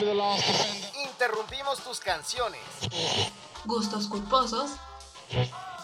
Interrumpimos 0.00 1.80
tus 1.84 2.00
canciones. 2.00 2.62
Gustos 3.66 4.06
culposos. 4.06 4.70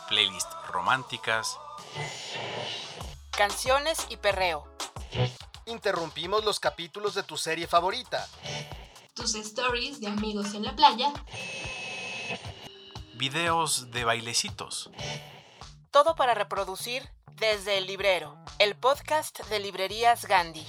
Playlist 0.08 0.50
románticas. 0.69 1.58
Canciones 3.32 4.06
y 4.08 4.16
perreo. 4.16 4.66
Interrumpimos 5.66 6.44
los 6.44 6.60
capítulos 6.60 7.14
de 7.14 7.24
tu 7.24 7.37
serie 7.37 7.66
favorita. 7.66 8.26
Tus 9.12 9.34
stories 9.34 10.00
de 10.00 10.07
amigos 10.07 10.55
en 10.55 10.64
la 10.64 10.75
playa. 10.75 11.12
Videos 13.17 13.91
de 13.91 14.05
bailecitos. 14.05 14.89
Todo 15.91 16.17
para 16.17 16.33
reproducir 16.33 17.07
desde 17.33 17.77
el 17.77 17.87
librero, 17.87 18.39
el 18.59 18.77
podcast 18.77 19.41
de 19.51 19.59
librerías 19.59 20.25
Gandhi. 20.25 20.67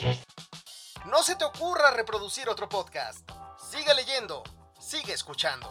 No 1.06 1.24
se 1.24 1.38
te 1.38 1.46
ocurra 1.46 1.92
reproducir 1.92 2.50
otro 2.50 2.68
podcast. 2.68 3.37
Sigue 3.70 3.94
leyendo, 3.96 4.44
sigue 4.80 5.12
escuchando. 5.12 5.68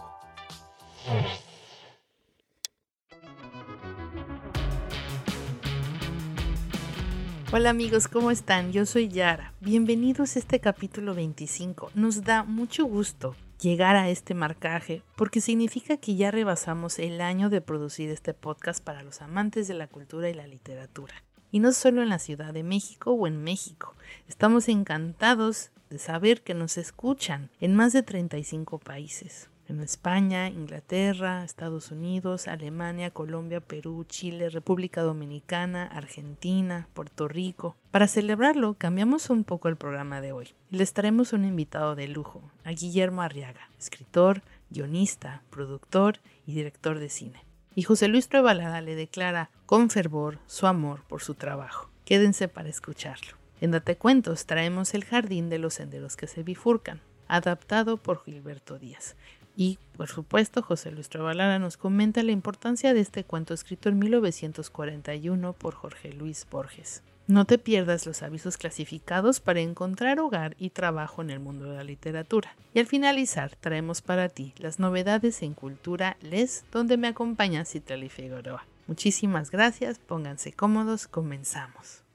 Hola 7.51 7.71
amigos, 7.71 8.07
¿cómo 8.07 8.31
están? 8.31 8.71
Yo 8.71 8.85
soy 8.85 9.09
Yara. 9.09 9.55
Bienvenidos 9.61 10.37
a 10.37 10.41
este 10.41 10.61
capítulo 10.61 11.15
25. 11.15 11.93
Nos 11.95 12.23
da 12.23 12.43
mucho 12.43 12.85
gusto 12.85 13.35
llegar 13.63 13.97
a 13.97 14.11
este 14.11 14.35
marcaje 14.35 15.03
porque 15.17 15.41
significa 15.41 15.97
que 15.97 16.17
ya 16.17 16.31
rebasamos 16.31 16.99
el 16.99 17.23
año 17.23 17.49
de 17.49 17.63
producir 17.63 18.11
este 18.11 18.35
podcast 18.35 18.85
para 18.85 19.03
los 19.03 19.23
amantes 19.23 19.69
de 19.69 19.75
la 19.75 19.87
cultura 19.87 20.29
y 20.29 20.35
la 20.35 20.47
literatura. 20.47 21.15
Y 21.51 21.61
no 21.61 21.73
solo 21.73 22.03
en 22.03 22.11
la 22.11 22.19
Ciudad 22.19 22.53
de 22.53 22.63
México 22.63 23.13
o 23.13 23.27
en 23.27 23.43
México. 23.43 23.95
Estamos 24.29 24.69
encantados 24.69 25.71
de 25.91 25.99
saber 25.99 26.43
que 26.43 26.55
nos 26.55 26.79
escuchan 26.79 27.51
en 27.61 27.75
más 27.75 27.93
de 27.93 28.03
35 28.03 28.79
países 28.79 29.49
en 29.69 29.81
España, 29.81 30.49
Inglaterra, 30.49 31.45
Estados 31.45 31.91
Unidos, 31.91 32.49
Alemania, 32.49 33.11
Colombia, 33.11 33.61
Perú, 33.61 34.05
Chile, 34.09 34.49
República 34.51 35.03
Dominicana, 35.03 35.87
Argentina, 35.87 36.89
Puerto 36.95 37.29
Rico. 37.29 37.77
Para 37.91 38.09
celebrarlo, 38.09 38.75
cambiamos 38.75 39.31
un 39.31 39.45
poco 39.45 39.69
el 39.69 39.77
programa 39.77 40.21
de 40.21 40.33
hoy. 40.33 40.49
Les 40.71 40.93
traemos 40.93 41.33
un 41.33 41.45
invitado 41.45 41.97
de 41.97 42.09
lujo, 42.09 42.43
a 42.65 42.71
Guillermo 42.71 43.23
Arriaga, 43.23 43.71
escritor, 43.79 44.43
guionista, 44.71 45.43
productor 45.51 46.21
y 46.47 46.55
director 46.55 46.99
de 46.99 47.09
cine. 47.09 47.45
Y 47.75 47.83
José 47.83 48.09
Luis 48.09 48.29
Trevalada 48.29 48.81
le 48.81 48.95
declara 48.95 49.51
con 49.67 49.91
fervor 49.91 50.39
su 50.47 50.67
amor 50.67 51.03
por 51.09 51.23
su 51.23 51.35
trabajo. 51.35 51.91
Quédense 52.05 52.49
para 52.49 52.69
escucharlo. 52.69 53.46
En 53.61 53.71
Date 53.71 53.97
Cuentos 53.97 54.47
traemos 54.47 54.93
El 54.95 55.05
Jardín 55.05 55.49
de 55.49 55.59
los 55.59 55.75
Senderos 55.75 56.17
que 56.17 56.27
se 56.27 56.43
bifurcan, 56.43 57.01
adaptado 57.27 57.97
por 57.97 58.23
Gilberto 58.25 58.79
Díaz, 58.79 59.17
y, 59.57 59.79
por 59.97 60.09
supuesto, 60.09 60.63
José 60.63 60.91
Luis 60.91 61.09
Trabalara 61.09 61.59
nos 61.59 61.79
comenta 61.79 62.23
la 62.23 62.33
importancia 62.33 62.93
de 62.93 63.01
este 63.01 63.25
cuento 63.25 63.55
escrito 63.55 63.89
en 63.89 63.99
1941 63.99 65.55
por 65.55 65.75
Jorge 65.75 66.13
Luis 66.13 66.47
Borges. 66.51 67.03
No 67.27 67.45
te 67.45 67.59
pierdas 67.59 68.07
los 68.07 68.23
avisos 68.23 68.57
clasificados 68.59 69.41
para 69.41 69.61
encontrar 69.61 70.21
hogar 70.21 70.55
y 70.59 70.71
trabajo 70.71 71.23
en 71.23 71.31
el 71.31 71.41
mundo 71.41 71.65
de 71.71 71.77
la 71.77 71.85
literatura. 71.85 72.55
Y 72.73 72.79
al 72.79 72.87
finalizar, 72.87 73.57
traemos 73.57 74.03
para 74.03 74.29
ti 74.29 74.55
las 74.59 74.79
novedades 74.79 75.43
en 75.43 75.55
Cultura 75.55 76.19
Les, 76.21 76.65
donde 76.71 76.99
me 76.99 77.09
acompaña 77.09 77.65
Citlali 77.65 78.11
Figueroa. 78.11 78.65
Muchísimas 78.87 79.51
gracias, 79.51 79.99
pónganse 79.99 80.53
cómodos, 80.53 81.09
comenzamos. 81.09 82.06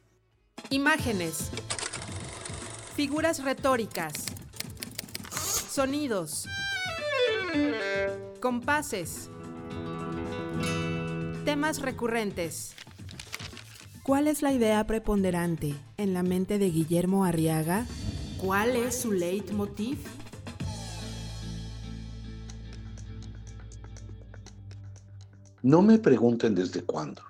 Imágenes. 0.69 1.49
Figuras 2.95 3.43
retóricas. 3.43 4.25
Sonidos. 5.69 6.47
Compases. 8.39 9.29
Temas 11.45 11.81
recurrentes. 11.81 12.75
¿Cuál 14.03 14.27
es 14.27 14.41
la 14.41 14.51
idea 14.51 14.85
preponderante 14.87 15.75
en 15.97 16.13
la 16.13 16.23
mente 16.23 16.57
de 16.57 16.69
Guillermo 16.69 17.25
Arriaga? 17.25 17.85
¿Cuál 18.37 18.75
es 18.75 19.01
su 19.01 19.11
leitmotiv? 19.11 19.99
No 25.61 25.83
me 25.83 25.99
pregunten 25.99 26.55
desde 26.55 26.81
cuándo, 26.81 27.21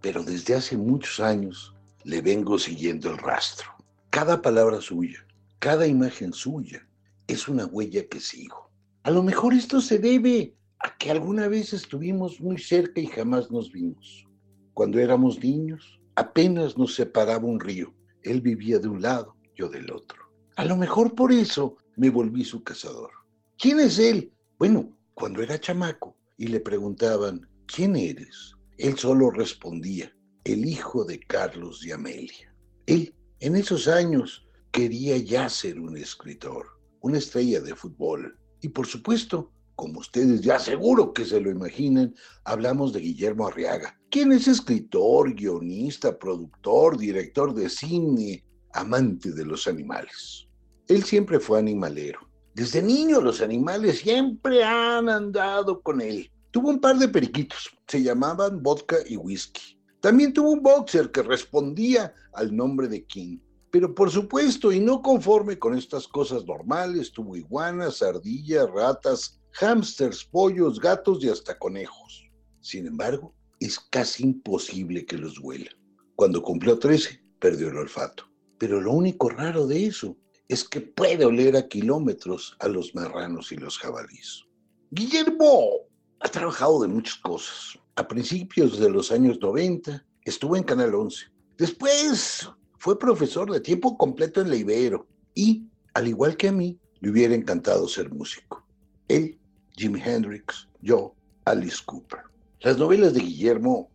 pero 0.00 0.22
desde 0.22 0.54
hace 0.54 0.76
muchos 0.76 1.18
años 1.18 1.74
le 2.04 2.20
vengo 2.20 2.58
siguiendo 2.58 3.10
el 3.10 3.18
rastro. 3.18 3.70
Cada 4.10 4.42
palabra 4.42 4.80
suya, 4.80 5.26
cada 5.58 5.86
imagen 5.86 6.32
suya, 6.32 6.86
es 7.26 7.48
una 7.48 7.66
huella 7.66 8.06
que 8.08 8.20
sigo. 8.20 8.70
A 9.04 9.10
lo 9.10 9.22
mejor 9.22 9.54
esto 9.54 9.80
se 9.80 9.98
debe 9.98 10.54
a 10.80 10.96
que 10.96 11.10
alguna 11.10 11.48
vez 11.48 11.72
estuvimos 11.72 12.40
muy 12.40 12.58
cerca 12.58 13.00
y 13.00 13.06
jamás 13.06 13.50
nos 13.50 13.70
vimos. 13.70 14.26
Cuando 14.74 14.98
éramos 14.98 15.38
niños, 15.42 16.00
apenas 16.16 16.76
nos 16.76 16.94
separaba 16.94 17.44
un 17.44 17.60
río. 17.60 17.92
Él 18.22 18.40
vivía 18.40 18.78
de 18.78 18.88
un 18.88 19.02
lado, 19.02 19.36
yo 19.54 19.68
del 19.68 19.90
otro. 19.92 20.18
A 20.56 20.64
lo 20.64 20.76
mejor 20.76 21.14
por 21.14 21.32
eso 21.32 21.76
me 21.96 22.10
volví 22.10 22.44
su 22.44 22.62
cazador. 22.62 23.10
¿Quién 23.58 23.80
es 23.80 23.98
él? 23.98 24.32
Bueno, 24.58 24.96
cuando 25.14 25.42
era 25.42 25.60
chamaco 25.60 26.16
y 26.36 26.48
le 26.48 26.60
preguntaban, 26.60 27.48
¿quién 27.66 27.96
eres? 27.96 28.54
Él 28.78 28.98
solo 28.98 29.30
respondía, 29.30 30.12
el 30.44 30.66
hijo 30.66 31.04
de 31.04 31.20
Carlos 31.20 31.84
y 31.84 31.92
Amelia. 31.92 32.54
Él, 32.86 33.14
en 33.40 33.56
esos 33.56 33.88
años, 33.88 34.46
quería 34.70 35.16
ya 35.18 35.48
ser 35.48 35.78
un 35.78 35.96
escritor, 35.96 36.66
una 37.00 37.18
estrella 37.18 37.60
de 37.60 37.74
fútbol, 37.74 38.38
y 38.60 38.68
por 38.68 38.86
supuesto, 38.86 39.52
como 39.74 40.00
ustedes 40.00 40.40
ya 40.40 40.58
seguro 40.58 41.12
que 41.12 41.24
se 41.24 41.40
lo 41.40 41.50
imaginan, 41.50 42.14
hablamos 42.44 42.92
de 42.92 43.00
Guillermo 43.00 43.46
Arriaga, 43.46 43.98
quien 44.10 44.32
es 44.32 44.46
escritor, 44.48 45.34
guionista, 45.34 46.18
productor, 46.18 46.98
director 46.98 47.54
de 47.54 47.68
cine, 47.68 48.44
amante 48.72 49.32
de 49.32 49.44
los 49.44 49.66
animales. 49.66 50.48
Él 50.88 51.02
siempre 51.04 51.40
fue 51.40 51.58
animalero. 51.58 52.20
Desde 52.54 52.82
niño 52.82 53.20
los 53.20 53.40
animales 53.40 54.00
siempre 54.00 54.62
han 54.62 55.08
andado 55.08 55.80
con 55.80 56.00
él. 56.00 56.30
Tuvo 56.50 56.68
un 56.68 56.80
par 56.80 56.98
de 56.98 57.08
periquitos, 57.08 57.70
se 57.86 58.02
llamaban 58.02 58.62
vodka 58.62 58.96
y 59.06 59.16
whisky. 59.16 59.78
También 60.02 60.32
tuvo 60.32 60.50
un 60.50 60.62
boxer 60.62 61.12
que 61.12 61.22
respondía 61.22 62.12
al 62.32 62.54
nombre 62.54 62.88
de 62.88 63.04
King. 63.06 63.38
Pero 63.70 63.94
por 63.94 64.10
supuesto, 64.10 64.72
y 64.72 64.80
no 64.80 65.00
conforme 65.00 65.60
con 65.60 65.78
estas 65.78 66.08
cosas 66.08 66.44
normales, 66.44 67.12
tuvo 67.12 67.36
iguanas, 67.36 68.02
ardillas, 68.02 68.68
ratas, 68.74 69.40
hámsters, 69.52 70.24
pollos, 70.24 70.80
gatos 70.80 71.22
y 71.22 71.28
hasta 71.28 71.56
conejos. 71.56 72.28
Sin 72.60 72.88
embargo, 72.88 73.32
es 73.60 73.78
casi 73.78 74.24
imposible 74.24 75.06
que 75.06 75.16
los 75.16 75.38
huela. 75.38 75.70
Cuando 76.16 76.42
cumplió 76.42 76.80
13, 76.80 77.22
perdió 77.38 77.68
el 77.68 77.76
olfato. 77.76 78.24
Pero 78.58 78.80
lo 78.80 78.90
único 78.90 79.28
raro 79.28 79.68
de 79.68 79.86
eso 79.86 80.16
es 80.48 80.64
que 80.64 80.80
puede 80.80 81.24
oler 81.24 81.56
a 81.56 81.68
kilómetros 81.68 82.56
a 82.58 82.66
los 82.66 82.92
marranos 82.96 83.52
y 83.52 83.56
los 83.56 83.78
jabalíes. 83.78 84.42
Guillermo 84.90 85.70
ha 86.18 86.28
trabajado 86.28 86.82
de 86.82 86.88
muchas 86.88 87.14
cosas. 87.18 87.78
A 87.94 88.08
principios 88.08 88.78
de 88.78 88.88
los 88.88 89.12
años 89.12 89.38
90 89.38 90.02
estuvo 90.24 90.56
en 90.56 90.62
Canal 90.62 90.94
11. 90.94 91.26
Después 91.58 92.48
fue 92.78 92.98
profesor 92.98 93.52
de 93.52 93.60
tiempo 93.60 93.98
completo 93.98 94.40
en 94.40 94.48
la 94.48 94.56
Ibero 94.56 95.06
y, 95.34 95.66
al 95.92 96.08
igual 96.08 96.38
que 96.38 96.48
a 96.48 96.52
mí, 96.52 96.78
le 97.00 97.10
hubiera 97.10 97.34
encantado 97.34 97.86
ser 97.86 98.10
músico. 98.10 98.66
Él, 99.08 99.38
Jimi 99.76 100.00
Hendrix, 100.00 100.68
yo, 100.80 101.14
Alice 101.44 101.82
Cooper. 101.84 102.20
Las 102.60 102.78
novelas 102.78 103.12
de 103.12 103.20
Guillermo, 103.20 103.90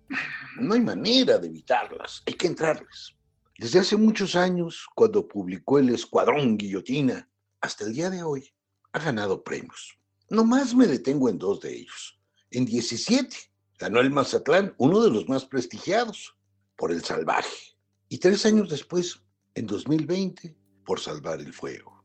no 0.60 0.76
hay 0.76 0.82
manera 0.82 1.40
de 1.40 1.48
evitarlas, 1.48 2.22
hay 2.28 2.34
que 2.34 2.46
entrarles. 2.46 3.16
Desde 3.58 3.80
hace 3.80 3.98
muchos 3.98 4.36
años, 4.36 4.86
cuando 4.94 5.28
publicó 5.28 5.80
El 5.80 5.90
Escuadrón 5.90 6.56
Guillotina, 6.56 7.28
hasta 7.62 7.86
el 7.86 7.94
día 7.94 8.12
de 8.12 8.22
hoy, 8.22 8.48
ha 8.94 9.00
ganado 9.00 9.44
premios. 9.44 9.98
No 10.30 10.46
más 10.46 10.76
me 10.76 10.86
detengo 10.86 11.30
en 11.30 11.40
dos 11.40 11.62
de 11.62 11.76
ellos. 11.76 12.20
En 12.52 12.64
17 12.64 13.36
ganó 13.78 14.00
el 14.00 14.12
Mazatlán, 14.12 14.74
uno 14.78 15.02
de 15.02 15.12
los 15.12 15.28
más 15.30 15.46
prestigiados, 15.46 16.36
por 16.78 16.92
El 16.92 17.04
Salvaje 17.04 17.76
y 18.10 18.20
tres 18.20 18.46
años 18.46 18.70
después, 18.70 19.22
en 19.56 19.68
2020, 19.68 20.56
por 20.86 21.00
salvar 21.00 21.42
el 21.42 21.54
fuego. 21.54 22.04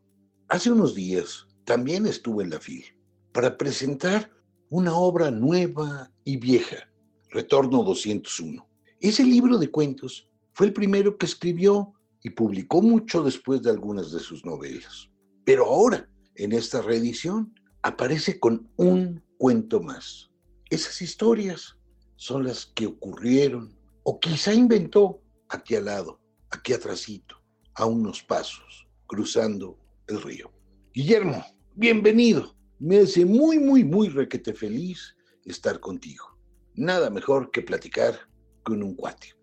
Hace 0.48 0.70
unos 0.70 0.94
días 0.94 1.46
también 1.64 2.06
estuve 2.06 2.44
en 2.44 2.50
la 2.50 2.60
FIL 2.60 2.84
para 3.32 3.56
presentar 3.56 4.30
una 4.70 4.94
obra 4.94 5.30
nueva 5.30 6.10
y 6.24 6.38
vieja, 6.38 6.88
Retorno 7.30 7.82
201. 7.84 8.66
Ese 9.00 9.24
libro 9.24 9.58
de 9.58 9.70
cuentos 9.70 10.28
fue 10.54 10.66
el 10.66 10.72
primero 10.72 11.16
que 11.16 11.26
escribió 11.26 11.92
y 12.22 12.30
publicó 12.30 12.82
mucho 12.82 13.22
después 13.22 13.62
de 13.62 13.70
algunas 13.70 14.12
de 14.12 14.20
sus 14.20 14.44
novelas. 14.44 15.10
Pero 15.44 15.66
ahora, 15.66 16.08
en 16.36 16.52
esta 16.52 16.80
reedición, 16.82 17.54
aparece 17.82 18.38
con 18.40 18.70
un 18.76 19.22
cuento 19.38 19.80
más. 19.80 20.31
Esas 20.72 21.02
historias 21.02 21.76
son 22.16 22.44
las 22.44 22.64
que 22.64 22.86
ocurrieron 22.86 23.76
o 24.04 24.18
quizá 24.18 24.54
inventó 24.54 25.20
aquí 25.50 25.74
al 25.74 25.84
lado, 25.84 26.18
aquí 26.48 26.72
atrásito, 26.72 27.36
a 27.74 27.84
unos 27.84 28.22
pasos, 28.22 28.88
cruzando 29.06 29.78
el 30.06 30.22
río. 30.22 30.50
Guillermo, 30.94 31.44
bienvenido. 31.74 32.56
Me 32.78 33.00
hace 33.00 33.26
muy, 33.26 33.58
muy, 33.58 33.84
muy 33.84 34.08
requete 34.08 34.54
feliz 34.54 35.14
estar 35.44 35.78
contigo. 35.78 36.38
Nada 36.74 37.10
mejor 37.10 37.50
que 37.50 37.60
platicar 37.60 38.18
con 38.62 38.82
un 38.82 38.94
cuate. 38.94 39.34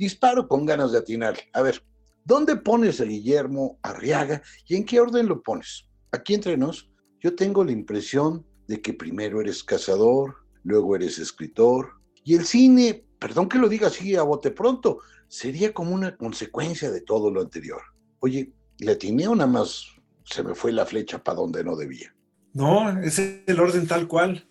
Disparo 0.00 0.48
con 0.48 0.66
ganas 0.66 0.90
de 0.90 0.98
atinar. 0.98 1.38
A 1.52 1.62
ver, 1.62 1.80
¿dónde 2.24 2.56
pones 2.56 3.00
a 3.00 3.04
Guillermo 3.04 3.78
Arriaga 3.84 4.42
y 4.66 4.74
en 4.74 4.84
qué 4.84 4.98
orden 4.98 5.28
lo 5.28 5.44
pones? 5.44 5.88
Aquí 6.10 6.34
entre 6.34 6.56
nos, 6.56 6.90
yo 7.20 7.36
tengo 7.36 7.62
la 7.62 7.70
impresión 7.70 8.44
de 8.66 8.82
que 8.82 8.92
primero 8.92 9.40
eres 9.40 9.62
cazador, 9.62 10.41
luego 10.64 10.96
eres 10.96 11.18
escritor, 11.18 12.02
y 12.24 12.34
el 12.34 12.44
cine, 12.44 13.04
perdón 13.18 13.48
que 13.48 13.58
lo 13.58 13.68
diga 13.68 13.88
así 13.88 14.14
a 14.16 14.22
bote 14.22 14.50
pronto, 14.50 15.00
sería 15.28 15.72
como 15.72 15.94
una 15.94 16.16
consecuencia 16.16 16.90
de 16.90 17.00
todo 17.00 17.30
lo 17.30 17.40
anterior. 17.40 17.82
Oye, 18.20 18.52
¿le 18.78 18.92
atiné 18.92 19.26
o 19.28 19.34
nada 19.34 19.50
más 19.50 19.86
se 20.24 20.42
me 20.42 20.54
fue 20.54 20.72
la 20.72 20.86
flecha 20.86 21.22
para 21.22 21.38
donde 21.38 21.64
no 21.64 21.76
debía? 21.76 22.14
No, 22.52 23.00
es 23.00 23.18
el 23.18 23.58
orden 23.58 23.86
tal 23.86 24.06
cual. 24.06 24.46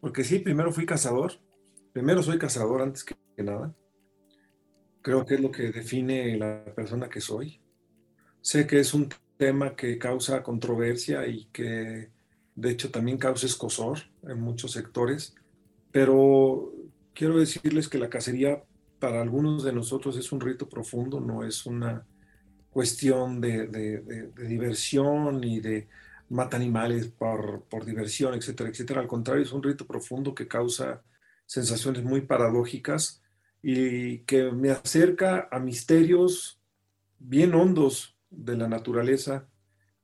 Porque 0.00 0.24
sí, 0.24 0.38
primero 0.38 0.72
fui 0.72 0.86
cazador. 0.86 1.32
Primero 1.92 2.22
soy 2.22 2.38
cazador 2.38 2.82
antes 2.82 3.04
que 3.04 3.16
nada. 3.38 3.74
Creo 5.02 5.24
que 5.24 5.34
es 5.34 5.40
lo 5.40 5.50
que 5.50 5.72
define 5.72 6.36
la 6.36 6.64
persona 6.74 7.08
que 7.08 7.20
soy. 7.20 7.60
Sé 8.40 8.66
que 8.66 8.80
es 8.80 8.94
un 8.94 9.08
tema 9.36 9.74
que 9.74 9.98
causa 9.98 10.42
controversia 10.42 11.26
y 11.26 11.46
que 11.46 12.10
de 12.60 12.70
hecho 12.70 12.90
también 12.90 13.16
causa 13.16 13.46
escosor 13.46 14.00
en 14.22 14.40
muchos 14.40 14.72
sectores, 14.72 15.34
pero 15.90 16.72
quiero 17.14 17.38
decirles 17.38 17.88
que 17.88 17.98
la 17.98 18.10
cacería 18.10 18.62
para 18.98 19.22
algunos 19.22 19.64
de 19.64 19.72
nosotros 19.72 20.16
es 20.18 20.30
un 20.30 20.40
rito 20.40 20.68
profundo, 20.68 21.20
no 21.20 21.42
es 21.42 21.64
una 21.64 22.06
cuestión 22.68 23.40
de, 23.40 23.66
diversión 24.36 25.42
y 25.42 25.60
de 25.60 25.88
mata 26.28 26.58
animales 26.58 27.08
por, 27.08 27.64
diversión, 27.84 28.34
etcétera, 28.34 28.68
etcétera. 28.68 29.00
Al 29.00 29.08
contrario, 29.08 29.42
es 29.42 29.52
un 29.52 29.62
rito 29.62 29.86
profundo 29.86 30.34
que 30.34 30.46
causa 30.46 31.02
sensaciones 31.46 32.04
muy 32.04 32.20
paradójicas 32.20 33.22
y 33.62 34.18
que 34.20 34.52
me 34.52 34.70
acerca 34.70 35.48
a 35.50 35.58
misterios 35.58 36.60
bien 37.18 37.54
hondos 37.54 38.16
de 38.28 38.56
la 38.56 38.68
naturaleza 38.68 39.48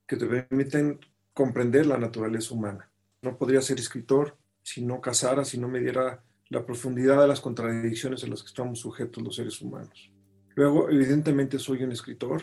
que 0.07 0.17
te 0.17 0.25
permiten 0.25 0.99
comprender 1.37 1.85
la 1.85 1.99
naturaleza 1.99 2.55
humana. 2.55 2.89
No 3.21 3.37
podría 3.37 3.61
ser 3.61 3.77
escritor 3.77 4.35
si 4.63 4.83
no 4.83 5.01
casara, 5.01 5.45
si 5.45 5.59
no 5.59 5.67
me 5.67 5.79
diera 5.79 6.23
la 6.49 6.65
profundidad 6.65 7.21
de 7.21 7.27
las 7.27 7.41
contradicciones 7.41 8.23
a 8.23 8.27
las 8.27 8.41
que 8.41 8.47
estamos 8.47 8.79
sujetos 8.79 9.23
los 9.23 9.35
seres 9.35 9.61
humanos. 9.61 10.11
Luego, 10.55 10.89
evidentemente, 10.89 11.59
soy 11.59 11.83
un 11.83 11.91
escritor. 11.91 12.41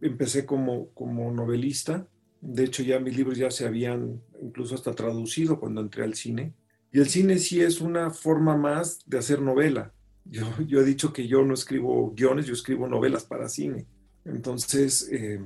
Empecé 0.00 0.44
como, 0.44 0.88
como 0.88 1.30
novelista, 1.30 2.08
de 2.40 2.64
hecho, 2.64 2.82
ya 2.82 2.98
mis 2.98 3.16
libros 3.16 3.38
ya 3.38 3.52
se 3.52 3.64
habían 3.64 4.20
incluso 4.42 4.74
hasta 4.74 4.92
traducido 4.92 5.60
cuando 5.60 5.80
entré 5.80 6.02
al 6.02 6.14
cine. 6.14 6.52
Y 6.90 6.98
el 6.98 7.06
cine 7.06 7.38
sí 7.38 7.60
es 7.60 7.80
una 7.80 8.10
forma 8.10 8.56
más 8.56 8.98
de 9.06 9.18
hacer 9.18 9.40
novela. 9.40 9.94
Yo, 10.24 10.46
yo 10.66 10.80
he 10.80 10.84
dicho 10.84 11.12
que 11.12 11.28
yo 11.28 11.44
no 11.44 11.54
escribo 11.54 12.10
guiones, 12.10 12.46
yo 12.46 12.54
escribo 12.54 12.88
novelas 12.88 13.24
para 13.24 13.48
cine. 13.48 13.86
Entonces, 14.24 15.08
eh, 15.12 15.40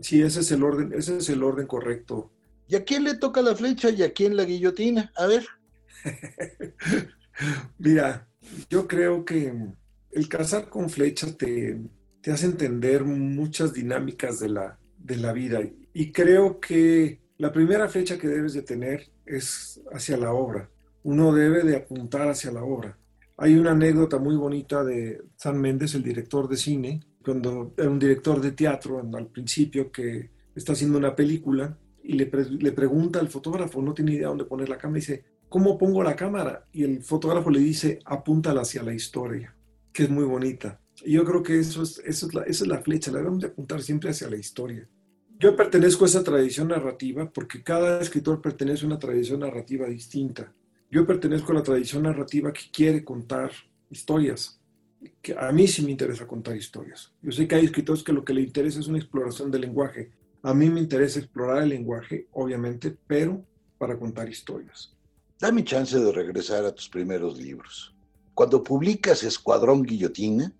sí, 0.00 0.22
ese 0.22 0.40
es 0.40 0.50
el 0.50 0.64
orden, 0.64 0.92
ese 0.92 1.18
es 1.18 1.28
el 1.28 1.44
orden 1.44 1.68
correcto. 1.68 2.32
¿Y 2.70 2.76
a 2.76 2.84
quién 2.84 3.02
le 3.02 3.16
toca 3.16 3.42
la 3.42 3.56
flecha 3.56 3.90
y 3.90 4.04
a 4.04 4.12
quién 4.12 4.36
la 4.36 4.44
guillotina? 4.44 5.12
A 5.16 5.26
ver. 5.26 5.44
Mira, 7.78 8.28
yo 8.68 8.86
creo 8.86 9.24
que 9.24 9.52
el 10.12 10.28
cazar 10.28 10.68
con 10.68 10.88
flecha 10.88 11.36
te, 11.36 11.80
te 12.20 12.30
hace 12.30 12.46
entender 12.46 13.02
muchas 13.04 13.72
dinámicas 13.72 14.38
de 14.38 14.50
la, 14.50 14.78
de 14.96 15.16
la 15.16 15.32
vida 15.32 15.60
y 15.92 16.12
creo 16.12 16.60
que 16.60 17.20
la 17.38 17.52
primera 17.52 17.88
fecha 17.88 18.16
que 18.16 18.28
debes 18.28 18.52
de 18.52 18.62
tener 18.62 19.10
es 19.26 19.80
hacia 19.92 20.16
la 20.16 20.32
obra. 20.32 20.70
Uno 21.02 21.34
debe 21.34 21.64
de 21.64 21.74
apuntar 21.74 22.28
hacia 22.28 22.52
la 22.52 22.62
obra. 22.62 22.96
Hay 23.38 23.56
una 23.56 23.72
anécdota 23.72 24.18
muy 24.18 24.36
bonita 24.36 24.84
de 24.84 25.24
San 25.34 25.60
Méndez, 25.60 25.96
el 25.96 26.04
director 26.04 26.48
de 26.48 26.56
cine, 26.56 27.00
cuando 27.24 27.74
era 27.76 27.90
un 27.90 27.98
director 27.98 28.40
de 28.40 28.52
teatro 28.52 29.00
al 29.12 29.26
principio 29.26 29.90
que 29.90 30.30
está 30.54 30.74
haciendo 30.74 30.98
una 30.98 31.16
película 31.16 31.76
y 32.02 32.14
le, 32.14 32.30
le 32.58 32.72
pregunta 32.72 33.20
al 33.20 33.28
fotógrafo, 33.28 33.82
no 33.82 33.94
tiene 33.94 34.14
idea 34.14 34.28
dónde 34.28 34.44
poner 34.44 34.68
la 34.68 34.78
cámara, 34.78 34.98
y 34.98 35.00
dice, 35.00 35.24
¿cómo 35.48 35.76
pongo 35.76 36.02
la 36.02 36.16
cámara? 36.16 36.66
Y 36.72 36.84
el 36.84 37.02
fotógrafo 37.02 37.50
le 37.50 37.60
dice, 37.60 37.98
apúntala 38.04 38.62
hacia 38.62 38.82
la 38.82 38.94
historia, 38.94 39.54
que 39.92 40.04
es 40.04 40.10
muy 40.10 40.24
bonita. 40.24 40.80
Y 41.04 41.12
yo 41.12 41.24
creo 41.24 41.42
que 41.42 41.58
eso 41.58 41.82
es, 41.82 42.00
eso 42.04 42.26
es 42.26 42.34
la, 42.34 42.42
esa 42.42 42.64
es 42.64 42.68
la 42.68 42.82
flecha, 42.82 43.10
la 43.10 43.18
debemos 43.18 43.40
de 43.40 43.48
apuntar 43.48 43.82
siempre 43.82 44.10
hacia 44.10 44.28
la 44.28 44.36
historia. 44.36 44.88
Yo 45.40 45.56
pertenezco 45.56 46.04
a 46.04 46.08
esa 46.08 46.22
tradición 46.22 46.68
narrativa 46.68 47.30
porque 47.30 47.62
cada 47.62 48.02
escritor 48.02 48.42
pertenece 48.42 48.84
a 48.84 48.88
una 48.88 48.98
tradición 48.98 49.40
narrativa 49.40 49.86
distinta. 49.86 50.52
Yo 50.90 51.06
pertenezco 51.06 51.52
a 51.52 51.54
la 51.54 51.62
tradición 51.62 52.02
narrativa 52.02 52.52
que 52.52 52.70
quiere 52.70 53.02
contar 53.02 53.50
historias. 53.88 54.60
Que 55.22 55.34
a 55.38 55.50
mí 55.50 55.66
sí 55.66 55.82
me 55.82 55.92
interesa 55.92 56.26
contar 56.26 56.56
historias. 56.56 57.10
Yo 57.22 57.32
sé 57.32 57.48
que 57.48 57.54
hay 57.54 57.64
escritores 57.64 58.02
que 58.02 58.12
lo 58.12 58.22
que 58.22 58.34
le 58.34 58.42
interesa 58.42 58.80
es 58.80 58.88
una 58.88 58.98
exploración 58.98 59.50
del 59.50 59.62
lenguaje. 59.62 60.10
A 60.42 60.54
mí 60.54 60.70
me 60.70 60.80
interesa 60.80 61.18
explorar 61.18 61.62
el 61.62 61.70
lenguaje, 61.70 62.28
obviamente, 62.32 62.96
pero 63.06 63.44
para 63.78 63.98
contar 63.98 64.28
historias. 64.28 64.94
Dame 65.38 65.64
chance 65.64 65.98
de 65.98 66.12
regresar 66.12 66.64
a 66.64 66.74
tus 66.74 66.88
primeros 66.88 67.38
libros. 67.38 67.94
Cuando 68.34 68.62
publicas 68.62 69.22
Escuadrón 69.22 69.82
Guillotina, 69.82 70.52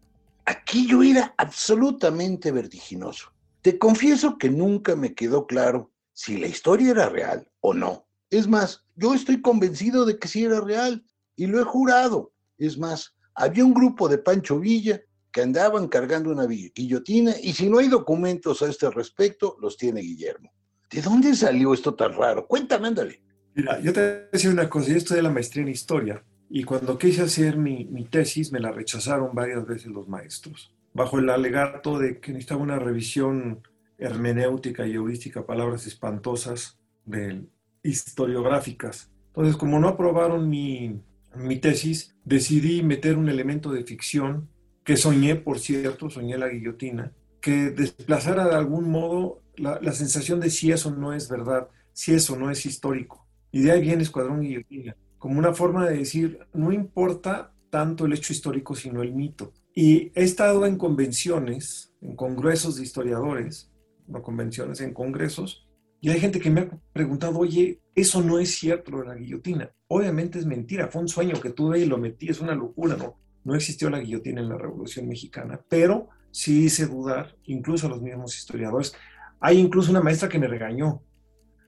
aquí 0.45 0.87
yo 0.87 1.03
era 1.03 1.35
absolutamente 1.37 2.51
vertiginoso 2.53 3.33
te 3.63 3.79
confieso 3.79 4.39
que 4.39 4.49
nunca 4.49 4.97
me 4.97 5.15
quedó 5.15 5.47
claro 5.47 5.91
si 6.13 6.39
la 6.39 6.47
historia 6.47 6.91
era 6.91 7.09
real 7.09 7.47
o 7.61 7.75
no. 7.75 8.07
Es 8.31 8.49
más, 8.49 8.85
yo 8.97 9.15
estoy 9.15 9.43
convencido 9.43 10.07
de 10.07 10.19
que 10.19 10.29
sí 10.29 10.45
era 10.45 10.61
real 10.61 11.05
y 11.37 11.47
lo 11.47 11.61
he 11.61 11.65
jurado. 11.65 12.33
Es 12.59 12.79
más, 12.79 13.15
había 13.35 13.65
un 13.65 13.75
grupo 13.75 14.09
de 14.09 14.19
Pancho 14.19 14.59
Villa 14.59 15.03
que 15.33 15.43
andaban 15.43 15.89
cargando 15.89 16.31
una 16.31 16.47
guillotina 16.47 17.35
y 17.43 17.53
si 17.53 17.69
no 17.69 17.79
hay 17.79 17.89
documentos 17.89 18.63
a 18.63 18.69
este 18.69 18.91
respecto, 18.91 19.57
los 19.61 19.77
tiene 19.77 20.01
Guillermo. 20.01 20.53
¿De 20.91 21.03
dónde 21.03 21.35
salió 21.37 21.73
esto 21.73 21.95
tan 21.95 22.15
raro? 22.15 22.47
Cuéntame, 22.47 22.89
ándale. 22.89 23.23
Mira, 23.55 23.81
yo 23.81 23.93
te 23.93 24.01
voy 24.01 24.11
a 24.11 24.29
decir 24.33 24.51
una 24.51 24.69
cosa, 24.69 24.91
yo 24.91 24.97
estudié 24.97 25.23
la 25.23 25.31
maestría 25.31 25.63
en 25.63 25.69
historia 25.69 26.25
y 26.49 26.65
cuando 26.65 26.99
quise 26.99 27.23
hacer 27.23 27.57
mi, 27.57 27.85
mi 27.85 28.05
tesis 28.07 28.51
me 28.51 28.61
la 28.61 28.73
rechazaron 28.73 29.35
varias 29.35 29.67
veces 29.67 29.87
los 29.87 30.09
maestros 30.09 30.75
bajo 30.93 31.19
el 31.19 31.31
alegato 31.31 31.99
de 31.99 32.21
que 32.21 32.33
necesitaba 32.33 32.63
una 32.63 32.79
revisión 32.79 33.63
hermenéutica 33.99 34.87
y 34.87 34.95
heurística, 34.95 35.47
palabras 35.47 35.87
espantosas 35.87 36.79
de 37.05 37.45
historiográficas. 37.83 39.11
Entonces, 39.29 39.57
como 39.57 39.79
no 39.79 39.89
aprobaron 39.89 40.49
mi, 40.49 41.01
mi 41.37 41.57
tesis, 41.57 42.17
decidí 42.25 42.83
meter 42.83 43.17
un 43.17 43.29
elemento 43.29 43.71
de 43.71 43.85
ficción 43.85 44.49
que 44.91 44.97
soñé, 44.97 45.37
por 45.37 45.61
cierto, 45.61 46.11
soñé 46.11 46.37
la 46.37 46.49
guillotina, 46.49 47.13
que 47.41 47.71
desplazara 47.71 48.49
de 48.49 48.57
algún 48.57 48.91
modo 48.91 49.41
la, 49.55 49.79
la, 49.81 49.93
sensación 49.93 50.41
de 50.41 50.51
si 50.51 50.73
eso 50.73 50.91
no 50.91 51.13
es 51.13 51.29
verdad, 51.29 51.69
si 51.93 52.13
eso 52.13 52.35
no 52.35 52.51
es 52.51 52.67
histórico. 52.67 53.25
Y 53.53 53.61
de 53.61 53.71
ahí 53.71 53.83
viene 53.83 54.03
Escuadrón 54.03 54.41
Guillotina, 54.41 54.97
como 55.17 55.39
una 55.39 55.55
forma 55.55 55.89
de 55.89 55.99
decir, 55.99 56.41
no 56.55 56.73
importa 56.73 57.55
tanto 57.71 58.05
el 58.05 58.15
hecho 58.15 58.33
histórico, 58.33 58.75
sino 58.75 59.01
el 59.01 59.15
mito. 59.15 59.53
Y 59.77 60.11
he 60.17 60.25
estado 60.25 60.67
en 60.67 60.77
convenciones, 60.77 61.95
en 62.01 62.17
congresos 62.17 62.75
de 62.75 62.83
historiadores, 62.83 63.71
no 64.09 64.25
convenciones, 64.25 64.81
en 64.81 64.93
congresos, 64.93 65.69
y 66.01 66.11
hay 66.11 66.19
gente 66.19 66.41
que 66.41 66.51
me 66.51 66.63
ha 66.63 66.71
preguntado, 66.93 67.39
oye, 67.39 67.81
eso 67.95 68.23
no 68.23 68.41
es 68.41 68.59
cierto 68.59 68.99
de 68.99 69.07
la 69.07 69.15
guillotina. 69.15 69.71
Obviamente 69.87 70.41
es 70.41 70.47
mentira, 70.47 70.89
fue 70.89 71.03
un 71.03 71.09
sueño 71.09 71.41
que 71.41 71.51
tuve 71.51 71.79
y 71.79 71.87
lo 71.87 71.97
metí, 71.97 72.29
es 72.29 72.41
una 72.41 72.57
locura, 72.57 72.97
¿no? 72.97 73.21
No 73.45 73.55
existió 73.55 73.91
la 73.91 74.01
guillotina 74.01 74.41
en 74.41 74.49
la 74.49 74.59
Revolución 74.59 75.09
Mexicana, 75.09 75.61
pero 75.69 76.09
sí 76.31 76.65
hice 76.65 76.87
dudar, 76.87 77.37
incluso 77.45 77.87
a 77.87 77.91
los 77.91 78.03
mismos 78.03 78.37
historiadores. 78.37 78.95
Hay 79.41 79.59
incluso 79.59 79.91
una 79.91 80.03
maestra 80.03 80.29
que 80.29 80.39
me 80.39 80.49
regañó. 80.49 81.03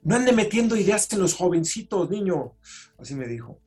No 0.02 0.16
ande 0.16 0.32
metiendo 0.32 0.76
ideas 0.76 1.10
en 1.12 1.20
los 1.20 1.34
jovencitos, 1.34 2.10
niño. 2.10 2.54
Así 2.98 3.14
me 3.14 3.26
dijo 3.26 3.60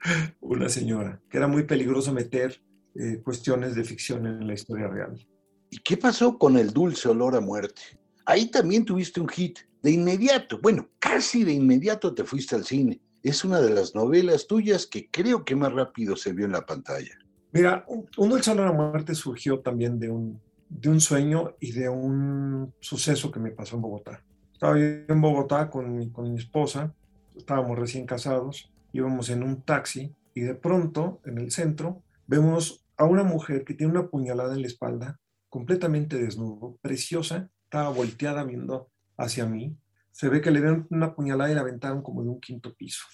una 0.40 0.68
señora, 0.68 1.20
que 1.28 1.36
era 1.36 1.46
muy 1.46 1.64
peligroso 1.64 2.12
meter 2.12 2.60
eh, 2.94 3.20
cuestiones 3.22 3.74
de 3.74 3.84
ficción 3.84 4.26
en 4.26 4.46
la 4.46 4.54
historia 4.54 4.88
real. 4.88 5.26
¿Y 5.70 5.78
qué 5.78 5.96
pasó 5.96 6.38
con 6.38 6.56
el 6.56 6.72
dulce 6.72 7.08
olor 7.08 7.36
a 7.36 7.40
muerte? 7.40 7.82
Ahí 8.24 8.50
también 8.50 8.84
tuviste 8.84 9.20
un 9.20 9.28
hit. 9.28 9.58
De 9.82 9.90
inmediato, 9.92 10.58
bueno, 10.60 10.88
casi 10.98 11.44
de 11.44 11.52
inmediato 11.52 12.12
te 12.12 12.24
fuiste 12.24 12.56
al 12.56 12.64
cine. 12.64 13.00
Es 13.22 13.44
una 13.44 13.60
de 13.60 13.70
las 13.70 13.94
novelas 13.94 14.46
tuyas 14.46 14.86
que 14.86 15.08
creo 15.10 15.44
que 15.44 15.56
más 15.56 15.72
rápido 15.72 16.16
se 16.16 16.32
vio 16.32 16.46
en 16.46 16.52
la 16.52 16.66
pantalla. 16.66 17.18
Mira, 17.52 17.84
Un 17.88 18.28
dulce 18.28 18.50
olor 18.50 18.68
a 18.68 18.72
muerte 18.72 19.14
surgió 19.14 19.60
también 19.60 19.98
de 19.98 20.10
un, 20.10 20.40
de 20.68 20.88
un 20.88 21.00
sueño 21.00 21.54
y 21.60 21.72
de 21.72 21.88
un 21.88 22.72
suceso 22.80 23.30
que 23.30 23.40
me 23.40 23.50
pasó 23.50 23.76
en 23.76 23.82
Bogotá. 23.82 24.22
Estaba 24.52 24.78
yo 24.78 24.84
en 24.84 25.20
Bogotá 25.20 25.70
con 25.70 26.10
con 26.10 26.32
mi 26.32 26.38
esposa, 26.38 26.94
estábamos 27.36 27.78
recién 27.78 28.06
casados, 28.06 28.70
íbamos 28.92 29.30
en 29.30 29.42
un 29.42 29.62
taxi 29.62 30.14
y 30.34 30.40
de 30.40 30.54
pronto 30.54 31.20
en 31.24 31.38
el 31.38 31.50
centro 31.50 32.02
vemos 32.26 32.84
a 32.96 33.04
una 33.04 33.22
mujer 33.22 33.64
que 33.64 33.74
tiene 33.74 33.92
una 33.92 34.08
puñalada 34.08 34.54
en 34.54 34.62
la 34.62 34.66
espalda, 34.66 35.18
completamente 35.48 36.18
desnudo, 36.18 36.78
preciosa, 36.80 37.50
estaba 37.64 37.90
volteada 37.90 38.44
viendo 38.44 38.88
hacia 39.16 39.46
mí, 39.46 39.76
se 40.16 40.30
ve 40.30 40.40
que 40.40 40.50
le 40.50 40.60
dieron 40.60 40.86
una 40.88 41.14
puñalada 41.14 41.52
y 41.52 41.54
la 41.54 41.60
aventaron 41.60 42.00
como 42.00 42.22
de 42.22 42.30
un 42.30 42.40
quinto 42.40 42.72
piso. 42.72 43.04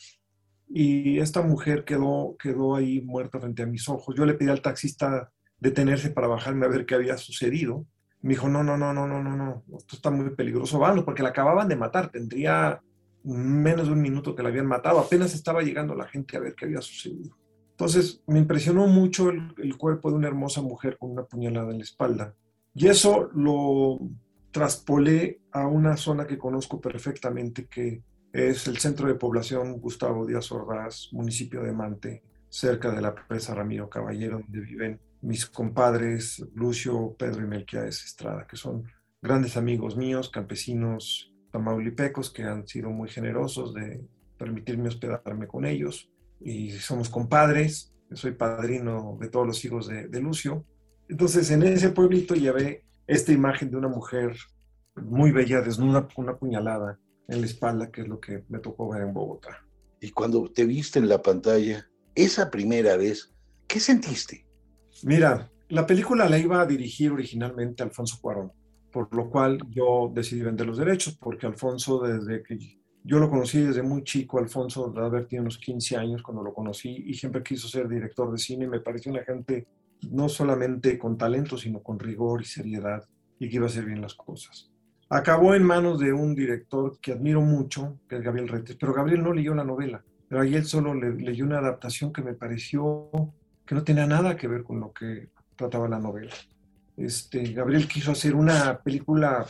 Y 0.68 1.18
esta 1.18 1.42
mujer 1.42 1.84
quedó, 1.84 2.36
quedó 2.38 2.76
ahí 2.76 3.00
muerta 3.00 3.40
frente 3.40 3.64
a 3.64 3.66
mis 3.66 3.88
ojos. 3.88 4.14
Yo 4.16 4.24
le 4.24 4.34
pedí 4.34 4.48
al 4.48 4.62
taxista 4.62 5.32
detenerse 5.58 6.10
para 6.10 6.28
bajarme 6.28 6.64
a 6.64 6.68
ver 6.68 6.86
qué 6.86 6.94
había 6.94 7.16
sucedido. 7.16 7.84
Me 8.20 8.34
dijo, 8.34 8.48
no, 8.48 8.62
no, 8.62 8.76
no, 8.76 8.94
no, 8.94 9.08
no, 9.08 9.20
no, 9.20 9.34
no, 9.34 9.64
esto 9.76 9.96
está 9.96 10.12
muy 10.12 10.30
peligroso, 10.36 10.78
vamos, 10.78 11.04
porque 11.04 11.24
la 11.24 11.30
acababan 11.30 11.66
de 11.66 11.74
matar, 11.74 12.08
tendría 12.08 12.80
menos 13.24 13.88
de 13.88 13.94
un 13.94 14.00
minuto 14.00 14.36
que 14.36 14.44
la 14.44 14.50
habían 14.50 14.66
matado, 14.66 15.00
apenas 15.00 15.34
estaba 15.34 15.62
llegando 15.62 15.96
la 15.96 16.06
gente 16.06 16.36
a 16.36 16.40
ver 16.40 16.54
qué 16.54 16.66
había 16.66 16.80
sucedido. 16.80 17.36
Entonces 17.70 18.22
me 18.28 18.38
impresionó 18.38 18.86
mucho 18.86 19.30
el, 19.30 19.52
el 19.58 19.76
cuerpo 19.76 20.08
de 20.08 20.18
una 20.18 20.28
hermosa 20.28 20.62
mujer 20.62 20.98
con 20.98 21.10
una 21.10 21.24
puñalada 21.24 21.72
en 21.72 21.78
la 21.78 21.84
espalda. 21.84 22.32
Y 22.74 22.86
eso 22.86 23.28
lo 23.34 23.98
traspolé 24.52 25.40
a 25.50 25.66
una 25.66 25.96
zona 25.96 26.26
que 26.26 26.38
conozco 26.38 26.80
perfectamente, 26.80 27.66
que 27.66 28.02
es 28.32 28.66
el 28.66 28.78
centro 28.78 29.08
de 29.08 29.14
población 29.14 29.80
Gustavo 29.80 30.26
Díaz 30.26 30.52
Ordaz, 30.52 31.08
municipio 31.12 31.62
de 31.62 31.72
Mante, 31.72 32.22
cerca 32.48 32.92
de 32.92 33.00
la 33.00 33.14
presa 33.14 33.54
Ramiro 33.54 33.88
Caballero, 33.88 34.40
donde 34.40 34.60
viven 34.60 35.00
mis 35.22 35.46
compadres 35.46 36.44
Lucio, 36.54 37.16
Pedro 37.18 37.44
y 37.44 37.48
Melquiades 37.48 38.04
Estrada, 38.04 38.46
que 38.46 38.56
son 38.56 38.84
grandes 39.22 39.56
amigos 39.56 39.96
míos, 39.96 40.28
campesinos 40.28 41.32
tamaulipecos, 41.50 42.30
que 42.30 42.44
han 42.44 42.66
sido 42.66 42.90
muy 42.90 43.08
generosos 43.08 43.72
de 43.72 44.04
permitirme 44.36 44.88
hospedarme 44.88 45.46
con 45.46 45.64
ellos. 45.64 46.10
Y 46.40 46.72
somos 46.72 47.08
compadres, 47.08 47.94
soy 48.12 48.32
padrino 48.32 49.16
de 49.20 49.28
todos 49.28 49.46
los 49.46 49.64
hijos 49.64 49.86
de, 49.86 50.08
de 50.08 50.20
Lucio. 50.20 50.66
Entonces, 51.08 51.50
en 51.50 51.62
ese 51.62 51.90
pueblito 51.90 52.34
llevé 52.34 52.84
esta 53.12 53.32
imagen 53.32 53.70
de 53.70 53.76
una 53.76 53.88
mujer 53.88 54.36
muy 54.96 55.32
bella, 55.32 55.60
desnuda, 55.60 56.08
con 56.08 56.24
una 56.24 56.38
puñalada 56.38 56.98
en 57.28 57.40
la 57.40 57.46
espalda, 57.46 57.90
que 57.90 58.02
es 58.02 58.08
lo 58.08 58.18
que 58.18 58.44
me 58.48 58.58
tocó 58.58 58.88
ver 58.88 59.02
en 59.02 59.12
Bogotá. 59.12 59.66
Y 60.00 60.10
cuando 60.10 60.50
te 60.50 60.64
viste 60.64 60.98
en 60.98 61.08
la 61.08 61.20
pantalla, 61.20 61.86
esa 62.14 62.50
primera 62.50 62.96
vez, 62.96 63.34
¿qué 63.66 63.80
sentiste? 63.80 64.46
Mira, 65.04 65.50
la 65.68 65.86
película 65.86 66.28
la 66.28 66.38
iba 66.38 66.60
a 66.60 66.66
dirigir 66.66 67.12
originalmente 67.12 67.82
Alfonso 67.82 68.18
Cuarón, 68.20 68.52
por 68.90 69.14
lo 69.14 69.28
cual 69.30 69.58
yo 69.70 70.10
decidí 70.14 70.42
vender 70.42 70.66
los 70.66 70.78
derechos, 70.78 71.16
porque 71.18 71.46
Alfonso, 71.46 72.00
desde 72.00 72.42
que 72.42 72.58
yo 73.04 73.18
lo 73.18 73.28
conocí 73.28 73.60
desde 73.60 73.82
muy 73.82 74.04
chico, 74.04 74.38
Alfonso 74.38 74.90
de 74.90 75.00
haber 75.00 75.26
tenido 75.26 75.42
unos 75.42 75.58
15 75.58 75.96
años 75.96 76.22
cuando 76.22 76.42
lo 76.42 76.54
conocí, 76.54 77.04
y 77.06 77.14
siempre 77.14 77.42
quiso 77.42 77.68
ser 77.68 77.88
director 77.88 78.32
de 78.32 78.38
cine, 78.38 78.66
me 78.66 78.80
pareció 78.80 79.12
una 79.12 79.22
gente 79.22 79.66
no 80.10 80.28
solamente 80.28 80.98
con 80.98 81.16
talento, 81.16 81.56
sino 81.56 81.82
con 81.82 81.98
rigor 81.98 82.42
y 82.42 82.44
seriedad, 82.44 83.08
y 83.38 83.48
que 83.48 83.56
iba 83.56 83.66
a 83.66 83.68
hacer 83.68 83.84
bien 83.84 84.00
las 84.00 84.14
cosas. 84.14 84.70
Acabó 85.08 85.54
en 85.54 85.62
manos 85.62 85.98
de 85.98 86.12
un 86.12 86.34
director 86.34 86.98
que 87.00 87.12
admiro 87.12 87.42
mucho, 87.42 87.98
que 88.08 88.16
es 88.16 88.22
Gabriel 88.22 88.48
Retes, 88.48 88.76
pero 88.76 88.94
Gabriel 88.94 89.22
no 89.22 89.32
leyó 89.32 89.54
la 89.54 89.64
novela, 89.64 90.02
pero 90.28 90.40
ahí 90.40 90.54
él 90.54 90.64
solo 90.64 90.94
le, 90.94 91.12
leyó 91.14 91.44
una 91.44 91.58
adaptación 91.58 92.12
que 92.12 92.22
me 92.22 92.34
pareció 92.34 93.10
que 93.66 93.74
no 93.74 93.84
tenía 93.84 94.06
nada 94.06 94.36
que 94.36 94.48
ver 94.48 94.62
con 94.62 94.80
lo 94.80 94.92
que 94.92 95.28
trataba 95.56 95.88
la 95.88 95.98
novela. 95.98 96.32
Este, 96.96 97.52
Gabriel 97.52 97.88
quiso 97.88 98.12
hacer 98.12 98.34
una 98.34 98.80
película 98.82 99.46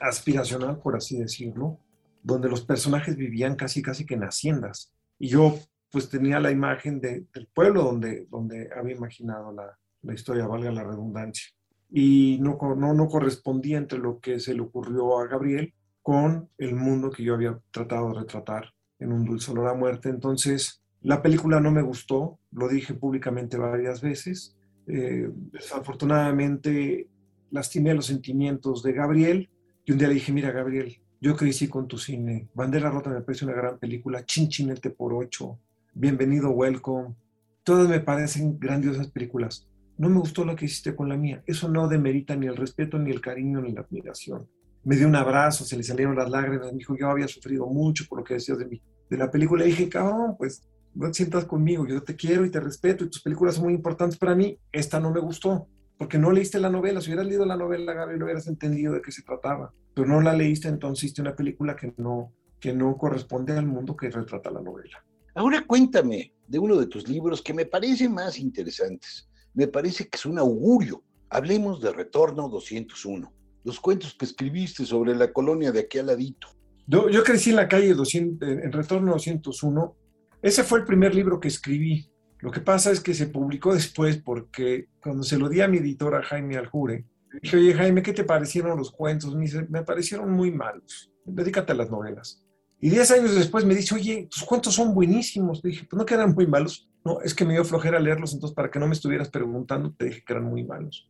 aspiracional, 0.00 0.78
por 0.78 0.96
así 0.96 1.18
decirlo, 1.18 1.78
donde 2.22 2.48
los 2.48 2.64
personajes 2.64 3.16
vivían 3.16 3.56
casi 3.56 3.82
casi 3.82 4.04
que 4.04 4.14
en 4.14 4.24
haciendas. 4.24 4.92
Y 5.18 5.28
yo 5.28 5.58
pues 5.90 6.08
tenía 6.10 6.38
la 6.38 6.50
imagen 6.50 7.00
de, 7.00 7.24
del 7.32 7.46
pueblo 7.46 7.82
donde, 7.82 8.26
donde 8.30 8.68
había 8.76 8.94
imaginado 8.94 9.52
la, 9.52 9.78
la 10.02 10.14
historia, 10.14 10.46
valga 10.46 10.70
la 10.70 10.84
redundancia. 10.84 11.48
Y 11.90 12.38
no, 12.40 12.58
no, 12.76 12.94
no 12.94 13.08
correspondía 13.08 13.78
entre 13.78 13.98
lo 13.98 14.20
que 14.20 14.40
se 14.40 14.54
le 14.54 14.60
ocurrió 14.60 15.18
a 15.18 15.26
Gabriel 15.26 15.72
con 16.02 16.48
el 16.58 16.74
mundo 16.74 17.10
que 17.10 17.22
yo 17.22 17.34
había 17.34 17.58
tratado 17.70 18.08
de 18.08 18.20
retratar 18.20 18.72
en 18.98 19.12
Un 19.12 19.24
dulce 19.24 19.52
olor 19.52 19.68
a 19.68 19.74
muerte. 19.74 20.08
Entonces, 20.08 20.82
la 21.02 21.22
película 21.22 21.60
no 21.60 21.70
me 21.70 21.82
gustó, 21.82 22.38
lo 22.50 22.68
dije 22.68 22.94
públicamente 22.94 23.56
varias 23.56 24.00
veces. 24.00 24.56
Eh, 24.86 25.30
desafortunadamente, 25.52 27.08
lastimé 27.50 27.94
los 27.94 28.06
sentimientos 28.06 28.82
de 28.82 28.92
Gabriel 28.92 29.48
y 29.84 29.92
un 29.92 29.98
día 29.98 30.08
le 30.08 30.14
dije, 30.14 30.32
mira, 30.32 30.50
Gabriel, 30.50 30.98
yo 31.20 31.36
crecí 31.36 31.68
con 31.68 31.88
tu 31.88 31.98
cine. 31.98 32.48
Bandera 32.54 32.90
Rota 32.90 33.10
me 33.10 33.20
parece 33.20 33.44
una 33.44 33.54
gran 33.54 33.78
película. 33.78 34.24
Chinchinete 34.24 34.90
por 34.90 35.14
ocho. 35.14 35.58
Bienvenido, 35.92 36.50
welcome. 36.50 37.14
Todas 37.62 37.88
me 37.88 38.00
parecen 38.00 38.58
grandiosas 38.58 39.08
películas. 39.08 39.68
No 39.98 40.08
me 40.08 40.20
gustó 40.20 40.44
lo 40.44 40.54
que 40.54 40.66
hiciste 40.66 40.94
con 40.94 41.08
la 41.08 41.16
mía. 41.16 41.42
Eso 41.44 41.68
no 41.68 41.88
demerita 41.88 42.36
ni 42.36 42.46
el 42.46 42.56
respeto, 42.56 42.98
ni 42.98 43.10
el 43.10 43.20
cariño, 43.20 43.60
ni 43.60 43.72
la 43.72 43.80
admiración. 43.80 44.48
Me 44.84 44.94
dio 44.96 45.08
un 45.08 45.16
abrazo, 45.16 45.64
se 45.64 45.76
le 45.76 45.82
salieron 45.82 46.14
las 46.14 46.30
lágrimas. 46.30 46.72
Me 46.72 46.78
dijo, 46.78 46.96
yo 46.96 47.10
había 47.10 47.26
sufrido 47.26 47.66
mucho 47.66 48.04
por 48.08 48.18
lo 48.18 48.24
que 48.24 48.34
decías 48.34 48.58
de 48.58 48.66
mí. 48.66 48.80
De 49.10 49.16
la 49.16 49.30
película 49.30 49.64
le 49.64 49.70
dije, 49.70 49.88
cabrón, 49.88 50.36
pues 50.38 50.62
no 50.94 51.08
te 51.08 51.14
sientas 51.14 51.44
conmigo. 51.46 51.86
Yo 51.86 52.02
te 52.02 52.14
quiero 52.14 52.44
y 52.44 52.50
te 52.50 52.60
respeto 52.60 53.04
y 53.04 53.10
tus 53.10 53.22
películas 53.22 53.56
son 53.56 53.64
muy 53.64 53.74
importantes 53.74 54.16
para 54.16 54.36
mí. 54.36 54.56
Esta 54.70 55.00
no 55.00 55.10
me 55.10 55.20
gustó 55.20 55.66
porque 55.98 56.16
no 56.16 56.30
leíste 56.30 56.60
la 56.60 56.70
novela. 56.70 57.00
Si 57.00 57.08
hubieras 57.08 57.26
leído 57.26 57.44
la 57.44 57.56
novela, 57.56 58.06
lo 58.06 58.24
hubieras 58.24 58.46
entendido 58.46 58.94
de 58.94 59.02
qué 59.02 59.10
se 59.10 59.22
trataba. 59.22 59.74
Pero 59.94 60.06
no 60.06 60.20
la 60.20 60.32
leíste, 60.32 60.68
entonces 60.68 61.04
hiciste 61.04 61.22
una 61.22 61.34
película 61.34 61.74
que 61.74 61.92
no, 61.96 62.32
que 62.60 62.72
no 62.72 62.96
corresponde 62.96 63.52
al 63.52 63.66
mundo 63.66 63.96
que 63.96 64.10
retrata 64.10 64.50
la 64.50 64.62
novela. 64.62 65.04
Ahora 65.34 65.64
cuéntame 65.66 66.34
de 66.46 66.58
uno 66.58 66.76
de 66.76 66.86
tus 66.86 67.08
libros 67.08 67.42
que 67.42 67.52
me 67.52 67.66
parece 67.66 68.08
más 68.08 68.38
interesantes. 68.38 69.27
Me 69.58 69.66
parece 69.66 70.08
que 70.08 70.16
es 70.16 70.24
un 70.24 70.38
augurio. 70.38 71.02
Hablemos 71.30 71.80
de 71.80 71.92
Retorno 71.92 72.48
201, 72.48 73.32
los 73.64 73.80
cuentos 73.80 74.14
que 74.14 74.24
escribiste 74.24 74.86
sobre 74.86 75.16
la 75.16 75.32
colonia 75.32 75.72
de 75.72 75.80
aquí 75.80 75.98
al 75.98 76.06
ladito. 76.06 76.46
Yo, 76.86 77.24
crecí 77.24 77.50
en 77.50 77.56
la 77.56 77.66
calle 77.66 77.92
200, 77.92 78.48
en 78.48 78.70
Retorno 78.70 79.14
201. 79.14 79.96
Ese 80.42 80.62
fue 80.62 80.78
el 80.78 80.84
primer 80.84 81.12
libro 81.12 81.40
que 81.40 81.48
escribí. 81.48 82.08
Lo 82.38 82.52
que 82.52 82.60
pasa 82.60 82.92
es 82.92 83.00
que 83.00 83.14
se 83.14 83.26
publicó 83.26 83.74
después 83.74 84.18
porque 84.18 84.90
cuando 85.02 85.24
se 85.24 85.36
lo 85.36 85.48
di 85.48 85.60
a 85.60 85.66
mi 85.66 85.78
editora 85.78 86.22
Jaime 86.22 86.56
Aljure, 86.56 87.04
dije, 87.42 87.56
oye 87.56 87.74
Jaime, 87.74 88.04
¿qué 88.04 88.12
te 88.12 88.22
parecieron 88.22 88.78
los 88.78 88.92
cuentos? 88.92 89.34
Me 89.34 89.40
dice, 89.40 89.66
me 89.68 89.82
parecieron 89.82 90.30
muy 90.30 90.52
malos, 90.52 91.10
dedícate 91.24 91.72
a 91.72 91.74
las 91.74 91.90
novelas. 91.90 92.44
Y 92.80 92.90
diez 92.90 93.10
años 93.10 93.34
después 93.34 93.64
me 93.64 93.74
dice, 93.74 93.96
oye, 93.96 94.28
tus 94.30 94.44
cuentos 94.44 94.72
son 94.74 94.94
buenísimos. 94.94 95.60
Le 95.64 95.70
dije, 95.70 95.86
pues 95.90 95.98
no 95.98 96.06
que 96.06 96.14
eran 96.14 96.32
muy 96.32 96.46
malos. 96.46 96.88
No, 97.08 97.22
es 97.22 97.34
que 97.34 97.46
me 97.46 97.54
dio 97.54 97.64
flojera 97.64 97.98
leerlos, 97.98 98.34
entonces 98.34 98.54
para 98.54 98.70
que 98.70 98.78
no 98.78 98.86
me 98.86 98.92
estuvieras 98.92 99.30
preguntando, 99.30 99.94
te 99.96 100.04
dije 100.04 100.22
que 100.26 100.32
eran 100.34 100.44
muy 100.44 100.62
malos. 100.62 101.08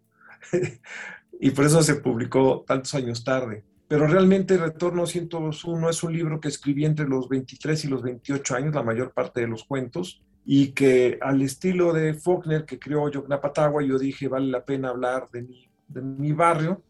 y 1.40 1.50
por 1.50 1.64
eso 1.64 1.83
se 1.83 1.97
publicó 1.97 2.64
tantos 2.64 2.95
años 2.95 3.25
tarde. 3.25 3.64
Pero 3.88 4.07
realmente 4.07 4.57
Retorno 4.57 5.07
101 5.07 5.90
es 5.90 6.02
un 6.05 6.12
libro 6.12 6.40
que 6.40 6.47
escribí 6.47 6.85
entre 6.85 7.09
los 7.09 7.28
23 7.28 7.85
y 7.85 7.88
los 7.88 8.02
28 8.02 8.55
años, 8.55 8.75
la 8.76 8.85
mayor 8.85 9.12
parte 9.12 9.40
de 9.40 9.49
los 9.49 9.64
cuentos, 9.64 10.23
y 10.45 10.69
que 10.69 11.19
al 11.21 11.43
estilo 11.43 11.93
de 11.93 12.14
Faulkner 12.14 12.64
que 12.64 12.78
creó 12.78 13.11
Yocnapatagua, 13.11 13.83
yo 13.83 13.99
dije, 13.99 14.28
vale 14.28 14.47
la 14.47 14.64
pena 14.64 14.90
hablar 14.90 15.28
de 15.33 15.43
mi, 15.43 15.69
de 15.88 16.00
mi 16.00 16.31
barrio 16.31 16.81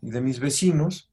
y 0.00 0.08
de 0.08 0.22
mis 0.22 0.40
vecinos. 0.40 1.12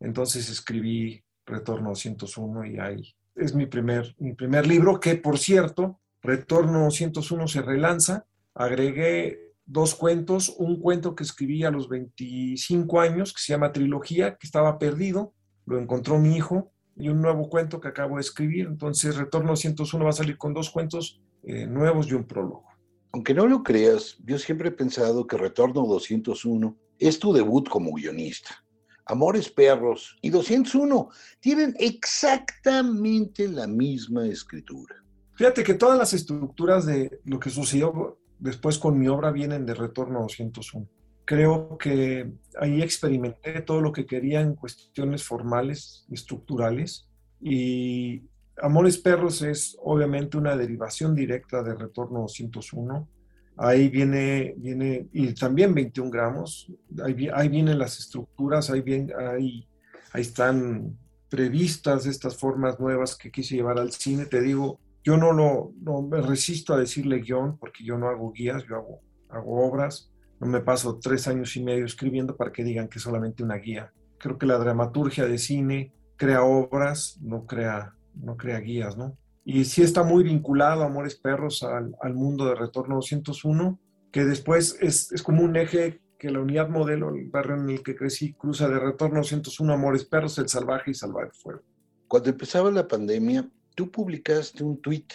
Entonces 0.00 0.50
escribí 0.50 1.22
Retorno 1.46 1.94
101 1.94 2.66
y 2.66 2.78
ahí 2.80 3.14
es 3.36 3.54
mi 3.54 3.66
primer, 3.66 4.14
mi 4.18 4.34
primer 4.34 4.66
libro, 4.66 4.98
que 4.98 5.14
por 5.14 5.38
cierto, 5.38 5.99
Retorno 6.22 6.90
101 6.90 7.48
se 7.48 7.62
relanza. 7.62 8.26
Agregué 8.54 9.50
dos 9.64 9.94
cuentos, 9.94 10.54
un 10.58 10.80
cuento 10.80 11.14
que 11.14 11.22
escribí 11.22 11.64
a 11.64 11.70
los 11.70 11.88
25 11.88 13.00
años, 13.00 13.32
que 13.32 13.40
se 13.40 13.52
llama 13.52 13.72
Trilogía, 13.72 14.36
que 14.36 14.46
estaba 14.46 14.78
perdido, 14.78 15.32
lo 15.66 15.78
encontró 15.78 16.18
mi 16.18 16.36
hijo, 16.36 16.72
y 16.96 17.08
un 17.08 17.22
nuevo 17.22 17.48
cuento 17.48 17.80
que 17.80 17.88
acabo 17.88 18.16
de 18.16 18.22
escribir. 18.22 18.66
Entonces, 18.66 19.16
Retorno 19.16 19.56
101 19.56 20.04
va 20.04 20.10
a 20.10 20.14
salir 20.14 20.36
con 20.36 20.52
dos 20.52 20.70
cuentos 20.70 21.20
eh, 21.44 21.66
nuevos 21.66 22.08
y 22.08 22.14
un 22.14 22.24
prólogo. 22.24 22.66
Aunque 23.12 23.34
no 23.34 23.46
lo 23.46 23.62
creas, 23.62 24.18
yo 24.24 24.38
siempre 24.38 24.68
he 24.68 24.72
pensado 24.72 25.26
que 25.26 25.38
Retorno 25.38 25.86
201 25.86 26.76
es 26.98 27.18
tu 27.18 27.32
debut 27.32 27.68
como 27.68 27.94
guionista. 27.94 28.64
Amores 29.06 29.50
Perros 29.50 30.16
y 30.22 30.30
201 30.30 31.08
tienen 31.40 31.74
exactamente 31.78 33.48
la 33.48 33.66
misma 33.66 34.26
escritura. 34.26 35.02
Fíjate 35.40 35.62
que 35.62 35.72
todas 35.72 35.98
las 35.98 36.12
estructuras 36.12 36.84
de 36.84 37.18
lo 37.24 37.40
que 37.40 37.48
sucedió 37.48 38.18
después 38.38 38.76
con 38.76 38.98
mi 38.98 39.08
obra 39.08 39.30
vienen 39.30 39.64
de 39.64 39.72
Retorno 39.72 40.20
201. 40.20 40.86
Creo 41.24 41.78
que 41.78 42.30
ahí 42.60 42.82
experimenté 42.82 43.62
todo 43.62 43.80
lo 43.80 43.90
que 43.90 44.04
quería 44.04 44.42
en 44.42 44.54
cuestiones 44.54 45.24
formales, 45.24 46.04
estructurales, 46.10 47.08
y 47.40 48.22
Amores 48.58 48.98
Perros 48.98 49.40
es 49.40 49.78
obviamente 49.82 50.36
una 50.36 50.54
derivación 50.58 51.14
directa 51.14 51.62
de 51.62 51.74
Retorno 51.74 52.20
201 52.20 53.08
ahí 53.56 53.88
viene, 53.88 54.52
viene, 54.58 55.08
y 55.10 55.32
también 55.32 55.72
21 55.72 56.10
gramos, 56.10 56.70
ahí, 57.02 57.30
ahí 57.32 57.48
vienen 57.48 57.78
las 57.78 57.98
estructuras, 57.98 58.68
ahí, 58.68 58.82
bien, 58.82 59.10
ahí, 59.18 59.66
ahí 60.12 60.20
están 60.20 60.98
previstas 61.30 62.04
estas 62.04 62.36
formas 62.36 62.78
nuevas 62.78 63.16
que 63.16 63.30
quise 63.30 63.54
llevar 63.54 63.78
al 63.78 63.92
cine. 63.92 64.26
Te 64.26 64.42
digo, 64.42 64.78
yo 65.02 65.16
no, 65.16 65.32
lo, 65.32 65.72
no 65.80 66.02
me 66.02 66.20
resisto 66.20 66.74
a 66.74 66.78
decirle 66.78 67.20
guion 67.20 67.58
porque 67.58 67.84
yo 67.84 67.96
no 67.96 68.08
hago 68.08 68.32
guías, 68.32 68.64
yo 68.68 68.76
hago, 68.76 69.00
hago 69.28 69.66
obras. 69.66 70.10
No 70.38 70.46
me 70.46 70.60
paso 70.60 70.98
tres 70.98 71.28
años 71.28 71.54
y 71.56 71.62
medio 71.62 71.84
escribiendo 71.84 72.36
para 72.36 72.52
que 72.52 72.64
digan 72.64 72.88
que 72.88 72.98
es 72.98 73.02
solamente 73.02 73.42
una 73.42 73.56
guía. 73.56 73.92
Creo 74.18 74.38
que 74.38 74.46
la 74.46 74.58
dramaturgia 74.58 75.26
de 75.26 75.38
cine 75.38 75.92
crea 76.16 76.42
obras, 76.42 77.18
no 77.22 77.46
crea, 77.46 77.94
no 78.14 78.36
crea 78.36 78.60
guías, 78.60 78.96
¿no? 78.96 79.16
Y 79.44 79.64
sí 79.64 79.82
está 79.82 80.02
muy 80.02 80.22
vinculado 80.22 80.82
Amores 80.82 81.16
Perros 81.16 81.62
al, 81.62 81.96
al 82.02 82.14
mundo 82.14 82.46
de 82.46 82.54
Retorno 82.54 82.96
201, 82.96 83.80
que 84.12 84.24
después 84.24 84.76
es, 84.80 85.10
es, 85.12 85.22
como 85.22 85.42
un 85.42 85.56
eje 85.56 86.02
que 86.18 86.30
la 86.30 86.40
unidad 86.40 86.68
modelo, 86.68 87.08
el 87.08 87.30
barrio 87.30 87.56
en 87.56 87.70
el 87.70 87.82
que 87.82 87.96
crecí, 87.96 88.34
cruza 88.34 88.68
de 88.68 88.78
Retorno 88.78 89.20
201 89.20 89.72
Amores 89.72 90.04
Perros, 90.04 90.38
El 90.38 90.48
Salvaje 90.48 90.90
y 90.90 90.94
Salvar 90.94 91.32
Fuego. 91.32 91.62
Cuando 92.06 92.28
empezaba 92.28 92.70
la 92.70 92.86
pandemia, 92.86 93.48
tú 93.74 93.90
publicaste 93.90 94.62
un 94.64 94.80
tuit 94.80 95.12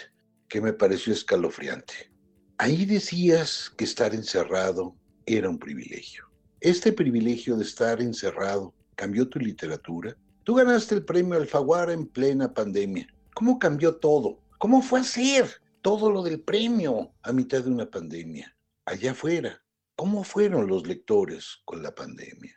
que 0.47 0.61
me 0.61 0.73
pareció 0.73 1.13
escalofriante. 1.13 2.11
Ahí 2.57 2.85
decías 2.85 3.71
que 3.77 3.83
estar 3.83 4.13
encerrado 4.13 4.95
era 5.25 5.49
un 5.49 5.59
privilegio. 5.59 6.25
Este 6.61 6.93
privilegio 6.93 7.57
de 7.57 7.63
estar 7.63 8.01
encerrado 8.01 8.73
cambió 8.95 9.27
tu 9.27 9.39
literatura. 9.39 10.15
Tú 10.43 10.55
ganaste 10.55 10.95
el 10.95 11.03
premio 11.03 11.35
Alfaguara 11.35 11.93
en 11.93 12.07
plena 12.07 12.53
pandemia. 12.53 13.07
¿Cómo 13.33 13.59
cambió 13.59 13.97
todo? 13.97 14.39
¿Cómo 14.57 14.81
fue 14.81 15.01
a 15.01 15.03
ser 15.03 15.49
todo 15.81 16.09
lo 16.09 16.23
del 16.23 16.39
premio 16.39 17.11
a 17.21 17.33
mitad 17.33 17.63
de 17.63 17.69
una 17.69 17.89
pandemia? 17.89 18.55
Allá 18.85 19.11
afuera, 19.11 19.61
¿cómo 19.95 20.23
fueron 20.23 20.67
los 20.67 20.87
lectores 20.87 21.61
con 21.65 21.83
la 21.83 21.93
pandemia? 21.93 22.55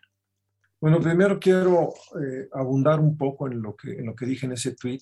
Bueno, 0.80 1.00
primero 1.00 1.40
quiero 1.40 1.92
eh, 2.22 2.48
abundar 2.52 3.00
un 3.00 3.16
poco 3.16 3.48
en 3.48 3.60
lo, 3.60 3.74
que, 3.74 3.92
en 3.92 4.06
lo 4.06 4.14
que 4.14 4.26
dije 4.26 4.46
en 4.46 4.52
ese 4.52 4.76
tweet. 4.76 5.00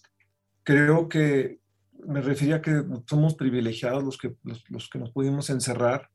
Creo 0.67 1.09
que 1.09 1.61
me 2.09 2.21
refería 2.21 2.57
a 2.57 2.61
que 2.61 2.83
somos 3.09 3.37
privilegiados 3.37 4.03
los 4.03 4.19
que, 4.19 4.35
los, 4.43 4.91
que 4.91 4.99
nos 4.99 5.13
pudimos 5.13 5.49
encerrar 5.49 6.11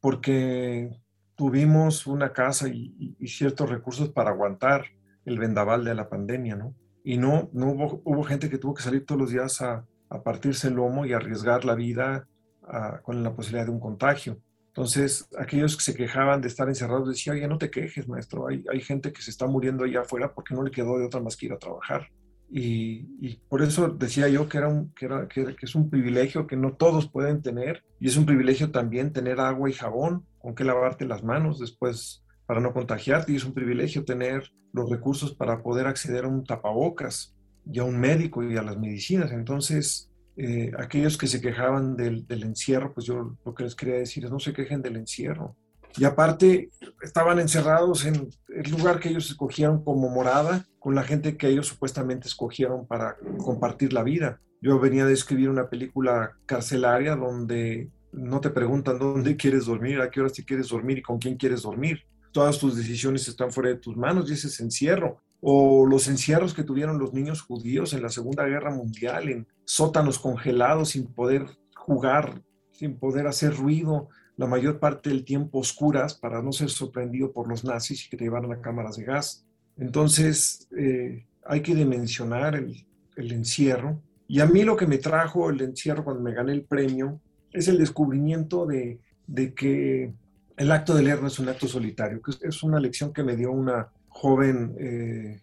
porque 0.00 0.90
tuvimos 1.36 2.08
una 2.08 2.32
casa 2.32 2.66
y, 2.66 3.14
ciertos 3.28 3.70
recursos 3.70 4.08
para 4.08 4.30
aguantar 4.30 4.86
el 5.24 5.38
vendaval 5.38 5.84
de 5.84 5.94
la 5.94 6.08
pandemia, 6.08 6.56
¿no? 6.56 6.74
Y 7.04 7.16
no, 7.16 7.48
no 7.52 8.00
hubo, 8.02 8.24
gente 8.24 8.50
que 8.50 8.58
tuvo 8.58 8.74
que 8.74 8.82
salir 8.82 9.06
todos 9.06 9.20
los 9.20 9.30
días 9.30 9.62
a, 9.62 9.86
a 10.08 10.22
partirse 10.24 10.66
el 10.66 10.74
lomo 10.74 11.06
y 11.06 11.12
arriesgar 11.12 11.64
la 11.64 11.76
vida 11.76 12.26
a, 12.64 13.02
con 13.02 13.22
la 13.22 13.36
posibilidad 13.36 13.66
de 13.66 13.70
un 13.70 13.78
contagio. 13.78 14.42
Entonces, 14.66 15.28
aquellos 15.38 15.76
que 15.76 15.84
se 15.84 15.94
quejaban 15.94 16.40
de 16.40 16.48
estar 16.48 16.66
encerrados 16.66 17.08
decían, 17.08 17.36
oye, 17.36 17.46
no 17.46 17.56
te 17.56 17.70
quejes, 17.70 18.08
maestro, 18.08 18.48
hay, 18.48 18.64
hay 18.68 18.80
gente 18.80 19.12
que 19.12 19.22
se 19.22 19.30
está 19.30 19.46
muriendo 19.46 19.84
allá 19.84 20.00
afuera 20.00 20.34
porque 20.34 20.56
no 20.56 20.64
le 20.64 20.72
quedó 20.72 20.98
de 20.98 21.06
otra 21.06 21.20
más 21.20 21.36
que 21.36 21.46
ir 21.46 21.52
a 21.52 21.58
trabajar. 21.58 22.08
Y, 22.54 23.38
por 23.48 23.62
eso 23.62 23.88
decía 23.88 24.28
yo 24.28 24.46
que, 24.46 24.58
era 24.58 24.68
un, 24.68 24.92
que, 24.92 25.06
era, 25.06 25.26
es 25.62 25.74
un 25.74 25.88
privilegio 25.88 26.46
que 26.46 26.56
no 26.56 26.74
todos 26.74 27.08
pueden 27.08 27.40
tener 27.40 27.82
y 27.98 28.08
es 28.08 28.16
un 28.18 28.26
privilegio 28.26 28.70
también 28.70 29.14
tener 29.14 29.40
agua 29.40 29.70
y 29.70 29.72
jabón 29.72 30.26
con 30.38 30.54
que 30.54 30.64
lavarte 30.64 31.06
las 31.06 31.24
manos 31.24 31.58
después 31.58 32.22
para 32.44 32.60
no 32.60 32.74
contagiarte 32.74 33.32
y 33.32 33.36
es 33.36 33.44
un 33.46 33.54
privilegio 33.54 34.04
tener 34.04 34.52
los 34.74 34.90
recursos 34.90 35.34
para 35.34 35.62
poder 35.62 35.86
acceder 35.86 36.24
a 36.24 36.28
un 36.28 36.44
tapabocas 36.44 37.34
y 37.64 37.78
a 37.78 37.84
un 37.84 37.98
médico 37.98 38.42
y 38.42 38.54
a 38.58 38.62
las 38.62 38.76
medicinas. 38.76 39.32
Entonces, 39.32 40.10
eh, 40.36 40.72
aquellos 40.78 41.16
que 41.16 41.28
se 41.28 41.40
quejaban 41.40 41.96
del, 41.96 42.26
del 42.26 42.42
encierro, 42.42 42.92
pues 42.92 43.06
yo 43.06 43.34
lo 43.46 43.54
que 43.54 43.64
les 43.64 43.74
quería 43.74 43.94
decir 43.94 44.26
es 44.26 44.30
no 44.30 44.40
se 44.40 44.52
quejen 44.52 44.82
del 44.82 44.96
encierro. 44.96 45.56
Y 45.96 46.04
aparte, 46.04 46.70
estaban 47.02 47.38
encerrados 47.38 48.04
en 48.04 48.30
el 48.48 48.70
lugar 48.70 49.00
que 49.00 49.10
ellos 49.10 49.30
escogieron 49.30 49.84
como 49.84 50.08
morada, 50.08 50.66
con 50.78 50.94
la 50.94 51.02
gente 51.02 51.36
que 51.36 51.48
ellos 51.48 51.66
supuestamente 51.66 52.28
escogieron 52.28 52.86
para 52.86 53.16
compartir 53.38 53.92
la 53.92 54.02
vida. 54.02 54.40
Yo 54.60 54.78
venía 54.78 55.04
de 55.04 55.12
escribir 55.12 55.50
una 55.50 55.68
película 55.68 56.32
carcelaria 56.46 57.16
donde 57.16 57.90
no 58.12 58.40
te 58.40 58.50
preguntan 58.50 58.98
dónde 58.98 59.36
quieres 59.36 59.66
dormir, 59.66 60.00
a 60.00 60.10
qué 60.10 60.20
horas 60.20 60.32
te 60.32 60.44
quieres 60.44 60.68
dormir 60.68 60.98
y 60.98 61.02
con 61.02 61.18
quién 61.18 61.36
quieres 61.36 61.62
dormir. 61.62 62.04
Todas 62.32 62.58
tus 62.58 62.76
decisiones 62.76 63.28
están 63.28 63.50
fuera 63.50 63.70
de 63.70 63.76
tus 63.76 63.96
manos 63.96 64.30
y 64.30 64.34
ese 64.34 64.48
es 64.48 64.60
encierro. 64.60 65.20
O 65.40 65.84
los 65.86 66.08
encierros 66.08 66.54
que 66.54 66.62
tuvieron 66.62 66.98
los 66.98 67.12
niños 67.12 67.42
judíos 67.42 67.92
en 67.92 68.02
la 68.02 68.08
Segunda 68.08 68.44
Guerra 68.46 68.70
Mundial, 68.70 69.28
en 69.28 69.46
sótanos 69.64 70.18
congelados 70.18 70.90
sin 70.90 71.12
poder 71.12 71.46
jugar, 71.74 72.42
sin 72.70 72.96
poder 72.96 73.26
hacer 73.26 73.54
ruido, 73.56 74.08
la 74.36 74.46
mayor 74.46 74.78
parte 74.78 75.10
del 75.10 75.24
tiempo 75.24 75.58
oscuras 75.58 76.14
para 76.14 76.42
no 76.42 76.52
ser 76.52 76.70
sorprendido 76.70 77.32
por 77.32 77.48
los 77.48 77.64
nazis 77.64 78.06
y 78.06 78.08
que 78.08 78.16
llevaran 78.16 78.52
a 78.52 78.60
cámaras 78.60 78.96
de 78.96 79.04
gas. 79.04 79.44
Entonces, 79.76 80.68
eh, 80.76 81.26
hay 81.44 81.60
que 81.60 81.74
dimensionar 81.74 82.54
el, 82.54 82.86
el, 83.16 83.32
encierro. 83.32 84.00
Y 84.28 84.40
a 84.40 84.46
mí 84.46 84.62
lo 84.62 84.76
que 84.76 84.86
me 84.86 84.98
trajo 84.98 85.50
el 85.50 85.60
encierro 85.60 86.04
cuando 86.04 86.22
me 86.22 86.32
gané 86.32 86.52
el 86.52 86.64
premio 86.64 87.20
es 87.52 87.68
el 87.68 87.78
descubrimiento 87.78 88.66
de, 88.66 89.00
de 89.26 89.54
que 89.54 90.14
el 90.56 90.70
acto 90.70 90.94
de 90.94 91.02
leer 91.02 91.20
no 91.20 91.28
es 91.28 91.38
un 91.38 91.48
acto 91.48 91.66
solitario, 91.66 92.20
que 92.22 92.32
es 92.46 92.62
una 92.62 92.80
lección 92.80 93.12
que 93.12 93.22
me 93.22 93.36
dio 93.36 93.50
una 93.52 93.88
joven 94.08 94.74
eh, 94.78 95.40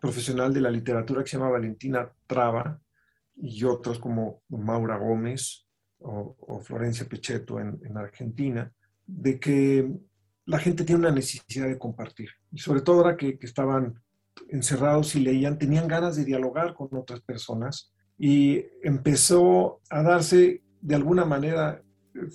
profesional 0.00 0.52
de 0.52 0.60
la 0.60 0.70
literatura 0.70 1.22
que 1.22 1.30
se 1.30 1.36
llama 1.36 1.50
Valentina 1.50 2.10
Traba 2.26 2.80
y 3.36 3.64
otros 3.64 3.98
como 3.98 4.42
Maura 4.48 4.98
Gómez, 4.98 5.67
o, 6.00 6.36
o 6.40 6.60
Florencia 6.60 7.06
Pichetto 7.06 7.60
en, 7.60 7.80
en, 7.84 7.96
Argentina, 7.96 8.72
de 9.06 9.38
que 9.38 9.90
la 10.46 10.58
gente 10.58 10.84
tiene 10.84 11.00
una 11.00 11.10
necesidad 11.10 11.68
de 11.68 11.78
compartir. 11.78 12.30
Y 12.52 12.58
sobre 12.58 12.80
todo 12.80 12.98
ahora 12.98 13.16
que, 13.16 13.38
que, 13.38 13.46
estaban 13.46 14.00
encerrados 14.48 15.14
y 15.14 15.20
leían, 15.20 15.58
tenían 15.58 15.88
ganas 15.88 16.16
de 16.16 16.24
dialogar 16.24 16.74
con 16.74 16.88
otras 16.92 17.20
personas 17.20 17.92
y 18.18 18.64
empezó 18.82 19.80
a 19.90 20.02
darse 20.02 20.62
de 20.80 20.94
alguna 20.94 21.24
manera 21.24 21.82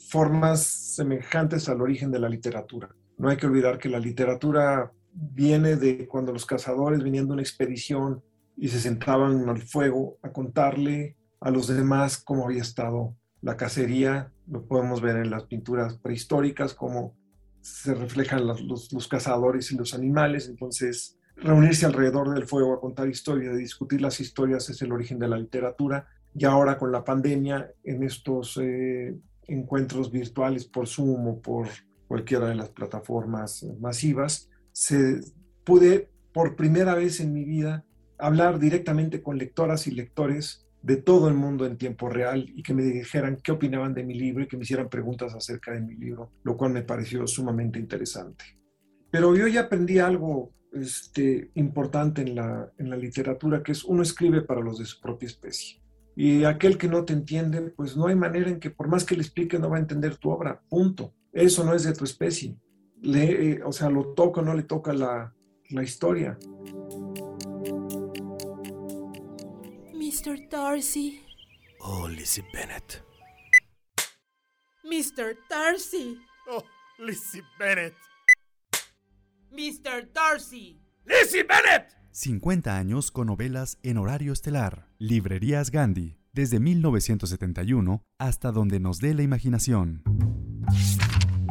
formas 0.10 0.64
semejantes 0.64 1.70
al 1.70 1.82
origen 1.82 2.12
de 2.12 2.20
la 2.20 2.30
literatura. 2.30 2.90
No 3.18 3.30
hay 3.30 3.38
que 3.38 3.48
olvidar 3.48 3.78
que 3.78 3.90
la 3.90 4.00
literatura 4.00 4.92
viene 5.14 5.76
de 5.76 6.08
cuando 6.08 6.32
los 6.32 6.46
cazadores 6.46 7.04
venían 7.04 7.28
de 7.28 7.34
una 7.34 7.42
expedición 7.42 8.24
y 8.58 8.70
se 8.70 8.80
sentaban 8.80 9.48
al 9.50 9.62
fuego 9.62 10.18
a 10.22 10.32
contarle 10.32 11.18
a 11.40 11.52
los 11.52 11.68
demás 11.68 12.18
cómo 12.18 12.46
había 12.46 12.62
estado 12.62 13.16
la 13.44 13.58
cacería, 13.58 14.32
lo 14.48 14.66
podemos 14.66 15.02
ver 15.02 15.18
en 15.18 15.30
las 15.30 15.44
pinturas 15.44 15.98
prehistóricas, 15.98 16.74
cómo 16.74 17.14
se 17.60 17.94
reflejan 17.94 18.48
los, 18.48 19.08
cazadores 19.10 19.72
y 19.72 19.76
los 19.76 19.94
animales. 19.94 20.48
Entonces, 20.48 21.18
reunirse 21.36 21.86
alrededor 21.86 22.34
del 22.34 22.46
fuego 22.46 22.74
a 22.74 22.80
contar 22.80 23.10
historias, 23.10 23.58
discutir 23.58 24.02
las 24.02 24.22
historias 24.22 24.70
es 24.70 24.82
el 24.82 24.94
origen 24.94 25.20
de 25.20 25.28
la 25.28 25.38
literatura. 25.38 26.08
Y 26.34 26.46
ahora 26.46 26.78
con 26.78 26.92
la 26.92 27.04
pandemia, 27.04 27.70
en 27.84 28.04
estos 28.04 28.58
eh, 28.62 29.14
encuentros 29.48 30.10
virtuales 30.10 30.66
por 30.66 30.88
Zoom 30.88 31.28
o 31.28 31.42
por 31.42 31.68
cualquiera 32.08 32.48
de 32.48 32.56
las 32.56 32.70
plataformas 32.70 33.66
masivas, 33.80 34.50
se 34.72 35.20
pude 35.66 36.10
por 36.34 36.56
primera 36.56 36.96
vez 36.96 37.20
en 37.20 37.34
mi 37.34 37.44
vida 37.44 37.84
hablar 38.18 38.58
directamente 38.58 39.22
con 39.22 39.38
lectoras 39.38 39.86
y 39.88 39.92
lectores 39.92 40.63
de 40.84 40.98
todo 40.98 41.30
el 41.30 41.34
mundo 41.34 41.66
en 41.66 41.78
tiempo 41.78 42.10
real 42.10 42.46
y 42.54 42.62
que 42.62 42.74
me 42.74 42.84
dijeran 42.84 43.38
qué 43.42 43.54
opinaban 43.54 43.94
de 43.94 44.04
mi 44.04 44.14
libro 44.14 44.44
y 44.44 44.48
que 44.48 44.58
me 44.58 44.64
hicieran 44.64 44.90
preguntas 44.90 45.34
acerca 45.34 45.72
de 45.72 45.82
mi 45.82 45.96
libro, 45.96 46.34
lo 46.44 46.58
cual 46.58 46.74
me 46.74 46.84
pareció 46.84 47.26
sumamente 47.26 47.80
interesante. 47.80 48.44
Pero 49.10 49.34
yo 49.36 49.48
ya 49.48 49.62
aprendí 49.62 50.00
algo 50.00 50.52
este, 50.74 51.52
importante 51.56 52.22
en 52.22 52.36
la, 52.36 52.70
en 52.78 52.90
la 52.90 52.98
literatura, 52.98 53.64
que 53.64 53.72
es 53.72 53.86
uno 53.86 54.04
escribe 54.04 54.42
para 54.42 54.60
los 54.60 54.78
de 54.80 54.86
su 54.86 55.00
propia 55.00 55.28
especie. 55.28 55.82
Y 56.16 56.44
aquel 56.44 56.78
que 56.78 56.90
no 56.90 57.06
te 57.06 57.14
entiende, 57.14 57.62
pues 57.62 57.96
no 57.96 58.08
hay 58.08 58.16
manera 58.16 58.50
en 58.50 58.60
que 58.60 58.70
por 58.70 58.90
más 58.90 59.06
que 59.06 59.16
le 59.16 59.22
explique 59.22 59.58
no 59.58 59.70
va 59.70 59.78
a 59.78 59.82
entender 59.82 60.18
tu 60.18 60.32
obra, 60.32 60.62
punto. 60.68 61.14
Eso 61.32 61.64
no 61.64 61.74
es 61.74 61.84
de 61.84 61.94
tu 61.94 62.04
especie. 62.04 62.58
Le, 63.02 63.64
o 63.64 63.72
sea, 63.72 63.90
lo 63.90 64.14
toca 64.14 64.42
o 64.42 64.44
no 64.44 64.54
le 64.54 64.64
toca 64.64 64.94
la, 64.94 65.34
la 65.70 65.84
historia. 65.84 66.38
Darcy. 70.64 71.20
Oh, 71.82 72.08
Lizzie 72.08 72.46
Bennett. 72.54 73.04
Mr. 74.86 75.36
Darcy. 75.50 76.18
Oh, 76.50 76.64
Lizzie 77.00 77.44
Bennett. 77.60 77.94
Mr. 79.52 80.08
Darcy. 80.14 80.80
Lizzie 81.06 81.44
Bennett. 81.44 81.90
50 82.12 82.78
años 82.78 83.12
con 83.12 83.28
novelas 83.28 83.78
en 83.84 83.98
horario 83.98 84.32
estelar. 84.32 84.88
Librerías 85.00 85.70
Gandhi. 85.70 86.16
Desde 86.32 86.62
1971 86.62 88.02
hasta 88.18 88.54
donde 88.54 88.80
nos 88.80 89.00
dé 89.00 89.14
la 89.14 89.24
imaginación. 89.24 90.02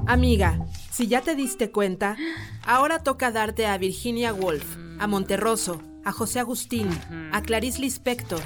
Amiga, 0.06 0.64
si 0.90 1.06
ya 1.06 1.20
te 1.20 1.34
diste 1.34 1.70
cuenta, 1.70 2.16
ahora 2.64 3.00
toca 3.00 3.30
darte 3.30 3.66
a 3.66 3.76
Virginia 3.76 4.32
Woolf, 4.32 4.64
a 4.98 5.06
Monterroso, 5.06 5.82
a 6.04 6.12
José 6.12 6.40
Agustín, 6.40 6.88
a 7.32 7.42
Clarice 7.42 7.80
Lispector. 7.80 8.40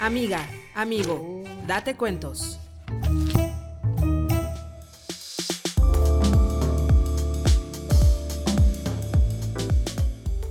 Amiga, 0.00 0.46
amigo, 0.74 1.42
date 1.66 1.96
cuentos. 1.96 2.58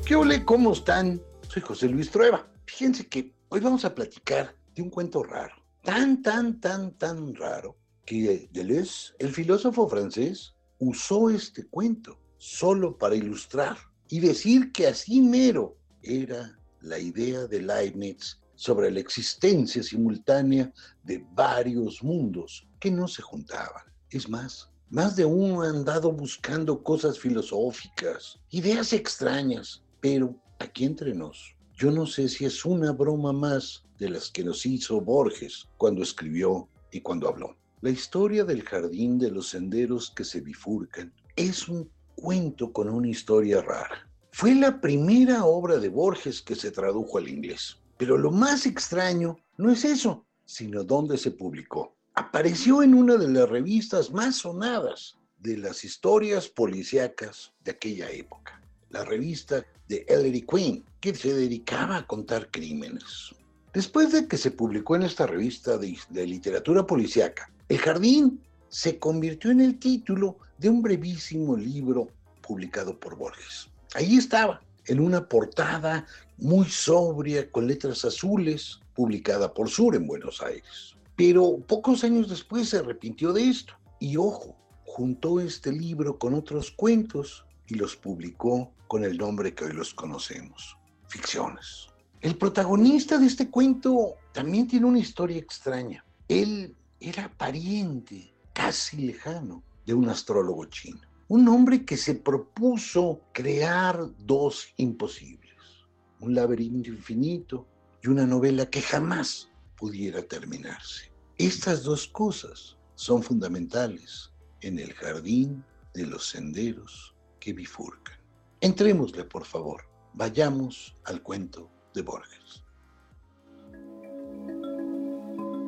¿Qué 0.06 0.16
ole? 0.16 0.44
¿Cómo 0.44 0.74
están? 0.74 1.22
Soy 1.48 1.62
José 1.62 1.88
Luis 1.88 2.10
Trueba. 2.10 2.48
Fíjense 2.66 3.08
que 3.08 3.34
hoy 3.50 3.60
vamos 3.60 3.86
a 3.86 3.94
platicar 3.94 4.56
de 4.74 4.82
un 4.82 4.90
cuento 4.90 5.24
raro. 5.24 5.56
Tan, 5.84 6.22
tan, 6.22 6.60
tan, 6.60 6.92
tan 6.98 7.36
raro 7.36 7.78
que 8.06 8.50
Deleuze, 8.52 9.14
el 9.20 9.30
filósofo 9.30 9.88
francés, 9.88 10.56
usó 10.80 11.30
este 11.30 11.66
cuento 11.68 12.18
solo 12.38 12.98
para 12.98 13.16
ilustrar 13.16 13.78
y 14.10 14.20
decir 14.20 14.72
que 14.72 14.88
así 14.88 15.22
mero 15.22 15.79
era 16.04 16.58
la 16.82 17.00
idea 17.00 17.48
de 17.48 17.62
Leibniz 17.62 18.40
sobre 18.56 18.92
la 18.92 19.00
existencia 19.00 19.82
simultánea 19.84 20.72
de 21.04 21.26
varios 21.34 22.04
mundos 22.04 22.68
que 22.80 22.92
no 22.92 23.08
se 23.08 23.22
juntaban. 23.22 23.84
Es 24.10 24.28
más, 24.28 24.70
más 24.90 25.16
de 25.16 25.24
uno 25.24 25.62
ha 25.62 25.70
andado 25.70 26.12
buscando 26.12 26.84
cosas 26.84 27.20
filosóficas, 27.20 28.40
ideas 28.50 28.92
extrañas, 28.92 29.84
pero 30.02 30.36
aquí 30.60 30.86
entre 30.86 31.14
nos, 31.14 31.56
yo 31.76 31.92
no 31.92 32.06
sé 32.06 32.28
si 32.28 32.46
es 32.46 32.66
una 32.66 32.92
broma 32.92 33.32
más 33.32 33.86
de 33.98 34.10
las 34.10 34.30
que 34.30 34.44
nos 34.44 34.66
hizo 34.66 35.00
Borges 35.00 35.68
cuando 35.78 36.02
escribió 36.02 36.68
y 36.92 37.02
cuando 37.02 37.30
habló. 37.30 37.56
La 37.82 37.92
historia 37.92 38.44
del 38.44 38.64
jardín 38.64 39.18
de 39.20 39.32
los 39.32 39.50
senderos 39.50 40.12
que 40.12 40.26
se 40.26 40.42
bifurcan 40.42 41.14
es 41.38 41.70
un 41.70 41.90
cuento 42.16 42.74
con 42.74 42.90
una 42.90 43.08
historia 43.08 43.62
rara. 43.62 44.09
Fue 44.40 44.56
la 44.56 44.80
primera 44.80 45.44
obra 45.44 45.80
de 45.80 45.90
Borges 45.90 46.42
que 46.42 46.56
se 46.56 46.72
tradujo 46.72 47.18
al 47.18 47.28
inglés. 47.28 47.76
Pero 47.98 48.18
lo 48.18 48.32
más 48.32 48.66
extraño 48.66 49.38
no 49.58 49.70
es 49.70 49.84
eso, 49.84 50.26
sino 50.46 50.86
dónde 50.86 51.18
se 51.18 51.32
publicó 51.32 51.94
apareció 52.14 52.82
en 52.82 52.94
una 52.94 53.18
de 53.18 53.28
las 53.28 53.50
revistas 53.50 54.12
más 54.12 54.38
sonadas 54.38 55.18
de 55.40 55.58
las 55.58 55.84
historias 55.84 56.48
policíacas 56.48 57.52
de 57.66 57.72
aquella 57.72 58.10
época, 58.12 58.62
la 58.92 59.04
revista 59.04 59.66
de 59.90 60.06
Ellery 60.08 60.46
Queen, 60.46 60.86
que 61.02 61.14
se 61.14 61.34
dedicaba 61.34 61.98
a 61.98 62.08
contar 62.08 62.50
crímenes. 62.50 63.36
Después 63.74 64.14
de 64.14 64.26
que 64.26 64.38
se 64.38 64.52
publicó 64.52 64.96
en 64.96 65.04
esta 65.04 65.28
revista 65.28 65.78
de, 65.78 65.98
de 66.10 66.26
literatura 66.26 66.86
policíaca, 66.88 67.52
El 67.68 67.80
Jardín 67.80 68.42
se 68.70 69.00
convirtió 69.00 69.52
en 69.52 69.60
el 69.60 69.80
título 69.80 70.38
de 70.58 70.70
un 70.70 70.82
brevísimo 70.82 71.58
libro 71.58 72.08
publicado 72.42 72.98
por 72.98 73.18
Borges. 73.18 73.70
Ahí 73.96 74.18
estaba, 74.18 74.62
en 74.86 75.00
una 75.00 75.28
portada 75.28 76.06
muy 76.38 76.66
sobria 76.66 77.52
con 77.52 77.68
letras 77.68 78.06
azules, 78.06 78.80
publicada 78.94 79.54
por 79.54 79.70
Sur 79.70 79.96
en 79.96 80.08
Buenos 80.08 80.42
Aires. 80.42 80.96
Pero 81.16 81.60
pocos 81.68 82.04
años 82.04 82.30
después 82.30 82.70
se 82.70 82.78
arrepintió 82.78 83.34
de 83.34 83.50
esto. 83.50 83.74
Y 84.00 84.18
ojo, 84.18 84.56
juntó 84.86 85.40
este 85.40 85.72
libro 85.72 86.18
con 86.18 86.34
otros 86.34 86.72
cuentos 86.72 87.46
y 87.68 87.76
los 87.76 87.96
publicó 87.96 88.74
con 88.88 89.04
el 89.04 89.18
nombre 89.18 89.54
que 89.54 89.66
hoy 89.66 89.74
los 89.74 89.94
conocemos, 89.94 90.78
Ficciones. 91.08 91.88
El 92.22 92.38
protagonista 92.38 93.18
de 93.18 93.28
este 93.28 93.50
cuento 93.50 94.16
también 94.34 94.68
tiene 94.68 94.86
una 94.86 95.00
historia 95.00 95.38
extraña. 95.38 96.04
Él 96.28 96.76
era 97.00 97.32
pariente, 97.38 98.34
casi 98.54 98.98
lejano, 98.98 99.64
de 99.86 99.94
un 99.94 100.10
astrólogo 100.10 100.66
chino. 100.66 101.09
Un 101.30 101.48
hombre 101.48 101.86
que 101.86 101.96
se 101.96 102.16
propuso 102.16 103.22
crear 103.34 104.00
dos 104.26 104.74
imposibles, 104.78 105.86
un 106.20 106.34
laberinto 106.34 106.90
infinito 106.90 107.68
y 108.02 108.08
una 108.08 108.26
novela 108.26 108.68
que 108.68 108.82
jamás 108.82 109.48
pudiera 109.78 110.24
terminarse. 110.24 111.12
Estas 111.38 111.84
dos 111.84 112.08
cosas 112.08 112.78
son 112.96 113.22
fundamentales 113.22 114.32
en 114.62 114.80
el 114.80 114.92
jardín 114.94 115.64
de 115.94 116.08
los 116.08 116.28
senderos 116.28 117.16
que 117.40 117.54
bifurcan. 117.54 118.18
Entrémosle, 118.62 119.24
por 119.24 119.46
favor. 119.46 119.84
Vayamos 120.16 120.96
al 121.06 121.22
cuento 121.22 121.70
de 121.94 122.02
Borges. 122.02 122.64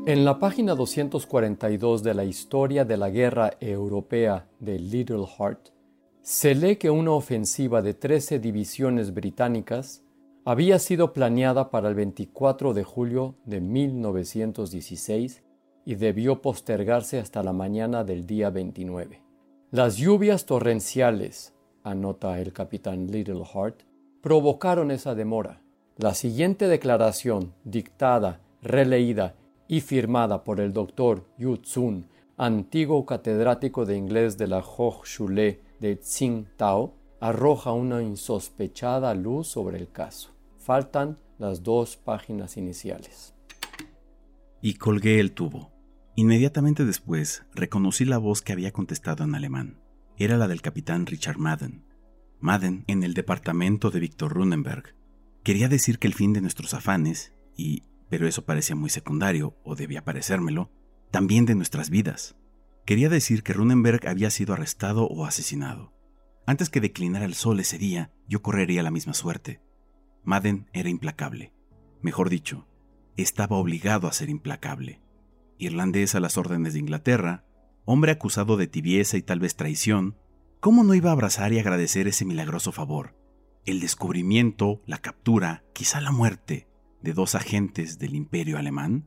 En 0.07 0.25
la 0.25 0.39
página 0.39 0.73
242 0.73 2.01
de 2.01 2.15
la 2.15 2.23
Historia 2.23 2.85
de 2.85 2.97
la 2.97 3.11
Guerra 3.11 3.51
Europea 3.59 4.47
de 4.59 4.79
Little 4.79 5.27
Heart, 5.27 5.69
se 6.23 6.55
lee 6.55 6.77
que 6.77 6.89
una 6.89 7.11
ofensiva 7.11 7.83
de 7.83 7.93
13 7.93 8.39
divisiones 8.39 9.13
británicas 9.13 10.03
había 10.43 10.79
sido 10.79 11.13
planeada 11.13 11.69
para 11.69 11.87
el 11.87 11.93
24 11.93 12.73
de 12.73 12.83
julio 12.83 13.35
de 13.45 13.61
1916 13.61 15.43
y 15.85 15.93
debió 15.93 16.41
postergarse 16.41 17.19
hasta 17.19 17.43
la 17.43 17.53
mañana 17.53 18.03
del 18.03 18.25
día 18.25 18.49
29. 18.49 19.21
Las 19.69 19.97
lluvias 19.97 20.47
torrenciales, 20.47 21.53
anota 21.83 22.39
el 22.39 22.53
capitán 22.53 23.05
Little 23.05 23.45
Heart, 23.45 23.83
provocaron 24.23 24.89
esa 24.89 25.13
demora. 25.13 25.61
La 25.97 26.15
siguiente 26.15 26.67
declaración, 26.67 27.53
dictada, 27.63 28.41
releída 28.63 29.35
y 29.71 29.79
firmada 29.79 30.43
por 30.43 30.59
el 30.59 30.73
doctor 30.73 31.25
Yu 31.37 31.55
Tsun, 31.55 32.05
antiguo 32.35 33.05
catedrático 33.05 33.85
de 33.85 33.95
inglés 33.95 34.37
de 34.37 34.47
la 34.47 34.59
Hochschule 34.59 35.61
de 35.79 35.95
Tsingtao, 35.95 36.93
arroja 37.21 37.71
una 37.71 38.03
insospechada 38.03 39.15
luz 39.15 39.47
sobre 39.47 39.77
el 39.77 39.89
caso. 39.89 40.35
Faltan 40.57 41.17
las 41.39 41.63
dos 41.63 41.95
páginas 41.95 42.57
iniciales. 42.57 43.33
Y 44.61 44.73
colgué 44.73 45.21
el 45.21 45.31
tubo. 45.31 45.71
Inmediatamente 46.15 46.83
después 46.83 47.45
reconocí 47.55 48.03
la 48.03 48.17
voz 48.17 48.41
que 48.41 48.51
había 48.51 48.73
contestado 48.73 49.23
en 49.23 49.35
alemán. 49.35 49.79
Era 50.17 50.35
la 50.35 50.49
del 50.49 50.61
capitán 50.61 51.05
Richard 51.05 51.37
Madden. 51.37 51.85
Madden, 52.41 52.83
en 52.87 53.03
el 53.03 53.13
departamento 53.13 53.89
de 53.89 54.01
Víctor 54.01 54.33
Runenberg. 54.33 54.95
Quería 55.43 55.69
decir 55.69 55.97
que 55.97 56.07
el 56.07 56.13
fin 56.13 56.33
de 56.33 56.41
nuestros 56.41 56.73
afanes, 56.73 57.31
y, 57.55 57.83
pero 58.11 58.27
eso 58.27 58.43
parecía 58.45 58.75
muy 58.75 58.89
secundario, 58.89 59.57
o 59.63 59.75
debía 59.75 60.03
parecérmelo, 60.03 60.69
también 61.11 61.45
de 61.45 61.55
nuestras 61.55 61.89
vidas. 61.89 62.35
Quería 62.85 63.07
decir 63.07 63.41
que 63.41 63.53
Runenberg 63.53 64.05
había 64.05 64.29
sido 64.29 64.53
arrestado 64.53 65.07
o 65.07 65.25
asesinado. 65.25 65.93
Antes 66.45 66.69
que 66.69 66.81
declinara 66.81 67.23
el 67.23 67.35
sol 67.35 67.59
ese 67.61 67.77
día, 67.77 68.11
yo 68.27 68.41
correría 68.41 68.83
la 68.83 68.91
misma 68.91 69.13
suerte. 69.13 69.61
Madden 70.25 70.69
era 70.73 70.89
implacable. 70.89 71.53
Mejor 72.01 72.29
dicho, 72.29 72.67
estaba 73.15 73.55
obligado 73.55 74.09
a 74.09 74.13
ser 74.13 74.29
implacable 74.29 75.01
irlandés 75.57 76.15
a 76.15 76.19
las 76.19 76.37
órdenes 76.37 76.73
de 76.73 76.79
Inglaterra, 76.79 77.45
hombre 77.85 78.11
acusado 78.11 78.57
de 78.57 78.67
tibieza 78.67 79.17
y 79.17 79.21
tal 79.21 79.39
vez 79.39 79.55
traición, 79.55 80.17
¿cómo 80.59 80.83
no 80.83 80.95
iba 80.95 81.11
a 81.11 81.13
abrazar 81.13 81.53
y 81.53 81.59
agradecer 81.59 82.07
ese 82.07 82.25
milagroso 82.25 82.71
favor? 82.71 83.15
El 83.63 83.79
descubrimiento, 83.79 84.81
la 84.87 84.97
captura, 84.97 85.63
quizá 85.73 86.01
la 86.01 86.11
muerte 86.11 86.70
de 87.01 87.13
dos 87.13 87.35
agentes 87.35 87.99
del 87.99 88.15
imperio 88.15 88.57
alemán. 88.57 89.03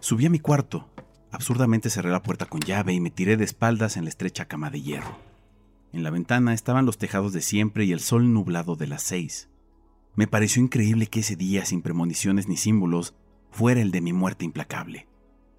Subí 0.00 0.26
a 0.26 0.30
mi 0.30 0.38
cuarto, 0.38 0.88
absurdamente 1.30 1.90
cerré 1.90 2.10
la 2.10 2.22
puerta 2.22 2.46
con 2.46 2.60
llave 2.60 2.92
y 2.92 3.00
me 3.00 3.10
tiré 3.10 3.36
de 3.36 3.44
espaldas 3.44 3.96
en 3.96 4.04
la 4.04 4.10
estrecha 4.10 4.46
cama 4.46 4.70
de 4.70 4.82
hierro. 4.82 5.16
En 5.92 6.02
la 6.02 6.10
ventana 6.10 6.54
estaban 6.54 6.86
los 6.86 6.98
tejados 6.98 7.32
de 7.32 7.42
siempre 7.42 7.84
y 7.84 7.92
el 7.92 8.00
sol 8.00 8.32
nublado 8.32 8.76
de 8.76 8.86
las 8.86 9.02
seis. 9.02 9.48
Me 10.14 10.26
pareció 10.26 10.62
increíble 10.62 11.06
que 11.06 11.20
ese 11.20 11.36
día, 11.36 11.64
sin 11.64 11.82
premoniciones 11.82 12.48
ni 12.48 12.56
símbolos, 12.56 13.14
fuera 13.50 13.80
el 13.80 13.90
de 13.90 14.00
mi 14.00 14.12
muerte 14.12 14.44
implacable. 14.44 15.06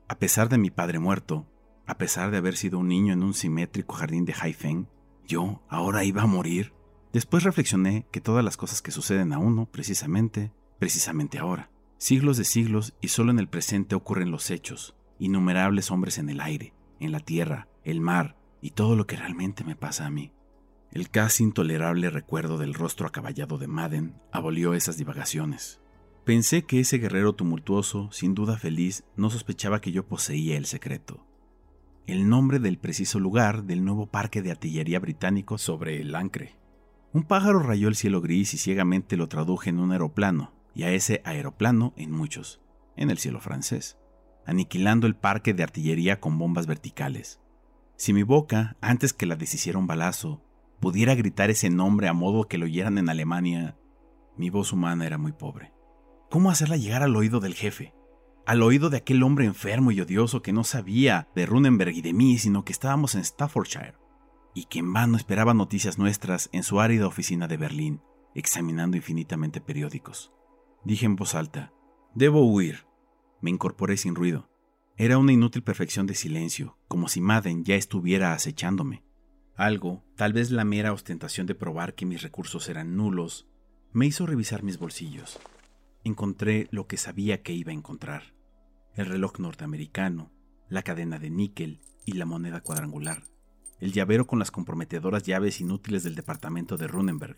A 0.07 0.17
pesar 0.17 0.49
de 0.49 0.57
mi 0.57 0.69
padre 0.69 0.99
muerto, 0.99 1.47
a 1.85 1.97
pesar 1.97 2.31
de 2.31 2.37
haber 2.37 2.55
sido 2.55 2.79
un 2.79 2.87
niño 2.87 3.13
en 3.13 3.23
un 3.23 3.33
simétrico 3.33 3.95
jardín 3.95 4.25
de 4.25 4.33
Haifeng, 4.39 4.87
yo 5.27 5.61
ahora 5.69 6.03
iba 6.03 6.23
a 6.23 6.27
morir. 6.27 6.73
Después 7.13 7.43
reflexioné 7.43 8.07
que 8.11 8.21
todas 8.21 8.43
las 8.43 8.57
cosas 8.57 8.81
que 8.81 8.91
suceden 8.91 9.33
a 9.33 9.37
uno, 9.37 9.67
precisamente, 9.71 10.51
precisamente 10.79 11.39
ahora. 11.39 11.69
Siglos 11.97 12.37
de 12.37 12.43
siglos 12.43 12.93
y 13.01 13.07
solo 13.07 13.31
en 13.31 13.39
el 13.39 13.47
presente 13.47 13.95
ocurren 13.95 14.31
los 14.31 14.51
hechos, 14.51 14.95
innumerables 15.19 15.91
hombres 15.91 16.17
en 16.17 16.29
el 16.29 16.41
aire, 16.41 16.73
en 16.99 17.11
la 17.11 17.19
tierra, 17.19 17.67
el 17.83 18.01
mar 18.01 18.37
y 18.61 18.71
todo 18.71 18.95
lo 18.95 19.07
que 19.07 19.15
realmente 19.15 19.63
me 19.63 19.75
pasa 19.75 20.05
a 20.05 20.09
mí. 20.09 20.31
El 20.91 21.09
casi 21.09 21.43
intolerable 21.43 22.09
recuerdo 22.09 22.57
del 22.57 22.73
rostro 22.73 23.07
acaballado 23.07 23.57
de 23.57 23.67
Madden 23.67 24.15
abolió 24.31 24.73
esas 24.73 24.97
divagaciones. 24.97 25.81
Pensé 26.23 26.63
que 26.63 26.79
ese 26.79 26.99
guerrero 26.99 27.33
tumultuoso, 27.33 28.09
sin 28.11 28.33
duda 28.33 28.57
feliz, 28.57 29.03
no 29.15 29.29
sospechaba 29.29 29.81
que 29.81 29.91
yo 29.91 30.07
poseía 30.07 30.55
el 30.55 30.65
secreto. 30.65 31.25
El 32.05 32.29
nombre 32.29 32.59
del 32.59 32.77
preciso 32.77 33.19
lugar 33.19 33.63
del 33.63 33.83
nuevo 33.83 34.07
parque 34.07 34.41
de 34.41 34.51
artillería 34.51 34.99
británico 34.99 35.57
sobre 35.57 35.99
el 35.99 36.15
Ancre. 36.15 36.55
Un 37.11 37.23
pájaro 37.23 37.59
rayó 37.59 37.87
el 37.87 37.95
cielo 37.95 38.21
gris 38.21 38.53
y 38.53 38.57
ciegamente 38.57 39.17
lo 39.17 39.27
traduje 39.27 39.69
en 39.69 39.79
un 39.79 39.91
aeroplano, 39.91 40.53
y 40.73 40.83
a 40.83 40.91
ese 40.91 41.21
aeroplano 41.25 41.93
en 41.97 42.11
muchos, 42.11 42.61
en 42.95 43.09
el 43.09 43.17
cielo 43.17 43.39
francés, 43.39 43.97
aniquilando 44.45 45.07
el 45.07 45.15
parque 45.15 45.53
de 45.53 45.63
artillería 45.63 46.19
con 46.19 46.37
bombas 46.37 46.67
verticales. 46.67 47.39
Si 47.95 48.13
mi 48.13 48.23
boca, 48.23 48.75
antes 48.81 49.13
que 49.13 49.25
la 49.25 49.35
deshiciera 49.35 49.79
un 49.79 49.87
balazo, 49.87 50.43
pudiera 50.79 51.15
gritar 51.15 51.49
ese 51.49 51.69
nombre 51.69 52.07
a 52.07 52.13
modo 52.13 52.47
que 52.47 52.57
lo 52.57 52.65
oyeran 52.65 52.97
en 52.97 53.09
Alemania, 53.09 53.77
mi 54.35 54.49
voz 54.49 54.73
humana 54.73 55.05
era 55.05 55.17
muy 55.17 55.31
pobre. 55.31 55.73
¿Cómo 56.29 56.49
hacerla 56.49 56.77
llegar 56.77 57.03
al 57.03 57.15
oído 57.15 57.39
del 57.39 57.53
jefe? 57.53 57.93
Al 58.45 58.63
oído 58.63 58.89
de 58.89 58.97
aquel 58.97 59.21
hombre 59.23 59.45
enfermo 59.45 59.91
y 59.91 60.01
odioso 60.01 60.41
que 60.41 60.51
no 60.51 60.63
sabía 60.63 61.29
de 61.35 61.45
Runenberg 61.45 61.95
y 61.95 62.01
de 62.01 62.13
mí, 62.13 62.37
sino 62.39 62.65
que 62.65 62.73
estábamos 62.73 63.15
en 63.15 63.23
Staffordshire, 63.23 63.93
y 64.53 64.65
que 64.65 64.79
en 64.79 64.91
vano 64.91 65.15
esperaba 65.15 65.53
noticias 65.53 65.97
nuestras 65.97 66.49
en 66.51 66.63
su 66.63 66.79
árida 66.79 67.07
oficina 67.07 67.47
de 67.47 67.57
Berlín, 67.57 68.01
examinando 68.33 68.97
infinitamente 68.97 69.61
periódicos. 69.61 70.33
Dije 70.85 71.05
en 71.05 71.15
voz 71.15 71.35
alta, 71.35 71.73
Debo 72.15 72.45
huir. 72.45 72.85
Me 73.41 73.49
incorporé 73.49 73.97
sin 73.97 74.15
ruido. 74.15 74.49
Era 74.97 75.17
una 75.17 75.31
inútil 75.31 75.63
perfección 75.63 76.05
de 76.05 76.13
silencio, 76.13 76.77
como 76.87 77.07
si 77.07 77.21
Madden 77.21 77.63
ya 77.63 77.75
estuviera 77.75 78.33
acechándome. 78.33 79.03
Algo, 79.55 80.03
tal 80.15 80.33
vez 80.33 80.51
la 80.51 80.65
mera 80.65 80.93
ostentación 80.93 81.47
de 81.47 81.55
probar 81.55 81.95
que 81.95 82.05
mis 82.05 82.21
recursos 82.21 82.69
eran 82.69 82.95
nulos, 82.95 83.47
Me 83.91 84.07
hizo 84.07 84.25
revisar 84.25 84.63
mis 84.63 84.79
bolsillos. 84.79 85.39
Encontré 86.03 86.67
lo 86.71 86.87
que 86.87 86.97
sabía 86.97 87.43
que 87.43 87.53
iba 87.53 87.71
a 87.71 87.75
encontrar. 87.75 88.33
El 88.95 89.05
reloj 89.05 89.39
norteamericano, 89.39 90.31
la 90.67 90.81
cadena 90.81 91.19
de 91.19 91.29
níquel 91.29 91.79
y 92.03 92.13
la 92.13 92.25
moneda 92.25 92.61
cuadrangular. 92.61 93.23
El 93.79 93.93
llavero 93.93 94.25
con 94.25 94.39
las 94.39 94.49
comprometedoras 94.49 95.23
llaves 95.23 95.61
inútiles 95.61 96.03
del 96.03 96.15
departamento 96.15 96.75
de 96.77 96.87
Runenberg. 96.87 97.37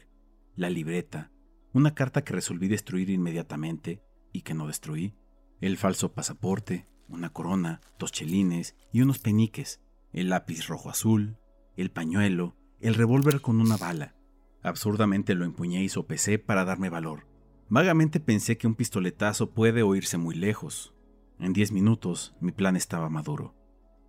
La 0.55 0.69
libreta. 0.69 1.31
Una 1.76 1.94
carta 1.94 2.24
que 2.24 2.32
resolví 2.32 2.70
destruir 2.70 3.10
inmediatamente 3.10 4.02
y 4.32 4.44
que 4.44 4.54
no 4.54 4.66
destruí. 4.66 5.14
El 5.60 5.76
falso 5.76 6.14
pasaporte, 6.14 6.88
una 7.10 7.34
corona, 7.34 7.82
dos 8.00 8.14
chelines 8.14 8.78
y 8.94 9.02
unos 9.02 9.20
peniques. 9.20 9.82
El 10.14 10.30
lápiz 10.30 10.68
rojo 10.68 10.90
azul, 10.90 11.36
el 11.76 11.92
pañuelo, 11.92 12.56
el 12.80 12.96
revólver 12.96 13.42
con 13.42 13.60
una 13.60 13.76
bala. 13.76 14.16
Absurdamente 14.64 15.36
lo 15.36 15.44
empuñé 15.44 15.84
y 15.84 15.90
sopesé 15.90 16.40
para 16.40 16.64
darme 16.64 16.88
valor. 16.88 17.28
Vagamente 17.68 18.22
pensé 18.22 18.58
que 18.58 18.68
un 18.68 18.76
pistoletazo 18.76 19.52
puede 19.52 19.84
oírse 19.84 20.18
muy 20.18 20.36
lejos. 20.36 20.94
En 21.40 21.52
diez 21.52 21.74
minutos 21.74 22.38
mi 22.40 22.54
plan 22.54 22.78
estaba 22.78 23.10
maduro. 23.10 23.54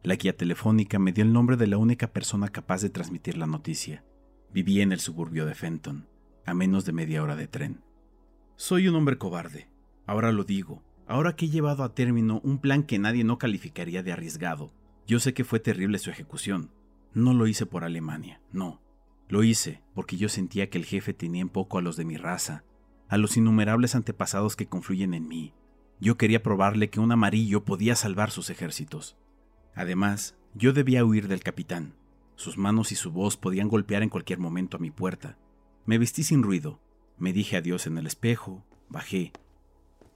La 0.05 0.15
guía 0.15 0.37
telefónica 0.37 1.01
me 1.01 1.13
dio 1.13 1.25
el 1.25 1.33
nombre 1.33 1.57
de 1.57 1.67
la 1.67 1.79
única 1.79 2.13
persona 2.13 2.49
capaz 2.49 2.83
de 2.83 2.91
transmitir 2.91 3.37
la 3.37 3.49
noticia. 3.49 4.05
Vivía 4.53 4.85
en 4.85 4.93
el 4.93 5.01
suburbio 5.01 5.47
de 5.47 5.57
Fenton, 5.57 6.07
a 6.47 6.55
menos 6.55 6.85
de 6.85 6.93
media 6.93 7.23
hora 7.23 7.37
de 7.37 7.49
tren. 7.49 7.83
Soy 8.57 8.89
un 8.89 8.95
hombre 8.95 9.19
cobarde. 9.19 9.69
Ahora 10.07 10.33
lo 10.33 10.45
digo. 10.45 10.83
Ahora 11.09 11.37
que 11.37 11.47
he 11.47 11.51
llevado 11.51 11.85
a 11.85 11.95
término 11.95 12.41
un 12.43 12.59
plan 12.59 12.85
que 12.85 12.99
nadie 12.99 13.25
no 13.25 13.39
calificaría 13.39 14.03
de 14.03 14.13
arriesgado. 14.13 14.73
Yo 15.07 15.21
sé 15.21 15.35
que 15.35 15.45
fue 15.45 15.61
terrible 15.61 15.99
su 15.99 16.11
ejecución. 16.11 16.71
No 17.13 17.35
lo 17.35 17.47
hice 17.47 17.67
por 17.67 17.85
Alemania, 17.85 18.41
no. 18.53 18.81
Lo 19.29 19.43
hice 19.43 19.83
porque 19.95 20.17
yo 20.17 20.29
sentía 20.29 20.71
que 20.71 20.79
el 20.79 20.85
jefe 20.85 21.13
tenía 21.13 21.43
en 21.43 21.49
poco 21.49 21.79
a 21.79 21.83
los 21.83 21.97
de 21.97 22.05
mi 22.05 22.17
raza, 22.17 22.65
a 23.09 23.19
los 23.19 23.37
innumerables 23.37 23.95
antepasados 23.95 24.57
que 24.57 24.67
confluyen 24.67 25.15
en 25.15 25.29
mí. 25.29 25.53
Yo 26.01 26.17
quería 26.17 26.43
probarle 26.43 26.91
que 26.91 27.01
un 27.01 27.11
amarillo 27.13 27.65
podía 27.65 27.97
salvar 27.97 28.31
sus 28.31 28.51
ejércitos. 28.51 29.17
Además, 29.75 30.37
yo 30.55 30.73
debía 30.73 31.05
huir 31.05 31.29
del 31.29 31.43
capitán. 31.43 31.95
Sus 32.35 32.59
manos 32.59 32.93
y 32.93 32.97
su 32.97 33.11
voz 33.11 33.37
podían 33.37 33.69
golpear 33.69 34.03
en 34.03 34.11
cualquier 34.11 34.39
momento 34.39 34.77
a 34.77 34.81
mi 34.81 34.91
puerta. 34.91 35.39
Me 35.87 35.99
vestí 35.99 36.25
sin 36.25 36.42
ruido, 36.42 36.81
me 37.16 37.33
dije 37.33 37.57
adiós 37.57 37.87
en 37.87 37.96
el 37.96 38.09
espejo, 38.09 38.64
bajé. 38.88 39.33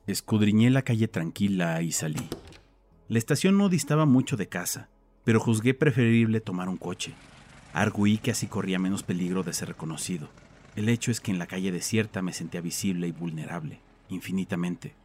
Escudriñé 0.08 0.68
la 0.68 0.82
calle 0.82 1.06
tranquila 1.06 1.80
y 1.80 1.92
salí. 1.92 2.28
La 3.06 3.18
estación 3.18 3.56
no 3.56 3.68
distaba 3.68 4.04
mucho 4.04 4.36
de 4.36 4.48
casa, 4.48 4.88
pero 5.22 5.38
juzgué 5.38 5.72
preferible 5.72 6.40
tomar 6.40 6.68
un 6.68 6.76
coche. 6.76 7.14
Arguí 7.72 8.18
que 8.18 8.32
así 8.32 8.48
corría 8.48 8.80
menos 8.80 9.04
peligro 9.04 9.44
de 9.44 9.52
ser 9.52 9.68
reconocido. 9.68 10.28
El 10.74 10.88
hecho 10.88 11.12
es 11.12 11.20
que 11.20 11.30
en 11.30 11.38
la 11.38 11.46
calle 11.46 11.70
desierta 11.70 12.20
me 12.20 12.32
sentía 12.32 12.60
visible 12.60 13.06
y 13.06 13.12
vulnerable, 13.12 13.80
infinitamente. 14.08 14.96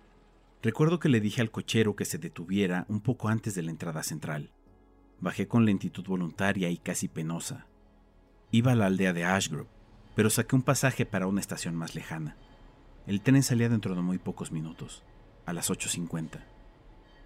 Recuerdo 0.63 0.99
que 0.99 1.09
le 1.09 1.21
dije 1.21 1.41
al 1.41 1.51
cochero 1.51 1.95
que 1.95 2.05
se 2.05 2.17
detuviera 2.17 2.87
un 2.89 3.01
poco 3.01 3.27
antes 3.27 3.53
de 3.53 3.61
la 3.61 3.69
entrada 3.69 4.01
central. 4.01 4.49
Bajé 5.19 5.47
con 5.47 5.63
lentitud 5.63 6.05
voluntaria 6.05 6.71
y 6.71 6.77
casi 6.77 7.07
penosa. 7.07 7.67
Iba 8.49 8.71
a 8.71 8.75
la 8.75 8.87
aldea 8.87 9.13
de 9.13 9.25
Ashgrove, 9.25 9.69
pero 10.15 10.29
saqué 10.29 10.55
un 10.55 10.61
pasaje 10.61 11.05
para 11.05 11.27
una 11.27 11.41
estación 11.41 11.75
más 11.75 11.95
lejana. 11.95 12.37
El 13.05 13.21
tren 13.21 13.43
salía 13.43 13.69
dentro 13.69 13.95
de 13.95 14.01
muy 14.01 14.17
pocos 14.17 14.51
minutos, 14.51 15.03
a 15.45 15.53
las 15.53 15.69
8.50. 15.69 16.39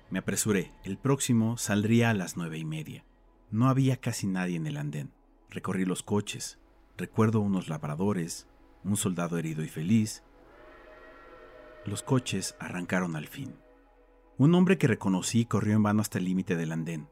Me 0.10 0.19
apresuré, 0.19 0.71
el 0.84 0.97
próximo 0.97 1.58
saldría 1.58 2.10
a 2.10 2.13
las 2.13 2.36
nueve 2.36 2.58
y 2.58 2.65
media. 2.65 3.06
No 3.52 3.69
había 3.69 3.97
casi 3.97 4.28
nadie 4.28 4.58
en 4.58 4.67
el 4.67 4.78
andén. 4.78 5.12
Recorrí 5.49 5.86
los 5.86 6.04
coches, 6.04 6.60
recuerdo 6.97 7.39
unos 7.39 7.69
labradores, 7.69 8.47
un 8.84 8.97
soldado 8.97 9.38
herido 9.38 9.63
y 9.63 9.69
feliz, 9.69 10.23
los 11.86 12.04
coches 12.04 12.56
arrancaron 12.60 13.15
al 13.15 13.28
fin. 13.28 13.56
Un 14.38 14.54
hombre 14.54 14.78
que 14.78 14.88
reconocí 14.88 15.45
corrió 15.45 15.75
en 15.75 15.84
vano 15.84 16.02
hasta 16.02 16.17
el 16.17 16.25
límite 16.25 16.56
del 16.56 16.71
andén. 16.71 17.10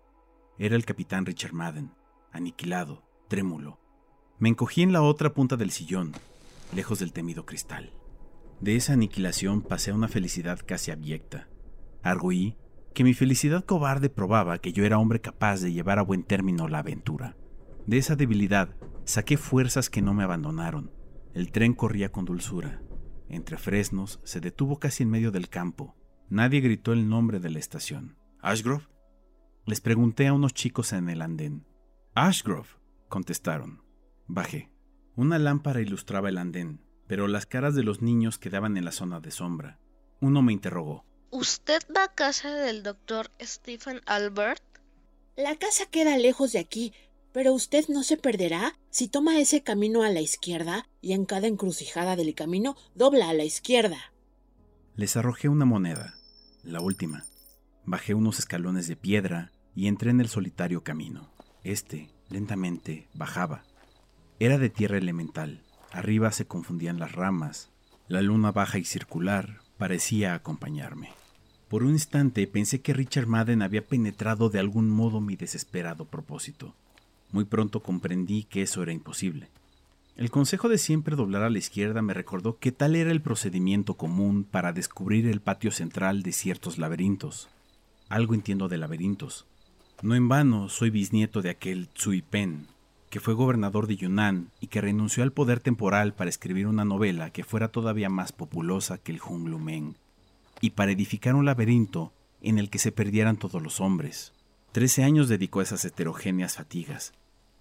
Era 0.59 0.75
el 0.75 0.85
capitán 0.85 1.25
Richard 1.25 1.53
Madden, 1.53 1.91
aniquilado, 2.31 3.03
trémulo. 3.27 3.79
Me 4.39 4.49
encogí 4.49 4.81
en 4.81 4.93
la 4.93 5.01
otra 5.01 5.33
punta 5.33 5.57
del 5.57 5.71
sillón, 5.71 6.13
lejos 6.75 6.99
del 6.99 7.13
temido 7.13 7.45
cristal. 7.45 7.91
De 8.61 8.75
esa 8.75 8.93
aniquilación 8.93 9.61
pasé 9.61 9.91
a 9.91 9.95
una 9.95 10.07
felicidad 10.07 10.59
casi 10.65 10.91
abyecta. 10.91 11.47
Arguí 12.03 12.55
que 12.93 13.03
mi 13.03 13.13
felicidad 13.13 13.63
cobarde 13.63 14.09
probaba 14.09 14.57
que 14.57 14.73
yo 14.73 14.83
era 14.83 14.97
hombre 14.97 15.21
capaz 15.21 15.61
de 15.61 15.71
llevar 15.71 15.99
a 15.99 16.03
buen 16.03 16.23
término 16.23 16.67
la 16.67 16.79
aventura. 16.79 17.35
De 17.85 17.97
esa 17.97 18.15
debilidad 18.15 18.75
saqué 19.05 19.37
fuerzas 19.37 19.89
que 19.89 20.01
no 20.01 20.13
me 20.13 20.23
abandonaron. 20.23 20.91
El 21.33 21.51
tren 21.51 21.73
corría 21.73 22.11
con 22.11 22.25
dulzura, 22.25 22.81
entre 23.29 23.57
fresnos, 23.57 24.19
se 24.23 24.39
detuvo 24.39 24.79
casi 24.79 25.03
en 25.03 25.09
medio 25.09 25.31
del 25.31 25.49
campo. 25.49 25.95
Nadie 26.29 26.61
gritó 26.61 26.93
el 26.93 27.09
nombre 27.09 27.39
de 27.39 27.49
la 27.49 27.59
estación. 27.59 28.17
¿Ashgrove? 28.41 28.87
Les 29.65 29.81
pregunté 29.81 30.27
a 30.27 30.33
unos 30.33 30.53
chicos 30.53 30.93
en 30.93 31.09
el 31.09 31.21
andén. 31.21 31.65
Ashgrove, 32.15 32.69
contestaron. 33.09 33.86
Bajé. 34.27 34.69
Una 35.15 35.39
lámpara 35.39 35.81
ilustraba 35.81 36.29
el 36.29 36.37
andén, 36.37 36.81
pero 37.07 37.27
las 37.27 37.45
caras 37.45 37.75
de 37.75 37.83
los 37.83 38.01
niños 38.01 38.37
quedaban 38.37 38.77
en 38.77 38.85
la 38.85 38.91
zona 38.91 39.19
de 39.19 39.31
sombra. 39.31 39.79
Uno 40.19 40.41
me 40.41 40.53
interrogó. 40.53 41.05
¿Usted 41.31 41.81
va 41.95 42.05
a 42.05 42.13
casa 42.13 42.53
del 42.53 42.83
doctor 42.83 43.31
Stephen 43.41 44.01
Albert? 44.05 44.63
La 45.35 45.55
casa 45.55 45.85
queda 45.85 46.17
lejos 46.17 46.51
de 46.51 46.59
aquí, 46.59 46.93
pero 47.31 47.53
usted 47.53 47.85
no 47.89 48.03
se 48.03 48.17
perderá 48.17 48.77
si 48.89 49.07
toma 49.07 49.39
ese 49.39 49.61
camino 49.61 50.03
a 50.03 50.09
la 50.09 50.21
izquierda 50.21 50.89
y 51.01 51.13
en 51.13 51.25
cada 51.25 51.47
encrucijada 51.47 52.15
del 52.15 52.33
camino 52.33 52.75
dobla 52.95 53.29
a 53.29 53.33
la 53.33 53.43
izquierda. 53.43 53.97
Les 54.95 55.15
arrojé 55.15 55.47
una 55.47 55.65
moneda, 55.65 56.15
la 56.63 56.81
última. 56.81 57.25
Bajé 57.85 58.13
unos 58.13 58.39
escalones 58.39 58.87
de 58.87 58.95
piedra 58.95 59.51
y 59.75 59.87
entré 59.87 60.09
en 60.09 60.19
el 60.19 60.27
solitario 60.27 60.83
camino. 60.83 61.31
Este, 61.63 62.09
lentamente, 62.29 63.07
bajaba. 63.13 63.63
Era 64.39 64.59
de 64.59 64.69
tierra 64.69 64.99
elemental. 64.99 65.61
Arriba 65.91 66.31
se 66.31 66.45
confundían 66.45 66.99
las 66.99 67.13
ramas. 67.13 67.71
La 68.07 68.21
luna 68.21 68.51
baja 68.51 68.77
y 68.77 68.85
circular 68.85 69.61
parecía 69.79 70.35
acompañarme. 70.35 71.09
Por 71.69 71.83
un 71.83 71.91
instante 71.91 72.45
pensé 72.45 72.81
que 72.81 72.93
Richard 72.93 73.25
Madden 73.25 73.63
había 73.63 73.87
penetrado 73.87 74.49
de 74.49 74.59
algún 74.59 74.91
modo 74.91 75.21
mi 75.21 75.35
desesperado 75.35 76.05
propósito. 76.05 76.75
Muy 77.31 77.45
pronto 77.45 77.81
comprendí 77.81 78.43
que 78.43 78.61
eso 78.61 78.83
era 78.83 78.93
imposible. 78.93 79.49
El 80.15 80.29
consejo 80.29 80.69
de 80.69 80.77
siempre 80.77 81.15
doblar 81.15 81.41
a 81.41 81.49
la 81.49 81.57
izquierda 81.57 82.03
me 82.03 82.13
recordó 82.13 82.59
que 82.59 82.71
tal 82.71 82.95
era 82.95 83.11
el 83.11 83.21
procedimiento 83.21 83.95
común 83.95 84.43
para 84.43 84.71
descubrir 84.71 85.27
el 85.27 85.41
patio 85.41 85.71
central 85.71 86.21
de 86.21 86.31
ciertos 86.31 86.77
laberintos. 86.77 87.49
Algo 88.07 88.35
entiendo 88.35 88.67
de 88.67 88.77
laberintos. 88.77 89.47
No 90.03 90.13
en 90.13 90.29
vano 90.29 90.69
soy 90.69 90.91
bisnieto 90.91 91.41
de 91.41 91.49
aquel 91.49 91.89
Tsui 91.89 92.21
Pen, 92.21 92.67
que 93.09 93.19
fue 93.19 93.33
gobernador 93.33 93.87
de 93.87 93.95
Yunnan 93.95 94.51
y 94.59 94.67
que 94.67 94.81
renunció 94.81 95.23
al 95.23 95.31
poder 95.31 95.59
temporal 95.59 96.13
para 96.13 96.29
escribir 96.29 96.67
una 96.67 96.85
novela 96.85 97.29
que 97.31 97.43
fuera 97.43 97.69
todavía 97.69 98.09
más 98.09 98.31
populosa 98.31 98.97
que 98.97 99.11
el 99.11 99.21
Meng, 99.59 99.95
y 100.61 100.71
para 100.71 100.91
edificar 100.91 101.35
un 101.35 101.45
laberinto 101.45 102.13
en 102.41 102.59
el 102.59 102.69
que 102.69 102.79
se 102.79 102.91
perdieran 102.91 103.37
todos 103.37 103.61
los 103.61 103.79
hombres. 103.79 104.33
Trece 104.71 105.03
años 105.03 105.29
dedicó 105.29 105.59
a 105.59 105.63
esas 105.63 105.85
heterogéneas 105.85 106.55
fatigas, 106.57 107.13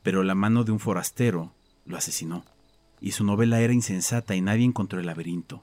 pero 0.03 0.23
la 0.23 0.35
mano 0.35 0.65
de 0.65 0.73
un 0.73 0.81
forastero 0.81 1.53
lo 1.85 1.97
asesinó, 1.97 2.45
y 3.01 3.13
su 3.13 3.25
novela 3.25 3.61
era 3.61 3.73
insensata 3.73 4.35
y 4.35 4.41
nadie 4.41 4.65
encontró 4.65 5.01
el 5.01 5.07
laberinto. 5.07 5.63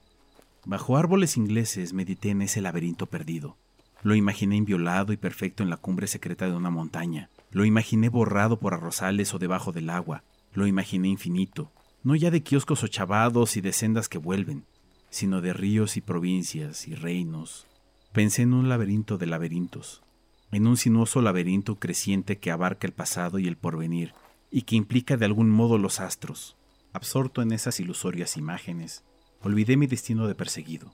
Bajo 0.65 0.97
árboles 0.97 1.35
ingleses 1.35 1.93
medité 1.93 2.29
en 2.29 2.41
ese 2.41 2.61
laberinto 2.61 3.07
perdido. 3.07 3.57
Lo 4.01 4.15
imaginé 4.15 4.55
inviolado 4.55 5.11
y 5.13 5.17
perfecto 5.17 5.61
en 5.63 5.69
la 5.69 5.77
cumbre 5.77 6.07
secreta 6.07 6.45
de 6.45 6.55
una 6.55 6.69
montaña. 6.69 7.29
Lo 7.53 7.65
imaginé 7.65 8.09
borrado 8.09 8.59
por 8.59 8.73
arrozales 8.73 9.33
o 9.35 9.39
debajo 9.39 9.71
del 9.71 9.91
agua. 9.91 10.23
Lo 10.53 10.65
imaginé 10.65 11.07
infinito, 11.07 11.71
no 12.03 12.15
ya 12.15 12.31
de 12.31 12.41
kioscos 12.41 12.83
ochavados 12.83 13.57
y 13.57 13.61
de 13.61 13.73
sendas 13.73 14.09
que 14.09 14.17
vuelven, 14.17 14.65
sino 15.11 15.39
de 15.39 15.53
ríos 15.53 15.95
y 15.95 16.01
provincias 16.01 16.87
y 16.87 16.95
reinos. 16.95 17.67
Pensé 18.11 18.41
en 18.41 18.55
un 18.55 18.69
laberinto 18.69 19.19
de 19.19 19.27
laberintos, 19.27 20.01
en 20.51 20.65
un 20.65 20.77
sinuoso 20.77 21.21
laberinto 21.21 21.75
creciente 21.75 22.39
que 22.39 22.49
abarca 22.49 22.87
el 22.87 22.93
pasado 22.93 23.37
y 23.37 23.47
el 23.47 23.55
porvenir, 23.55 24.13
y 24.49 24.63
que 24.63 24.75
implica 24.75 25.15
de 25.15 25.25
algún 25.25 25.49
modo 25.49 25.77
los 25.77 25.99
astros. 25.99 26.57
Absorto 26.91 27.43
en 27.43 27.51
esas 27.51 27.79
ilusorias 27.79 28.35
imágenes, 28.35 29.03
olvidé 29.41 29.77
mi 29.77 29.85
destino 29.85 30.27
de 30.27 30.33
perseguido. 30.35 30.93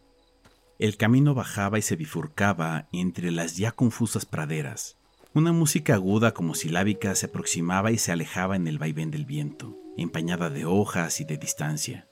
El 0.77 0.97
camino 0.97 1.33
bajaba 1.33 1.79
y 1.79 1.81
se 1.81 1.95
bifurcaba 1.95 2.87
entre 2.91 3.31
las 3.31 3.55
ya 3.57 3.71
confusas 3.71 4.25
praderas. 4.25 4.98
Una 5.31 5.51
música 5.51 5.93
aguda 5.93 6.33
como 6.33 6.55
silábica 6.55 7.13
se 7.13 7.27
aproximaba 7.27 7.91
y 7.91 7.99
se 7.99 8.11
alejaba 8.11 8.55
en 8.55 8.67
el 8.67 8.79
vaivén 8.79 9.11
del 9.11 9.25
viento, 9.25 9.77
empañada 9.95 10.49
de 10.49 10.65
hojas 10.65 11.21
y 11.21 11.23
de 11.23 11.37
distancia. 11.37 12.07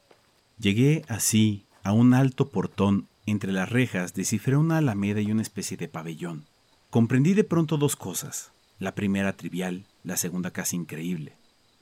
Llegué 0.59 1.03
así 1.07 1.65
a 1.81 1.93
un 1.93 2.13
alto 2.13 2.49
portón 2.49 3.07
entre 3.25 3.51
las 3.51 3.69
rejas, 3.69 4.13
descifré 4.13 4.55
una 4.55 4.77
alameda 4.77 5.19
y 5.19 5.31
una 5.31 5.41
especie 5.41 5.77
de 5.77 5.87
pabellón. 5.87 6.45
Comprendí 6.91 7.33
de 7.33 7.43
pronto 7.43 7.77
dos 7.77 7.95
cosas, 7.95 8.51
la 8.77 8.93
primera 8.93 9.33
trivial, 9.33 9.85
la 10.03 10.15
segunda 10.15 10.51
casi 10.51 10.75
increíble. 10.75 11.33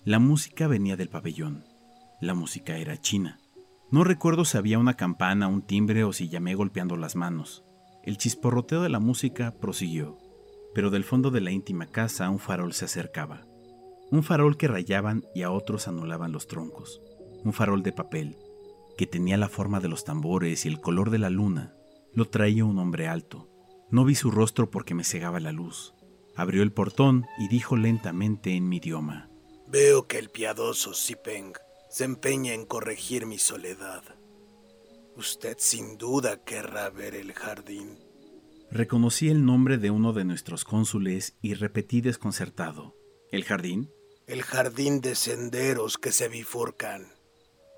La 0.05 0.19
música 0.19 0.67
venía 0.67 0.95
del 0.95 1.09
pabellón, 1.09 1.65
la 2.21 2.33
música 2.33 2.77
era 2.77 2.97
china. 3.01 3.39
No 3.91 4.05
recuerdo 4.05 4.45
si 4.45 4.57
había 4.57 4.79
una 4.79 4.93
campana, 4.93 5.49
un 5.49 5.61
timbre 5.61 6.05
o 6.05 6.13
si 6.13 6.29
llamé 6.29 6.55
golpeando 6.55 6.95
las 6.95 7.17
manos. 7.17 7.65
El 8.03 8.17
chisporroteo 8.17 8.81
de 8.81 8.89
la 8.89 8.99
música 8.99 9.51
prosiguió, 9.51 10.17
pero 10.75 10.89
del 10.89 11.05
fondo 11.05 11.31
de 11.31 11.39
la 11.39 11.51
íntima 11.51 11.87
casa 11.87 12.29
un 12.29 12.37
farol 12.37 12.73
se 12.73 12.83
acercaba. 12.83 13.47
Un 14.11 14.23
farol 14.23 14.57
que 14.57 14.67
rayaban 14.67 15.25
y 15.33 15.43
a 15.43 15.49
otros 15.49 15.87
anulaban 15.87 16.33
los 16.33 16.47
troncos. 16.47 17.01
Un 17.45 17.53
farol 17.53 17.81
de 17.81 17.93
papel, 17.93 18.37
que 18.97 19.07
tenía 19.07 19.37
la 19.37 19.47
forma 19.47 19.79
de 19.79 19.87
los 19.87 20.03
tambores 20.03 20.65
y 20.65 20.67
el 20.67 20.81
color 20.81 21.11
de 21.11 21.17
la 21.17 21.29
luna. 21.29 21.73
Lo 22.13 22.25
traía 22.25 22.65
un 22.65 22.77
hombre 22.77 23.07
alto. 23.07 23.49
No 23.89 24.03
vi 24.03 24.15
su 24.15 24.31
rostro 24.31 24.69
porque 24.69 24.93
me 24.93 25.05
cegaba 25.05 25.39
la 25.39 25.53
luz. 25.53 25.93
Abrió 26.35 26.61
el 26.61 26.73
portón 26.73 27.25
y 27.39 27.47
dijo 27.47 27.77
lentamente 27.77 28.53
en 28.53 28.67
mi 28.67 28.77
idioma. 28.77 29.29
Veo 29.67 30.07
que 30.07 30.19
el 30.19 30.29
piadoso 30.29 30.93
Sipeng 30.93 31.53
se 31.89 32.03
empeña 32.03 32.53
en 32.53 32.65
corregir 32.65 33.25
mi 33.25 33.37
soledad. 33.37 34.03
Usted 35.15 35.55
sin 35.57 35.97
duda 35.97 36.43
querrá 36.43 36.89
ver 36.89 37.15
el 37.15 37.31
jardín. 37.31 38.04
Reconocí 38.75 39.29
el 39.29 39.45
nombre 39.45 39.77
de 39.77 39.89
uno 39.89 40.11
de 40.11 40.25
nuestros 40.25 40.65
cónsules 40.65 41.37
y 41.41 41.53
repetí 41.53 42.01
desconcertado. 42.01 42.93
¿El 43.31 43.45
jardín? 43.45 43.89
El 44.27 44.43
jardín 44.43 44.99
de 44.99 45.15
senderos 45.15 45.97
que 45.97 46.11
se 46.11 46.27
bifurcan. 46.27 47.07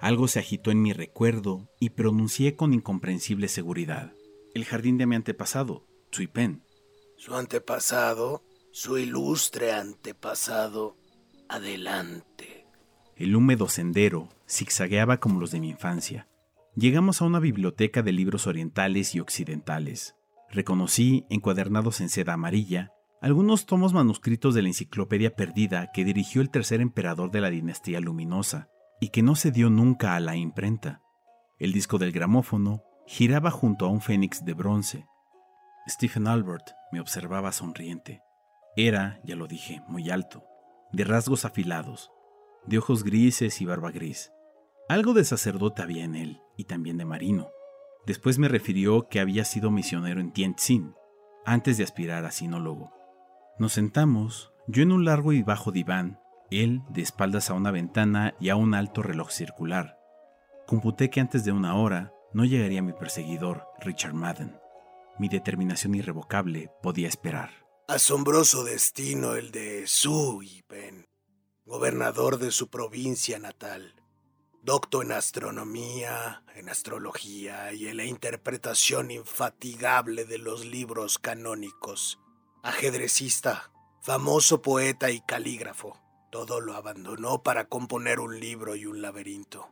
Algo 0.01 0.27
se 0.27 0.39
agitó 0.39 0.71
en 0.71 0.81
mi 0.81 0.93
recuerdo 0.93 1.69
y 1.79 1.91
pronuncié 1.91 2.55
con 2.55 2.73
incomprensible 2.73 3.47
seguridad. 3.47 4.15
El 4.55 4.65
jardín 4.65 4.97
de 4.97 5.05
mi 5.05 5.15
antepasado, 5.15 5.85
Pen. 6.33 6.63
Su 7.15 7.35
antepasado, 7.35 8.43
su 8.71 8.97
ilustre 8.97 9.73
antepasado. 9.73 10.97
Adelante. 11.47 12.65
El 13.15 13.35
húmedo 13.35 13.69
sendero 13.69 14.29
zigzagueaba 14.49 15.19
como 15.19 15.39
los 15.39 15.51
de 15.51 15.59
mi 15.59 15.69
infancia. 15.69 16.27
Llegamos 16.75 17.21
a 17.21 17.25
una 17.25 17.39
biblioteca 17.39 18.01
de 18.01 18.13
libros 18.13 18.47
orientales 18.47 19.13
y 19.13 19.19
occidentales. 19.19 20.16
Reconocí, 20.49 21.25
encuadernados 21.29 22.01
en 22.01 22.09
seda 22.09 22.33
amarilla, 22.33 22.91
algunos 23.21 23.65
tomos 23.65 23.93
manuscritos 23.93 24.53
de 24.53 24.61
la 24.61 24.69
enciclopedia 24.69 25.35
perdida 25.35 25.91
que 25.91 26.05
dirigió 26.05 26.41
el 26.41 26.49
tercer 26.49 26.81
emperador 26.81 27.31
de 27.31 27.41
la 27.41 27.49
dinastía 27.49 27.99
luminosa 27.99 28.69
y 29.01 29.09
que 29.09 29.23
no 29.23 29.35
se 29.35 29.51
dio 29.51 29.69
nunca 29.69 30.15
a 30.15 30.19
la 30.19 30.35
imprenta. 30.35 31.01
El 31.59 31.73
disco 31.73 31.97
del 31.97 32.11
gramófono 32.11 32.83
giraba 33.07 33.51
junto 33.51 33.85
a 33.85 33.89
un 33.89 34.01
fénix 34.01 34.45
de 34.45 34.53
bronce. 34.53 35.05
Stephen 35.87 36.27
Albert 36.27 36.71
me 36.91 36.99
observaba 36.99 37.51
sonriente. 37.51 38.21
Era, 38.75 39.19
ya 39.23 39.35
lo 39.35 39.47
dije, 39.47 39.81
muy 39.87 40.09
alto, 40.09 40.43
de 40.91 41.03
rasgos 41.03 41.45
afilados, 41.45 42.11
de 42.65 42.77
ojos 42.77 43.03
grises 43.03 43.59
y 43.61 43.65
barba 43.65 43.91
gris. 43.91 44.31
Algo 44.89 45.13
de 45.13 45.25
sacerdote 45.25 45.81
había 45.81 46.03
en 46.03 46.15
él, 46.15 46.41
y 46.55 46.65
también 46.65 46.97
de 46.97 47.05
marino. 47.05 47.49
Después 48.07 48.39
me 48.39 48.47
refirió 48.47 49.09
que 49.09 49.19
había 49.19 49.43
sido 49.43 49.69
misionero 49.69 50.21
en 50.21 50.31
Tianjin, 50.31 50.95
antes 51.45 51.77
de 51.77 51.83
aspirar 51.83 52.23
a 52.23 52.31
sinólogo. 52.31 52.93
Nos 53.59 53.73
sentamos, 53.73 54.53
yo 54.65 54.81
en 54.81 54.93
un 54.93 55.03
largo 55.03 55.33
y 55.33 55.43
bajo 55.43 55.73
diván, 55.73 56.17
él 56.49 56.83
de 56.89 57.01
espaldas 57.01 57.49
a 57.49 57.53
una 57.53 57.69
ventana 57.69 58.33
y 58.39 58.47
a 58.47 58.55
un 58.55 58.75
alto 58.75 59.03
reloj 59.03 59.31
circular. 59.31 59.99
Computé 60.65 61.09
que 61.09 61.19
antes 61.19 61.43
de 61.43 61.51
una 61.51 61.75
hora 61.75 62.13
no 62.31 62.45
llegaría 62.45 62.81
mi 62.81 62.93
perseguidor, 62.93 63.65
Richard 63.81 64.13
Madden. 64.13 64.57
Mi 65.19 65.27
determinación 65.27 65.93
irrevocable 65.93 66.71
podía 66.81 67.09
esperar. 67.09 67.49
Asombroso 67.89 68.63
destino 68.63 69.35
el 69.35 69.51
de 69.51 69.85
Su 69.85 70.41
Pen, 70.69 71.07
gobernador 71.65 72.37
de 72.37 72.51
su 72.51 72.69
provincia 72.69 73.37
natal, 73.37 73.95
docto 74.67 75.01
en 75.01 75.13
astronomía, 75.13 76.43
en 76.53 76.67
astrología 76.67 77.71
y 77.71 77.87
en 77.87 77.95
la 77.95 78.03
interpretación 78.03 79.11
infatigable 79.11 80.25
de 80.25 80.39
los 80.39 80.65
libros 80.65 81.19
canónicos, 81.19 82.19
ajedrecista, 82.63 83.71
famoso 84.01 84.61
poeta 84.61 85.09
y 85.09 85.21
calígrafo. 85.21 85.97
Todo 86.33 86.59
lo 86.59 86.73
abandonó 86.73 87.43
para 87.43 87.69
componer 87.69 88.19
un 88.19 88.41
libro 88.41 88.75
y 88.75 88.85
un 88.85 89.01
laberinto. 89.01 89.71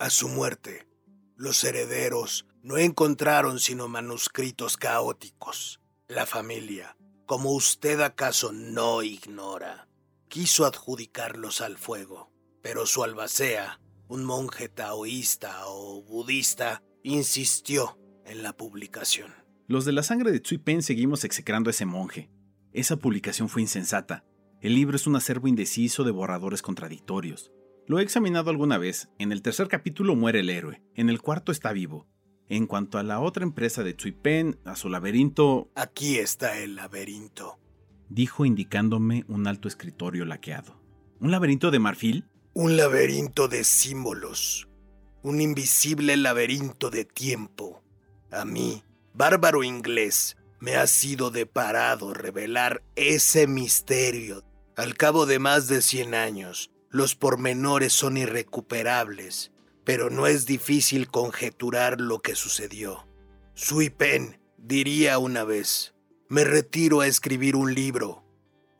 A 0.00 0.10
su 0.10 0.26
muerte, 0.26 0.88
los 1.36 1.62
herederos 1.62 2.46
no 2.62 2.78
encontraron 2.78 3.60
sino 3.60 3.86
manuscritos 3.86 4.76
caóticos. 4.76 5.80
La 6.08 6.26
familia, 6.26 6.96
como 7.26 7.52
usted 7.52 8.00
acaso 8.00 8.50
no 8.50 9.04
ignora, 9.04 9.86
quiso 10.26 10.66
adjudicarlos 10.66 11.60
al 11.60 11.78
fuego, 11.78 12.32
pero 12.60 12.86
su 12.86 13.04
albacea, 13.04 13.78
un 14.08 14.24
monje 14.24 14.68
taoísta 14.68 15.66
o 15.66 16.02
budista, 16.02 16.82
insistió 17.02 17.98
en 18.24 18.42
la 18.42 18.56
publicación. 18.56 19.32
Los 19.66 19.84
de 19.84 19.92
la 19.92 20.02
sangre 20.02 20.30
de 20.30 20.40
Tsui 20.40 20.58
Pen 20.58 20.82
seguimos 20.82 21.24
execrando 21.24 21.70
a 21.70 21.72
ese 21.72 21.86
monje. 21.86 22.30
Esa 22.72 22.96
publicación 22.96 23.48
fue 23.48 23.62
insensata. 23.62 24.24
El 24.60 24.74
libro 24.74 24.96
es 24.96 25.06
un 25.06 25.16
acervo 25.16 25.48
indeciso 25.48 26.04
de 26.04 26.12
borradores 26.12 26.62
contradictorios. 26.62 27.52
Lo 27.86 27.98
he 27.98 28.02
examinado 28.02 28.50
alguna 28.50 28.78
vez. 28.78 29.08
En 29.18 29.32
el 29.32 29.42
tercer 29.42 29.68
capítulo 29.68 30.16
muere 30.16 30.40
el 30.40 30.50
héroe. 30.50 30.82
En 30.94 31.08
el 31.08 31.20
cuarto 31.20 31.52
está 31.52 31.72
vivo. 31.72 32.06
En 32.48 32.66
cuanto 32.66 32.98
a 32.98 33.02
la 33.02 33.20
otra 33.20 33.42
empresa 33.42 33.82
de 33.82 33.94
Tsui 33.94 34.12
Pen, 34.12 34.58
a 34.64 34.76
su 34.76 34.88
laberinto. 34.88 35.70
Aquí 35.74 36.18
está 36.18 36.58
el 36.58 36.76
laberinto, 36.76 37.58
dijo 38.08 38.44
indicándome 38.44 39.24
un 39.26 39.48
alto 39.48 39.66
escritorio 39.66 40.24
laqueado. 40.24 40.80
¿Un 41.18 41.32
laberinto 41.32 41.72
de 41.72 41.80
marfil? 41.80 42.24
Un 42.58 42.78
laberinto 42.78 43.48
de 43.48 43.64
símbolos. 43.64 44.66
Un 45.22 45.42
invisible 45.42 46.16
laberinto 46.16 46.88
de 46.88 47.04
tiempo. 47.04 47.82
A 48.30 48.46
mí, 48.46 48.82
bárbaro 49.12 49.62
inglés, 49.62 50.38
me 50.58 50.76
ha 50.76 50.86
sido 50.86 51.30
deparado 51.30 52.14
revelar 52.14 52.82
ese 52.94 53.46
misterio. 53.46 54.42
Al 54.74 54.94
cabo 54.94 55.26
de 55.26 55.38
más 55.38 55.68
de 55.68 55.82
cien 55.82 56.14
años, 56.14 56.70
los 56.88 57.14
pormenores 57.14 57.92
son 57.92 58.16
irrecuperables 58.16 59.52
pero 59.86 60.10
no 60.10 60.26
es 60.26 60.46
difícil 60.46 61.08
conjeturar 61.08 62.00
lo 62.00 62.18
que 62.18 62.34
sucedió. 62.34 63.06
Sui 63.54 63.88
Pen 63.88 64.40
diría 64.58 65.18
una 65.18 65.44
vez, 65.44 65.94
me 66.28 66.42
retiro 66.42 67.02
a 67.02 67.06
escribir 67.06 67.54
un 67.54 67.72
libro, 67.72 68.24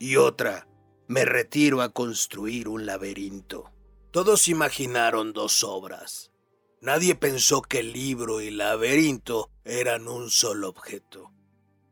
y 0.01 0.17
otra, 0.17 0.67
me 1.09 1.25
retiro 1.25 1.83
a 1.83 1.90
construir 1.90 2.69
un 2.69 2.87
laberinto. 2.87 3.73
Todos 4.11 4.49
imaginaron 4.49 5.33
dos 5.33 5.64
obras. 5.64 6.33
Nadie 6.81 7.14
pensó 7.14 7.62
que 7.62 7.81
el 7.81 7.92
libro 7.92 8.40
y 8.40 8.51
laberinto 8.51 9.51
eran 9.64 10.09
un 10.09 10.31
solo 10.31 10.69
objeto. 10.69 11.33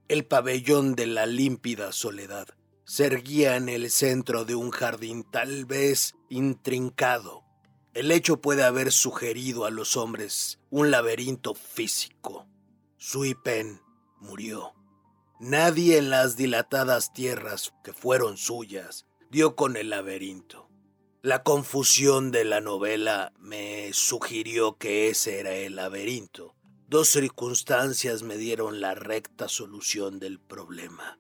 El 0.09 0.27
pabellón 0.27 0.95
de 0.95 1.07
la 1.07 1.27
límpida 1.27 1.93
soledad 1.93 2.49
se 2.85 3.07
erguía 3.07 3.57
en 3.57 3.69
el 3.69 3.91
centro 3.91 4.45
de 4.45 4.55
un 4.55 4.71
jardín 4.71 5.25
tal 5.31 5.65
vez 5.65 6.15
intrincado, 6.29 7.45
el 7.95 8.11
hecho 8.11 8.41
puede 8.41 8.65
haber 8.65 8.91
sugerido 8.91 9.67
a 9.67 9.71
los 9.71 9.97
hombres 9.97 10.59
un 10.69 10.91
laberinto 10.91 11.55
físico. 11.55 12.45
Sui 12.97 13.37
Pen 13.37 13.81
murió. 14.19 14.75
Nadie 15.41 15.99
en 15.99 16.11
las 16.11 16.37
dilatadas 16.37 17.13
tierras 17.13 17.75
que 17.83 17.93
fueron 17.93 18.37
suyas 18.37 19.07
dio 19.31 19.57
con 19.57 19.77
el 19.77 19.91
laberinto. 19.91 20.71
La 21.23 21.43
confusión 21.43 22.31
de 22.31 22.45
la 22.45 22.61
novela 22.61 23.33
me 23.39 23.93
sugirió 23.93 24.79
que 24.79 25.09
ese 25.09 25.41
era 25.41 25.53
el 25.55 25.77
laberinto. 25.77 26.55
Dos 26.87 27.09
circunstancias 27.09 28.23
me 28.23 28.37
dieron 28.37 28.81
la 28.81 28.95
recta 28.95 29.49
solución 29.49 30.21
del 30.21 30.39
problema. 30.39 31.19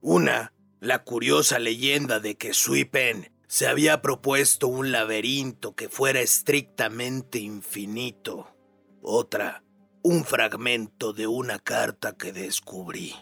Una, 0.00 0.52
la 0.78 1.02
curiosa 1.02 1.58
leyenda 1.58 2.20
de 2.20 2.36
que 2.36 2.54
Sui 2.54 2.84
Pen 2.84 3.32
se 3.48 3.66
había 3.66 4.00
propuesto 4.02 4.68
un 4.68 4.92
laberinto 4.92 5.74
que 5.74 5.88
fuera 5.88 6.20
estrictamente 6.20 7.38
infinito. 7.38 8.54
Otra, 9.02 9.64
un 10.02 10.24
fragmento 10.24 11.12
de 11.14 11.26
una 11.26 11.58
carta 11.58 12.14
que 12.16 12.32
descubrí. 12.32 13.14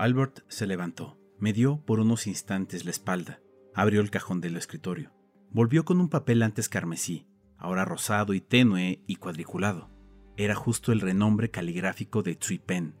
Albert 0.00 0.40
se 0.48 0.66
levantó, 0.66 1.18
me 1.38 1.52
dio 1.52 1.84
por 1.84 2.00
unos 2.00 2.26
instantes 2.26 2.86
la 2.86 2.90
espalda, 2.90 3.42
abrió 3.74 4.00
el 4.00 4.10
cajón 4.10 4.40
del 4.40 4.56
escritorio, 4.56 5.12
volvió 5.50 5.84
con 5.84 6.00
un 6.00 6.08
papel 6.08 6.42
antes 6.42 6.70
carmesí, 6.70 7.26
ahora 7.58 7.84
rosado 7.84 8.32
y 8.32 8.40
tenue 8.40 9.02
y 9.06 9.16
cuadriculado. 9.16 9.90
Era 10.38 10.54
justo 10.54 10.92
el 10.92 11.02
renombre 11.02 11.50
caligráfico 11.50 12.22
de 12.22 12.34
Tsui 12.34 12.58
Pen. 12.58 12.94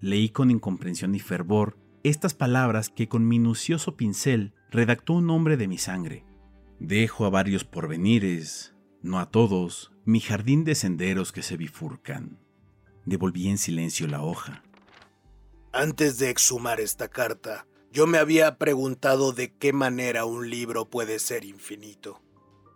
Leí 0.00 0.30
con 0.30 0.50
incomprensión 0.50 1.14
y 1.14 1.20
fervor 1.20 1.78
estas 2.02 2.34
palabras 2.34 2.88
que 2.88 3.06
con 3.06 3.28
minucioso 3.28 3.96
pincel 3.96 4.52
redactó 4.68 5.12
un 5.12 5.28
nombre 5.28 5.56
de 5.56 5.68
mi 5.68 5.78
sangre. 5.78 6.26
Dejo 6.80 7.24
a 7.24 7.30
varios 7.30 7.62
porvenires, 7.62 8.74
no 9.00 9.20
a 9.20 9.30
todos, 9.30 9.92
mi 10.04 10.18
jardín 10.18 10.64
de 10.64 10.74
senderos 10.74 11.30
que 11.30 11.42
se 11.42 11.56
bifurcan. 11.56 12.40
Devolví 13.06 13.46
en 13.46 13.58
silencio 13.58 14.08
la 14.08 14.22
hoja. 14.22 14.64
Antes 15.74 16.18
de 16.18 16.28
exhumar 16.28 16.80
esta 16.80 17.08
carta, 17.08 17.66
yo 17.90 18.06
me 18.06 18.18
había 18.18 18.58
preguntado 18.58 19.32
de 19.32 19.56
qué 19.56 19.72
manera 19.72 20.26
un 20.26 20.50
libro 20.50 20.90
puede 20.90 21.18
ser 21.18 21.46
infinito. 21.46 22.20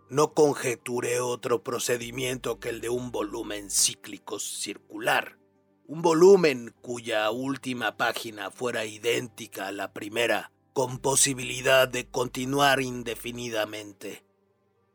No 0.09 0.33
conjeturé 0.33 1.19
otro 1.19 1.63
procedimiento 1.63 2.59
que 2.59 2.69
el 2.69 2.81
de 2.81 2.89
un 2.89 3.11
volumen 3.11 3.69
cíclico 3.69 4.39
circular. 4.39 5.37
Un 5.85 6.01
volumen 6.01 6.73
cuya 6.81 7.29
última 7.29 7.97
página 7.97 8.49
fuera 8.49 8.85
idéntica 8.85 9.67
a 9.67 9.71
la 9.71 9.93
primera, 9.93 10.51
con 10.73 10.97
posibilidad 10.97 11.87
de 11.87 12.09
continuar 12.09 12.81
indefinidamente. 12.81 14.25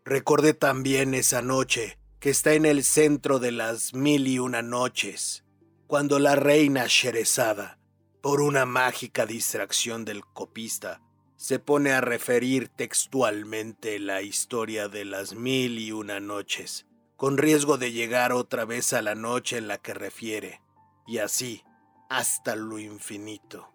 Recordé 0.04 0.54
también 0.54 1.14
esa 1.14 1.40
noche 1.40 2.00
que 2.18 2.30
está 2.30 2.54
en 2.54 2.66
el 2.66 2.82
centro 2.82 3.38
de 3.38 3.52
las 3.52 3.94
mil 3.94 4.26
y 4.26 4.40
una 4.40 4.60
noches, 4.60 5.44
cuando 5.86 6.18
la 6.18 6.34
reina 6.34 6.86
Sherezada, 6.88 7.78
por 8.22 8.40
una 8.40 8.64
mágica 8.64 9.26
distracción 9.26 10.04
del 10.04 10.24
copista, 10.24 11.02
se 11.36 11.58
pone 11.58 11.90
a 11.90 12.00
referir 12.00 12.68
textualmente 12.68 13.98
la 13.98 14.22
historia 14.22 14.88
de 14.88 15.04
las 15.04 15.34
mil 15.34 15.80
y 15.80 15.90
una 15.90 16.20
noches, 16.20 16.86
con 17.16 17.36
riesgo 17.36 17.78
de 17.78 17.90
llegar 17.90 18.32
otra 18.32 18.64
vez 18.64 18.92
a 18.92 19.02
la 19.02 19.16
noche 19.16 19.58
en 19.58 19.66
la 19.66 19.78
que 19.78 19.92
refiere, 19.92 20.60
y 21.04 21.18
así 21.18 21.64
hasta 22.08 22.54
lo 22.54 22.78
infinito. 22.78 23.72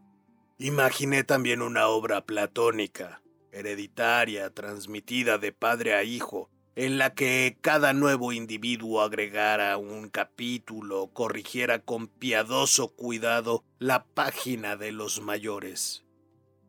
Imaginé 0.58 1.26
también 1.26 1.62
una 1.62 1.88
obra 1.88 2.26
platónica, 2.26 3.22
hereditaria, 3.52 4.50
transmitida 4.54 5.38
de 5.38 5.52
padre 5.52 5.93
a 5.93 6.04
hijo, 6.04 6.50
en 6.78 6.99
la 6.99 7.15
que 7.15 7.57
cada 7.61 7.91
nuevo 7.93 8.32
individuo 8.32 9.01
agregara 9.01 9.75
un 9.78 10.09
capítulo, 10.09 11.07
corrigiera 11.11 11.80
con 11.80 12.07
piadoso 12.07 12.89
cuidado 12.89 13.63
la 13.80 14.05
página 14.05 14.75
de 14.75 14.91
los 14.91 15.19
mayores. 15.19 16.05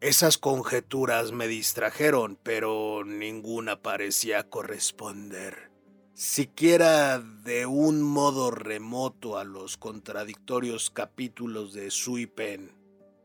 Esas 0.01 0.39
conjeturas 0.39 1.33
me 1.33 1.47
distrajeron, 1.47 2.39
pero 2.43 3.05
ninguna 3.05 3.83
parecía 3.83 4.49
corresponder, 4.49 5.71
siquiera 6.15 7.19
de 7.19 7.67
un 7.67 8.01
modo 8.01 8.51
remoto 8.51 9.37
a 9.37 9.45
los 9.45 9.77
contradictorios 9.77 10.89
capítulos 10.89 11.75
de 11.75 11.91
Sui 11.91 12.25
Pen. 12.25 12.73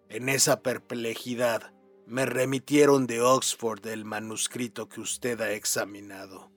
En 0.10 0.28
esa 0.28 0.60
perplejidad 0.60 1.72
me 2.08 2.26
remitieron 2.26 3.08
de 3.08 3.22
Oxford 3.22 3.88
el 3.88 4.04
manuscrito 4.04 4.90
que 4.90 5.00
usted 5.00 5.40
ha 5.40 5.54
examinado. 5.54 6.53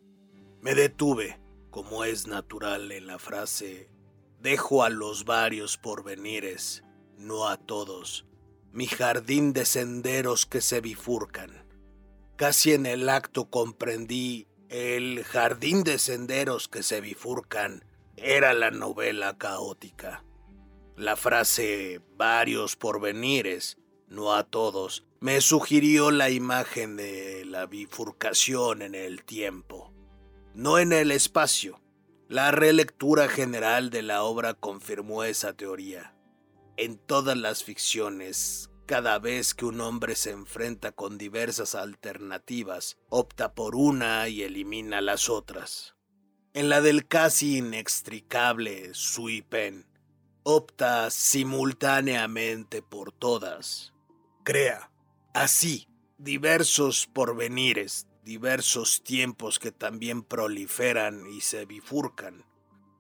Me 0.66 0.74
detuve, 0.74 1.38
como 1.70 2.02
es 2.02 2.26
natural 2.26 2.90
en 2.90 3.06
la 3.06 3.20
frase, 3.20 3.88
dejo 4.40 4.82
a 4.82 4.90
los 4.90 5.24
varios 5.24 5.76
porvenires, 5.76 6.82
no 7.16 7.48
a 7.48 7.56
todos, 7.56 8.26
mi 8.72 8.88
jardín 8.88 9.52
de 9.52 9.64
senderos 9.64 10.44
que 10.44 10.60
se 10.60 10.80
bifurcan. 10.80 11.64
Casi 12.34 12.72
en 12.72 12.84
el 12.86 13.08
acto 13.08 13.48
comprendí 13.48 14.48
el 14.68 15.22
jardín 15.22 15.84
de 15.84 16.00
senderos 16.00 16.66
que 16.66 16.82
se 16.82 17.00
bifurcan 17.00 17.84
era 18.16 18.52
la 18.52 18.72
novela 18.72 19.38
caótica. 19.38 20.24
La 20.96 21.14
frase 21.14 22.00
varios 22.16 22.74
porvenires, 22.74 23.78
no 24.08 24.34
a 24.34 24.42
todos, 24.42 25.06
me 25.20 25.40
sugirió 25.42 26.10
la 26.10 26.30
imagen 26.30 26.96
de 26.96 27.44
la 27.44 27.66
bifurcación 27.66 28.82
en 28.82 28.96
el 28.96 29.22
tiempo 29.22 29.92
no 30.56 30.78
en 30.78 30.94
el 30.94 31.12
espacio. 31.12 31.82
La 32.28 32.50
relectura 32.50 33.28
general 33.28 33.90
de 33.90 34.00
la 34.00 34.22
obra 34.22 34.54
confirmó 34.54 35.22
esa 35.22 35.52
teoría. 35.52 36.16
En 36.78 36.96
todas 36.96 37.36
las 37.36 37.62
ficciones, 37.62 38.70
cada 38.86 39.18
vez 39.18 39.54
que 39.54 39.66
un 39.66 39.82
hombre 39.82 40.16
se 40.16 40.30
enfrenta 40.30 40.92
con 40.92 41.18
diversas 41.18 41.74
alternativas, 41.74 42.96
opta 43.10 43.54
por 43.54 43.76
una 43.76 44.28
y 44.28 44.44
elimina 44.44 45.02
las 45.02 45.28
otras. 45.28 45.94
En 46.54 46.70
la 46.70 46.80
del 46.80 47.06
casi 47.06 47.58
inextricable 47.58 48.94
Sui 48.94 49.42
Pen, 49.42 49.86
opta 50.42 51.10
simultáneamente 51.10 52.80
por 52.80 53.12
todas. 53.12 53.92
Crea, 54.42 54.90
así, 55.34 55.86
diversos 56.16 57.06
porvenires, 57.12 58.06
diversos 58.26 59.04
tiempos 59.04 59.60
que 59.60 59.70
también 59.70 60.24
proliferan 60.24 61.28
y 61.28 61.40
se 61.42 61.64
bifurcan. 61.64 62.44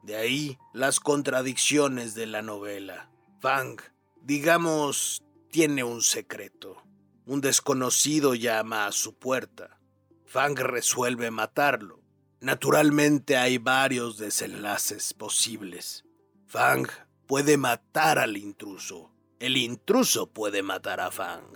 De 0.04 0.14
ahí 0.14 0.56
las 0.72 1.00
contradicciones 1.00 2.14
de 2.14 2.26
la 2.26 2.42
novela. 2.42 3.10
Fang, 3.40 3.76
digamos, 4.22 5.24
tiene 5.50 5.82
un 5.82 6.00
secreto. 6.00 6.80
Un 7.26 7.40
desconocido 7.40 8.36
llama 8.36 8.86
a 8.86 8.92
su 8.92 9.14
puerta. 9.14 9.80
Fang 10.26 10.54
resuelve 10.56 11.32
matarlo. 11.32 12.00
Naturalmente 12.40 13.36
hay 13.36 13.58
varios 13.58 14.18
desenlaces 14.18 15.12
posibles. 15.12 16.04
Fang 16.46 16.86
puede 17.26 17.56
matar 17.56 18.20
al 18.20 18.36
intruso. 18.36 19.10
El 19.40 19.56
intruso 19.56 20.30
puede 20.30 20.62
matar 20.62 21.00
a 21.00 21.10
Fang. 21.10 21.50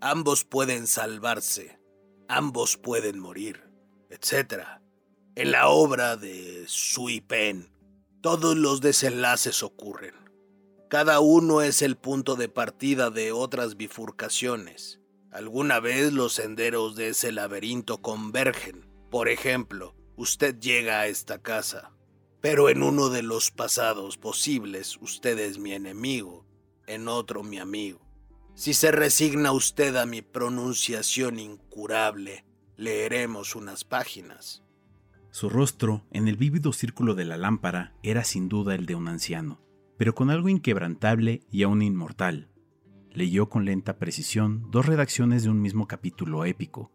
Ambos 0.00 0.42
pueden 0.42 0.88
salvarse 0.88 1.75
ambos 2.28 2.76
pueden 2.76 3.18
morir, 3.18 3.62
etc. 4.10 4.62
En 5.34 5.52
la 5.52 5.68
obra 5.68 6.16
de 6.16 6.64
Sui 6.66 7.20
Pen, 7.20 7.70
todos 8.20 8.56
los 8.56 8.80
desenlaces 8.80 9.62
ocurren. 9.62 10.14
Cada 10.88 11.20
uno 11.20 11.62
es 11.62 11.82
el 11.82 11.96
punto 11.96 12.36
de 12.36 12.48
partida 12.48 13.10
de 13.10 13.32
otras 13.32 13.76
bifurcaciones. 13.76 15.00
Alguna 15.32 15.80
vez 15.80 16.12
los 16.12 16.34
senderos 16.34 16.96
de 16.96 17.08
ese 17.08 17.32
laberinto 17.32 17.98
convergen. 17.98 18.88
Por 19.10 19.28
ejemplo, 19.28 19.94
usted 20.16 20.58
llega 20.60 21.00
a 21.00 21.08
esta 21.08 21.42
casa, 21.42 21.92
pero 22.40 22.68
en 22.68 22.82
uno 22.82 23.08
de 23.08 23.22
los 23.22 23.50
pasados 23.50 24.16
posibles 24.16 24.96
usted 25.00 25.38
es 25.38 25.58
mi 25.58 25.72
enemigo, 25.72 26.46
en 26.86 27.08
otro 27.08 27.42
mi 27.42 27.58
amigo. 27.58 28.05
Si 28.56 28.72
se 28.72 28.90
resigna 28.90 29.52
usted 29.52 29.96
a 29.96 30.06
mi 30.06 30.22
pronunciación 30.22 31.38
incurable, 31.38 32.46
leeremos 32.78 33.54
unas 33.54 33.84
páginas. 33.84 34.64
Su 35.30 35.50
rostro, 35.50 36.06
en 36.10 36.26
el 36.26 36.38
vívido 36.38 36.72
círculo 36.72 37.14
de 37.14 37.26
la 37.26 37.36
lámpara, 37.36 37.92
era 38.02 38.24
sin 38.24 38.48
duda 38.48 38.74
el 38.74 38.86
de 38.86 38.94
un 38.94 39.08
anciano, 39.08 39.60
pero 39.98 40.14
con 40.14 40.30
algo 40.30 40.48
inquebrantable 40.48 41.42
y 41.50 41.64
aún 41.64 41.82
inmortal. 41.82 42.48
Leyó 43.12 43.50
con 43.50 43.66
lenta 43.66 43.98
precisión 43.98 44.70
dos 44.70 44.86
redacciones 44.86 45.42
de 45.42 45.50
un 45.50 45.60
mismo 45.60 45.86
capítulo 45.86 46.46
épico. 46.46 46.90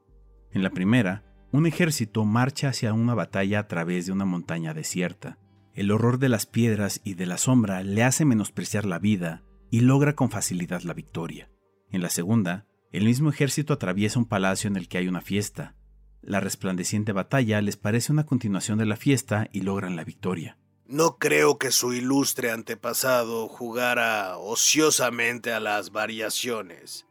En 0.51 0.63
la 0.63 0.71
primera, 0.71 1.23
un 1.51 1.67
ejército 1.67 2.25
marcha 2.25 2.69
hacia 2.69 2.91
una 2.91 3.13
batalla 3.13 3.59
a 3.59 3.67
través 3.67 4.07
de 4.07 4.11
una 4.11 4.25
montaña 4.25 4.73
desierta. 4.73 5.37
El 5.75 5.91
horror 5.91 6.17
de 6.17 6.29
las 6.29 6.47
piedras 6.47 7.01
y 7.03 7.13
de 7.13 7.27
la 7.27 7.37
sombra 7.37 7.83
le 7.83 8.03
hace 8.03 8.25
menospreciar 8.25 8.85
la 8.85 8.97
vida 8.97 9.43
y 9.71 9.79
logra 9.79 10.13
con 10.13 10.29
facilidad 10.29 10.81
la 10.83 10.93
victoria. 10.93 11.49
En 11.89 12.03
la 12.03 12.09
segunda, 12.09 12.67
el 12.91 13.05
mismo 13.05 13.29
ejército 13.29 13.73
atraviesa 13.73 14.19
un 14.19 14.25
palacio 14.25 14.67
en 14.67 14.75
el 14.75 14.87
que 14.87 14.97
hay 14.99 15.07
una 15.07 15.21
fiesta. 15.21 15.75
La 16.21 16.41
resplandeciente 16.41 17.13
batalla 17.13 17.61
les 17.61 17.77
parece 17.77 18.11
una 18.11 18.25
continuación 18.25 18.77
de 18.77 18.85
la 18.85 18.97
fiesta 18.97 19.47
y 19.53 19.61
logran 19.61 19.95
la 19.95 20.03
victoria. 20.03 20.57
No 20.85 21.17
creo 21.17 21.57
que 21.57 21.71
su 21.71 21.93
ilustre 21.93 22.51
antepasado 22.51 23.47
jugara 23.47 24.37
ociosamente 24.37 25.53
a 25.53 25.61
las 25.61 25.91
variaciones. 25.91 27.07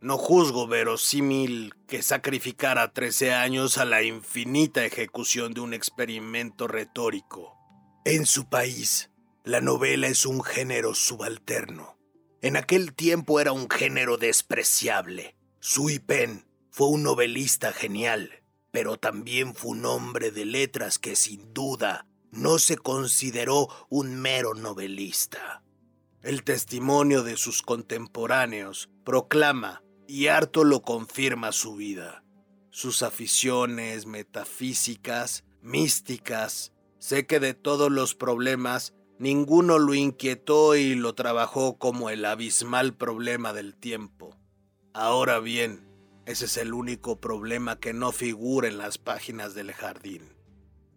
No 0.00 0.16
juzgo 0.16 0.68
verosímil 0.68 1.74
que 1.88 2.02
sacrificara 2.02 2.92
trece 2.92 3.34
años 3.34 3.76
a 3.76 3.84
la 3.84 4.04
infinita 4.04 4.84
ejecución 4.84 5.52
de 5.52 5.60
un 5.60 5.74
experimento 5.74 6.68
retórico. 6.68 7.56
En 8.04 8.24
su 8.24 8.48
país, 8.48 9.10
la 9.48 9.62
novela 9.62 10.08
es 10.08 10.26
un 10.26 10.44
género 10.44 10.94
subalterno. 10.94 11.96
En 12.42 12.58
aquel 12.58 12.92
tiempo 12.92 13.40
era 13.40 13.50
un 13.50 13.70
género 13.70 14.18
despreciable. 14.18 15.38
Sui 15.58 16.00
Pen 16.00 16.44
fue 16.70 16.88
un 16.88 17.02
novelista 17.02 17.72
genial, 17.72 18.42
pero 18.72 18.98
también 18.98 19.54
fue 19.54 19.70
un 19.70 19.86
hombre 19.86 20.32
de 20.32 20.44
letras 20.44 20.98
que 20.98 21.16
sin 21.16 21.54
duda 21.54 22.06
no 22.30 22.58
se 22.58 22.76
consideró 22.76 23.68
un 23.88 24.20
mero 24.20 24.52
novelista. 24.52 25.62
El 26.20 26.44
testimonio 26.44 27.22
de 27.22 27.38
sus 27.38 27.62
contemporáneos 27.62 28.90
proclama, 29.02 29.82
y 30.06 30.26
harto 30.26 30.62
lo 30.62 30.82
confirma 30.82 31.52
su 31.52 31.74
vida, 31.74 32.22
sus 32.68 33.02
aficiones 33.02 34.04
metafísicas, 34.04 35.44
místicas. 35.62 36.74
Sé 36.98 37.26
que 37.26 37.40
de 37.40 37.54
todos 37.54 37.90
los 37.90 38.14
problemas 38.14 38.92
Ninguno 39.18 39.78
lo 39.78 39.94
inquietó 39.94 40.76
y 40.76 40.94
lo 40.94 41.14
trabajó 41.14 41.76
como 41.76 42.08
el 42.08 42.24
abismal 42.24 42.94
problema 42.94 43.52
del 43.52 43.74
tiempo. 43.74 44.36
Ahora 44.94 45.40
bien, 45.40 45.88
ese 46.24 46.44
es 46.44 46.56
el 46.56 46.72
único 46.72 47.20
problema 47.20 47.80
que 47.80 47.92
no 47.92 48.12
figura 48.12 48.68
en 48.68 48.78
las 48.78 48.98
páginas 48.98 49.54
del 49.54 49.72
jardín. 49.72 50.22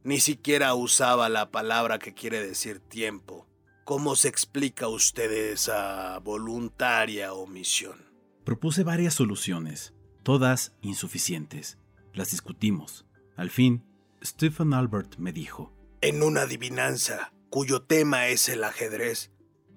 Ni 0.03 0.19
siquiera 0.19 0.75
usaba 0.75 1.29
la 1.29 1.51
palabra 1.51 1.97
que 1.99 2.13
quiere 2.13 2.45
decir 2.45 2.79
tiempo. 2.79 3.47
¿Cómo 3.85 4.15
se 4.15 4.27
explica 4.27 4.87
usted 4.87 5.31
esa 5.51 6.19
voluntaria 6.19 7.33
omisión? 7.33 8.05
Propuse 8.43 8.83
varias 8.83 9.15
soluciones, 9.15 9.93
todas 10.21 10.73
insuficientes. 10.81 11.79
Las 12.13 12.31
discutimos. 12.31 13.05
Al 13.35 13.49
fin, 13.49 13.83
Stephen 14.23 14.73
Albert 14.73 15.17
me 15.17 15.31
dijo, 15.31 15.73
En 16.01 16.21
una 16.23 16.41
adivinanza, 16.41 17.33
cuyo 17.51 17.83
tema 17.83 18.29
es 18.29 18.47
el 18.47 18.63
ajedrez, 18.63 19.29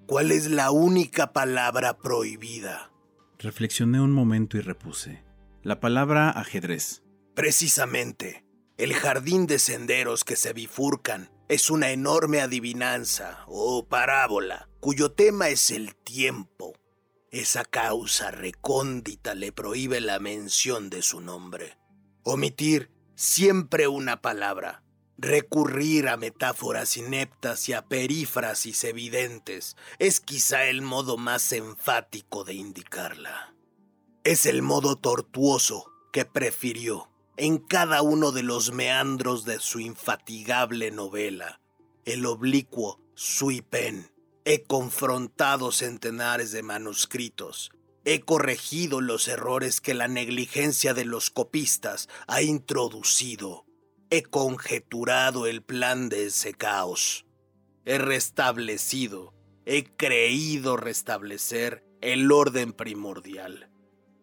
¿cuál 0.06 0.30
es 0.30 0.48
la 0.48 0.70
única 0.70 1.32
palabra 1.32 1.98
prohibida? 1.98 2.92
Reflexioné 3.36 4.00
un 4.00 4.12
momento 4.12 4.56
y 4.56 4.60
repuse, 4.60 5.24
la 5.64 5.80
palabra 5.80 6.30
ajedrez. 6.30 7.02
Precisamente, 7.34 8.46
el 8.78 8.94
jardín 8.94 9.48
de 9.48 9.58
senderos 9.58 10.22
que 10.22 10.36
se 10.36 10.52
bifurcan 10.52 11.32
es 11.48 11.68
una 11.68 11.90
enorme 11.90 12.40
adivinanza 12.40 13.44
o 13.48 13.88
parábola 13.88 14.68
cuyo 14.78 15.10
tema 15.10 15.48
es 15.48 15.72
el 15.72 15.96
tiempo. 15.96 16.74
Esa 17.32 17.64
causa 17.64 18.30
recóndita 18.30 19.34
le 19.34 19.50
prohíbe 19.50 20.00
la 20.00 20.20
mención 20.20 20.90
de 20.90 21.02
su 21.02 21.20
nombre. 21.20 21.76
Omitir 22.22 22.92
siempre 23.16 23.88
una 23.88 24.22
palabra, 24.22 24.83
recurrir 25.18 26.08
a 26.08 26.16
metáforas 26.16 26.96
ineptas 26.96 27.68
y 27.68 27.72
a 27.72 27.86
perífrasis 27.86 28.84
evidentes 28.84 29.76
es 29.98 30.20
quizá 30.20 30.64
el 30.66 30.82
modo 30.82 31.16
más 31.16 31.52
enfático 31.52 32.44
de 32.44 32.54
indicarla. 32.54 33.54
Es 34.24 34.46
el 34.46 34.62
modo 34.62 34.96
tortuoso 34.96 35.92
que 36.12 36.24
prefirió 36.24 37.10
en 37.36 37.58
cada 37.58 38.02
uno 38.02 38.32
de 38.32 38.42
los 38.42 38.72
meandros 38.72 39.44
de 39.44 39.58
su 39.58 39.80
infatigable 39.80 40.90
novela, 40.90 41.60
el 42.04 42.26
oblicuo 42.26 43.00
sui 43.14 43.60
pen. 43.60 44.10
He 44.44 44.62
confrontado 44.62 45.72
centenares 45.72 46.52
de 46.52 46.62
manuscritos, 46.62 47.72
he 48.04 48.20
corregido 48.20 49.00
los 49.00 49.26
errores 49.28 49.80
que 49.80 49.94
la 49.94 50.06
negligencia 50.06 50.94
de 50.94 51.06
los 51.06 51.30
copistas 51.30 52.08
ha 52.26 52.42
introducido, 52.42 53.64
he 54.16 54.22
conjeturado 54.22 55.46
el 55.46 55.62
plan 55.62 56.08
de 56.08 56.26
ese 56.26 56.54
caos, 56.54 57.26
he 57.84 57.98
restablecido, 57.98 59.34
he 59.66 59.84
creído 59.84 60.76
restablecer 60.76 61.84
el 62.00 62.30
orden 62.32 62.72
primordial, 62.72 63.70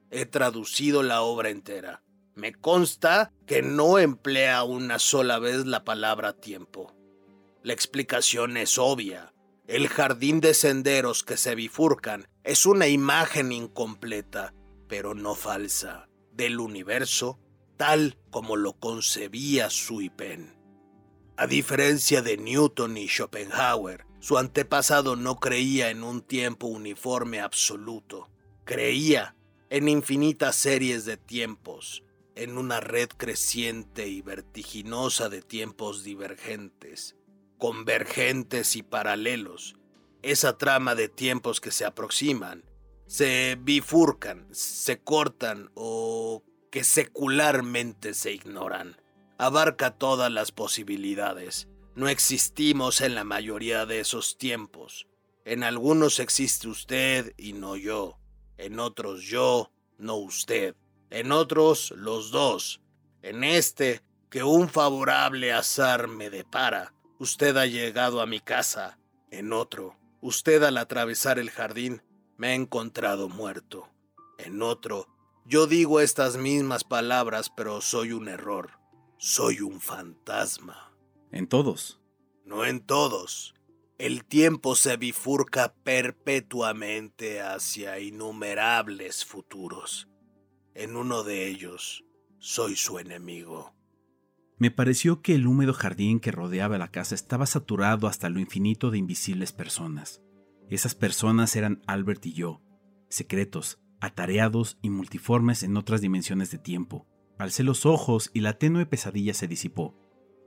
he 0.09 0.25
traducido 0.25 1.03
la 1.03 1.21
obra 1.21 1.49
entera 1.49 2.01
me 2.35 2.53
consta 2.53 3.31
que 3.45 3.61
no 3.61 3.99
emplea 3.99 4.63
una 4.63 4.99
sola 4.99 5.37
vez 5.39 5.65
la 5.65 5.83
palabra 5.83 6.33
tiempo. 6.33 6.95
La 7.61 7.73
explicación 7.73 8.57
es 8.57 8.77
obvia. 8.77 9.33
El 9.67 9.87
jardín 9.89 10.39
de 10.39 10.53
senderos 10.53 11.23
que 11.23 11.37
se 11.37 11.55
bifurcan 11.55 12.27
es 12.43 12.65
una 12.65 12.87
imagen 12.87 13.51
incompleta, 13.51 14.53
pero 14.87 15.13
no 15.13 15.35
falsa, 15.35 16.09
del 16.31 16.59
universo 16.59 17.39
tal 17.81 18.15
como 18.29 18.57
lo 18.57 18.73
concebía 18.73 19.67
Pen. 20.15 20.55
A 21.35 21.47
diferencia 21.47 22.21
de 22.21 22.37
Newton 22.37 22.95
y 22.95 23.07
Schopenhauer, 23.07 24.05
su 24.19 24.37
antepasado 24.37 25.15
no 25.15 25.39
creía 25.39 25.89
en 25.89 26.03
un 26.03 26.21
tiempo 26.21 26.67
uniforme 26.67 27.39
absoluto, 27.39 28.29
creía 28.65 29.35
en 29.71 29.89
infinitas 29.89 30.57
series 30.57 31.05
de 31.05 31.17
tiempos, 31.17 32.03
en 32.35 32.59
una 32.59 32.81
red 32.81 33.09
creciente 33.17 34.07
y 34.07 34.21
vertiginosa 34.21 35.29
de 35.29 35.41
tiempos 35.41 36.03
divergentes, 36.03 37.15
convergentes 37.57 38.75
y 38.75 38.83
paralelos, 38.83 39.75
esa 40.21 40.59
trama 40.59 40.93
de 40.93 41.09
tiempos 41.09 41.59
que 41.59 41.71
se 41.71 41.85
aproximan, 41.85 42.63
se 43.07 43.57
bifurcan, 43.59 44.47
se 44.51 44.99
cortan 45.01 45.71
o 45.73 46.43
que 46.71 46.83
secularmente 46.83 48.15
se 48.15 48.31
ignoran. 48.31 48.97
Abarca 49.37 49.91
todas 49.91 50.31
las 50.31 50.51
posibilidades. 50.51 51.67
No 51.95 52.07
existimos 52.07 53.01
en 53.01 53.13
la 53.13 53.23
mayoría 53.23 53.85
de 53.85 53.99
esos 53.99 54.37
tiempos. 54.37 55.07
En 55.45 55.63
algunos 55.63 56.19
existe 56.19 56.67
usted 56.67 57.33
y 57.37 57.53
no 57.53 57.75
yo. 57.75 58.17
En 58.57 58.79
otros 58.79 59.21
yo, 59.21 59.71
no 59.97 60.15
usted 60.15 60.75
en 61.11 61.31
otros 61.31 61.93
los 61.95 62.31
dos. 62.31 62.81
En 63.21 63.43
este, 63.43 64.01
que 64.29 64.43
un 64.43 64.69
favorable 64.69 65.53
azar 65.53 66.07
me 66.07 66.29
depara, 66.29 66.93
usted 67.19 67.55
ha 67.57 67.67
llegado 67.67 68.21
a 68.21 68.25
mi 68.25 68.39
casa. 68.39 68.97
En 69.29 69.53
otro, 69.53 69.97
usted 70.21 70.63
al 70.63 70.77
atravesar 70.77 71.37
el 71.37 71.51
jardín 71.51 72.01
me 72.37 72.47
ha 72.47 72.53
encontrado 72.55 73.29
muerto. 73.29 73.89
En 74.39 74.61
otro, 74.63 75.07
yo 75.51 75.67
digo 75.67 75.99
estas 75.99 76.37
mismas 76.37 76.85
palabras, 76.85 77.49
pero 77.49 77.81
soy 77.81 78.13
un 78.13 78.29
error. 78.29 78.79
Soy 79.17 79.59
un 79.59 79.81
fantasma. 79.81 80.93
En 81.29 81.45
todos. 81.45 81.99
No 82.45 82.63
en 82.63 82.79
todos. 82.79 83.53
El 83.97 84.23
tiempo 84.23 84.75
se 84.75 84.95
bifurca 84.95 85.73
perpetuamente 85.83 87.41
hacia 87.41 87.99
innumerables 87.99 89.25
futuros. 89.25 90.07
En 90.73 90.95
uno 90.95 91.23
de 91.23 91.49
ellos 91.49 92.05
soy 92.39 92.77
su 92.77 92.97
enemigo. 92.97 93.75
Me 94.57 94.71
pareció 94.71 95.21
que 95.21 95.35
el 95.35 95.47
húmedo 95.47 95.73
jardín 95.73 96.21
que 96.21 96.31
rodeaba 96.31 96.77
la 96.77 96.91
casa 96.91 97.13
estaba 97.13 97.45
saturado 97.45 98.07
hasta 98.07 98.29
lo 98.29 98.39
infinito 98.39 98.89
de 98.89 98.99
invisibles 98.99 99.51
personas. 99.51 100.21
Esas 100.69 100.95
personas 100.95 101.57
eran 101.57 101.81
Albert 101.87 102.25
y 102.25 102.31
yo, 102.31 102.61
secretos, 103.09 103.81
atareados 104.01 104.77
y 104.81 104.89
multiformes 104.89 105.63
en 105.63 105.77
otras 105.77 106.01
dimensiones 106.01 106.51
de 106.51 106.57
tiempo. 106.57 107.07
Alcé 107.37 107.63
los 107.63 107.85
ojos 107.85 108.29
y 108.33 108.41
la 108.41 108.57
tenue 108.57 108.85
pesadilla 108.85 109.33
se 109.33 109.47
disipó. 109.47 109.95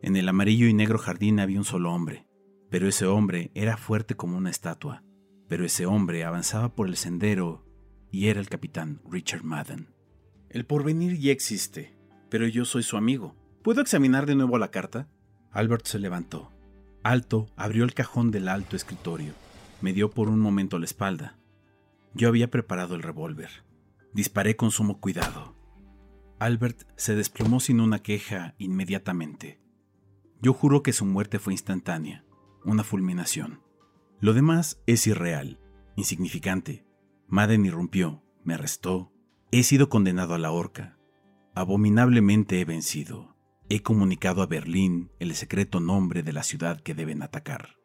En 0.03 0.17
el 0.17 0.29
amarillo 0.29 0.67
y 0.67 0.75
negro 0.75 0.99
jardín 0.99 1.41
había 1.41 1.59
un 1.59 1.65
solo 1.65 1.93
hombre, 1.93 2.27
pero 2.71 2.89
ese 2.89 3.07
hombre 3.07 3.51
era 3.55 3.77
fuerte 3.77 4.17
como 4.17 4.37
una 4.37 4.51
estatua. 4.51 5.03
Pero 5.49 5.65
ese 5.65 5.87
hombre 5.87 6.25
avanzaba 6.25 6.75
por 6.75 6.89
el 6.89 6.97
sendero 6.97 7.65
y 8.11 8.29
era 8.29 8.41
el 8.41 8.49
capitán 8.49 9.01
Richard 9.11 9.45
Madden. 9.45 9.95
El 10.51 10.67
porvenir 10.67 11.19
ya 11.19 11.33
existe, 11.33 11.97
pero 12.29 12.47
yo 12.47 12.65
soy 12.65 12.83
su 12.83 12.97
amigo. 12.97 13.35
¿Puedo 13.63 13.81
examinar 13.81 14.27
de 14.27 14.35
nuevo 14.35 14.59
la 14.59 14.71
carta? 14.71 15.09
Albert 15.51 15.87
se 15.87 15.99
levantó. 15.99 16.53
Alto 17.03 17.47
abrió 17.57 17.85
el 17.85 17.95
cajón 17.95 18.31
del 18.31 18.49
alto 18.49 18.77
escritorio. 18.77 19.33
Me 19.81 19.93
dio 19.93 20.11
por 20.11 20.29
un 20.29 20.41
momento 20.41 20.79
la 20.79 20.85
espalda. 20.85 21.39
Yo 22.15 22.29
había 22.29 22.51
preparado 22.51 22.95
el 22.95 23.03
revólver. 23.03 23.65
Disparé 24.13 24.57
con 24.57 24.71
sumo 24.71 25.01
cuidado. 25.01 25.57
Albert 26.39 26.83
se 26.97 27.15
desplomó 27.15 27.61
sin 27.61 27.81
una 27.81 28.01
queja 28.01 28.55
inmediatamente. 28.59 29.61
Yo 30.41 30.53
juro 30.53 30.83
que 30.83 30.93
su 30.93 31.05
muerte 31.05 31.39
fue 31.39 31.53
instantánea, 31.53 32.25
una 32.65 32.85
fulminación. 32.85 33.63
Lo 34.21 34.33
demás 34.33 34.81
es 34.87 35.07
irreal, 35.07 35.61
insignificante. 35.97 36.87
Madden 37.29 37.65
irrumpió, 37.65 38.23
me 38.45 38.55
arrestó, 38.55 39.11
He 39.51 39.63
sido 39.63 39.89
condenado 39.89 40.35
a 40.35 40.39
la 40.39 40.51
horca. 40.51 40.99
Abominablemente 41.55 42.61
he 42.61 42.65
vencido. 42.65 43.37
He 43.69 43.83
comunicado 43.83 44.43
a 44.43 44.47
Berlín 44.47 45.13
el 45.21 45.35
secreto 45.37 45.79
nombre 45.79 46.23
de 46.23 46.33
la 46.33 46.43
ciudad 46.43 46.81
que 46.81 46.95
deben 46.95 47.23
atacar. 47.23 47.77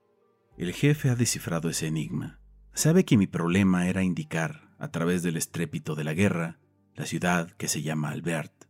El 0.58 0.74
jefe 0.74 1.10
ha 1.10 1.16
descifrado 1.16 1.70
ese 1.70 1.86
enigma. 1.86 2.40
Sabe 2.74 3.04
que 3.06 3.18
mi 3.18 3.28
problema 3.28 3.88
era 3.88 4.04
indicar, 4.04 4.70
a 4.78 4.90
través 4.90 5.24
del 5.24 5.38
estrépito 5.38 5.96
de 5.96 6.04
la 6.04 6.14
guerra, 6.14 6.60
la 6.96 7.06
ciudad 7.06 7.52
que 7.52 7.68
se 7.68 7.82
llama 7.82 8.10
Albert, 8.10 8.66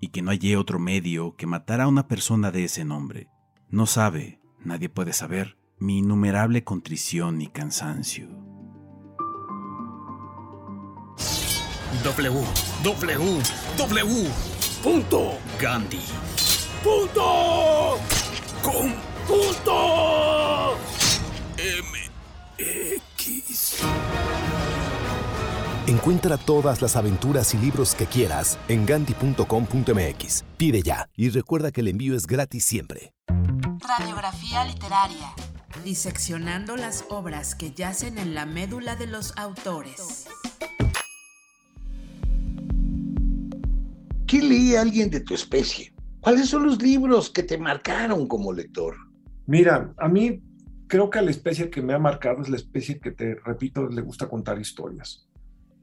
y 0.00 0.08
que 0.08 0.22
no 0.22 0.30
hallé 0.30 0.56
otro 0.56 0.78
medio 0.78 1.36
que 1.36 1.46
matar 1.46 1.80
a 1.80 1.88
una 1.88 2.08
persona 2.08 2.50
de 2.50 2.64
ese 2.64 2.84
nombre. 2.84 3.28
No 3.68 3.86
sabe, 3.86 4.40
nadie 4.64 4.88
puede 4.88 5.12
saber, 5.12 5.56
mi 5.78 5.98
innumerable 5.98 6.64
contrición 6.64 7.40
y 7.40 7.48
cansancio. 7.48 8.28
W. 13.78 14.28
Punto. 14.82 15.38
Gandhi. 15.60 16.00
Punto. 16.82 17.98
Encuentra 25.86 26.38
todas 26.38 26.80
las 26.80 26.96
aventuras 26.96 27.54
y 27.54 27.58
libros 27.58 27.94
que 27.94 28.06
quieras 28.06 28.58
en 28.68 28.86
gandhi.com.mx. 28.86 30.44
Pide 30.56 30.82
ya 30.82 31.08
y 31.16 31.28
recuerda 31.28 31.70
que 31.70 31.80
el 31.80 31.88
envío 31.88 32.16
es 32.16 32.26
gratis 32.26 32.64
siempre. 32.64 33.12
Radiografía 33.98 34.64
literaria. 34.64 35.32
Diseccionando 35.84 36.76
las 36.76 37.04
obras 37.10 37.54
que 37.54 37.72
yacen 37.72 38.18
en 38.18 38.34
la 38.34 38.46
médula 38.46 38.96
de 38.96 39.06
los 39.06 39.36
autores. 39.36 40.28
¿Qué 44.26 44.40
lee 44.40 44.76
alguien 44.76 45.10
de 45.10 45.20
tu 45.20 45.34
especie? 45.34 45.92
¿Cuáles 46.20 46.48
son 46.48 46.64
los 46.64 46.80
libros 46.80 47.28
que 47.28 47.42
te 47.42 47.58
marcaron 47.58 48.28
como 48.28 48.52
lector? 48.52 48.96
Mira, 49.46 49.92
a 49.98 50.08
mí 50.08 50.40
creo 50.92 51.08
que 51.08 51.22
la 51.22 51.30
especie 51.30 51.70
que 51.70 51.80
me 51.80 51.94
ha 51.94 51.98
marcado 51.98 52.42
es 52.42 52.50
la 52.50 52.56
especie 52.56 53.00
que, 53.00 53.12
te 53.12 53.34
repito, 53.36 53.88
le 53.88 54.02
gusta 54.02 54.28
contar 54.28 54.60
historias. 54.60 55.26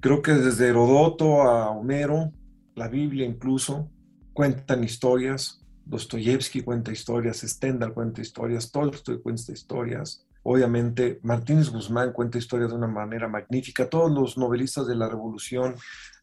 Creo 0.02 0.22
que 0.22 0.34
desde 0.34 0.68
Herodoto 0.68 1.42
a 1.42 1.72
Homero, 1.72 2.32
la 2.76 2.88
Biblia 2.90 3.26
incluso, 3.26 3.90
cuentan 4.34 4.84
historias 4.84 5.66
Dostoyevsky 5.84 6.62
cuenta 6.62 6.92
historias, 6.92 7.40
Stendhal 7.40 7.92
cuenta 7.92 8.22
historias, 8.22 8.72
Tolstoy 8.72 9.20
cuenta 9.20 9.52
historias. 9.52 10.28
Obviamente, 10.44 11.20
Martínez 11.24 11.72
Guzmán 11.72 12.14
cuenta 12.14 12.38
historias 12.38 12.70
de 12.70 12.76
una 12.76 12.86
manera 12.86 13.28
magnífica. 13.28 13.90
Todos 13.90 14.12
los 14.12 14.38
novelistas 14.38 14.86
de 14.86 14.96
la 14.96 15.10
Revolución, 15.10 15.76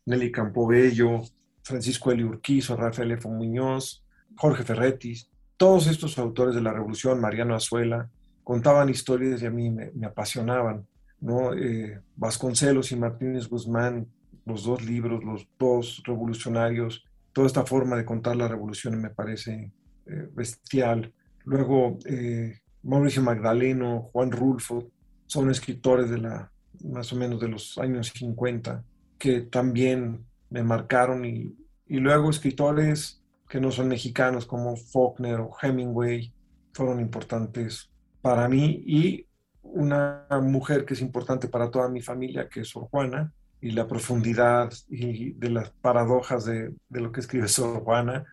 Nelly 0.04 0.30
Campobello, 0.30 1.22
Francisco 1.64 2.12
Eli 2.12 2.22
Urquizo, 2.22 2.76
Rafael 2.76 3.10
F. 3.10 3.28
Muñoz, 3.28 4.04
Jorge 4.36 4.62
Ferretti, 4.62 5.26
todos 5.56 5.88
estos 5.88 6.16
autores 6.18 6.54
de 6.54 6.62
la 6.62 6.72
Revolución, 6.72 7.20
Mariano 7.20 7.56
Azuela, 7.56 8.08
contaban 8.46 8.88
historias 8.88 9.42
y 9.42 9.46
a 9.46 9.50
mí 9.50 9.70
me, 9.70 10.06
apasionaban. 10.06 10.86
¿no? 11.20 11.52
Eh, 11.52 12.00
Vasconcelos 12.14 12.92
y 12.92 12.96
Martínez 12.96 13.48
Guzmán, 13.48 14.06
los 14.44 14.62
dos 14.62 14.84
libros, 14.84 15.24
los 15.24 15.48
dos 15.58 16.00
revolucionarios, 16.06 17.04
toda 17.32 17.48
esta 17.48 17.66
forma 17.66 17.96
de 17.96 18.04
contar 18.04 18.36
la 18.36 18.46
revolución 18.46 19.02
me 19.02 19.10
parece 19.10 19.72
eh, 20.06 20.28
bestial. 20.32 21.12
Luego, 21.44 21.98
eh, 22.04 22.60
Mauricio 22.84 23.20
Magdaleno, 23.20 24.10
Juan 24.12 24.30
Rulfo, 24.30 24.92
son 25.26 25.50
escritores 25.50 26.08
de 26.08 26.18
la, 26.18 26.52
más 26.84 27.12
o 27.12 27.16
menos 27.16 27.40
de 27.40 27.48
los 27.48 27.76
años 27.78 28.12
50, 28.14 28.84
que 29.18 29.40
también 29.40 30.24
me 30.50 30.62
marcaron 30.62 31.24
y, 31.24 31.52
y 31.88 31.96
luego 31.96 32.30
escritores 32.30 33.20
que 33.48 33.60
no 33.60 33.72
son 33.72 33.88
mexicanos 33.88 34.46
como 34.46 34.76
Faulkner 34.76 35.40
o 35.40 35.50
Hemingway 35.60 36.32
fueron 36.72 37.00
importantes 37.00 37.90
para 38.26 38.48
mí 38.48 38.82
y 38.84 39.24
una 39.62 40.26
mujer 40.42 40.84
que 40.84 40.94
es 40.94 41.00
importante 41.00 41.46
para 41.46 41.70
toda 41.70 41.88
mi 41.88 42.00
familia, 42.00 42.48
que 42.48 42.62
es 42.62 42.68
Sor 42.70 42.88
Juana, 42.90 43.32
y 43.60 43.70
la 43.70 43.86
profundidad 43.86 44.72
y 44.88 45.30
de 45.34 45.48
las 45.48 45.70
paradojas 45.70 46.44
de, 46.44 46.74
de 46.88 47.00
lo 47.00 47.12
que 47.12 47.20
escribe 47.20 47.46
Sor 47.46 47.84
Juana, 47.84 48.24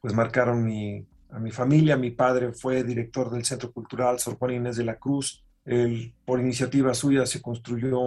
pues 0.00 0.14
marcaron 0.14 0.64
mi, 0.64 1.06
a 1.30 1.38
mi 1.38 1.50
familia. 1.50 1.98
Mi 1.98 2.12
padre 2.12 2.54
fue 2.54 2.82
director 2.82 3.30
del 3.30 3.44
Centro 3.44 3.70
Cultural 3.72 4.18
Sor 4.18 4.38
Juana 4.38 4.54
Inés 4.54 4.76
de 4.76 4.84
la 4.84 4.96
Cruz. 4.96 5.44
Él, 5.66 6.14
por 6.24 6.40
iniciativa 6.40 6.94
suya 6.94 7.26
se 7.26 7.42
construyó 7.42 8.00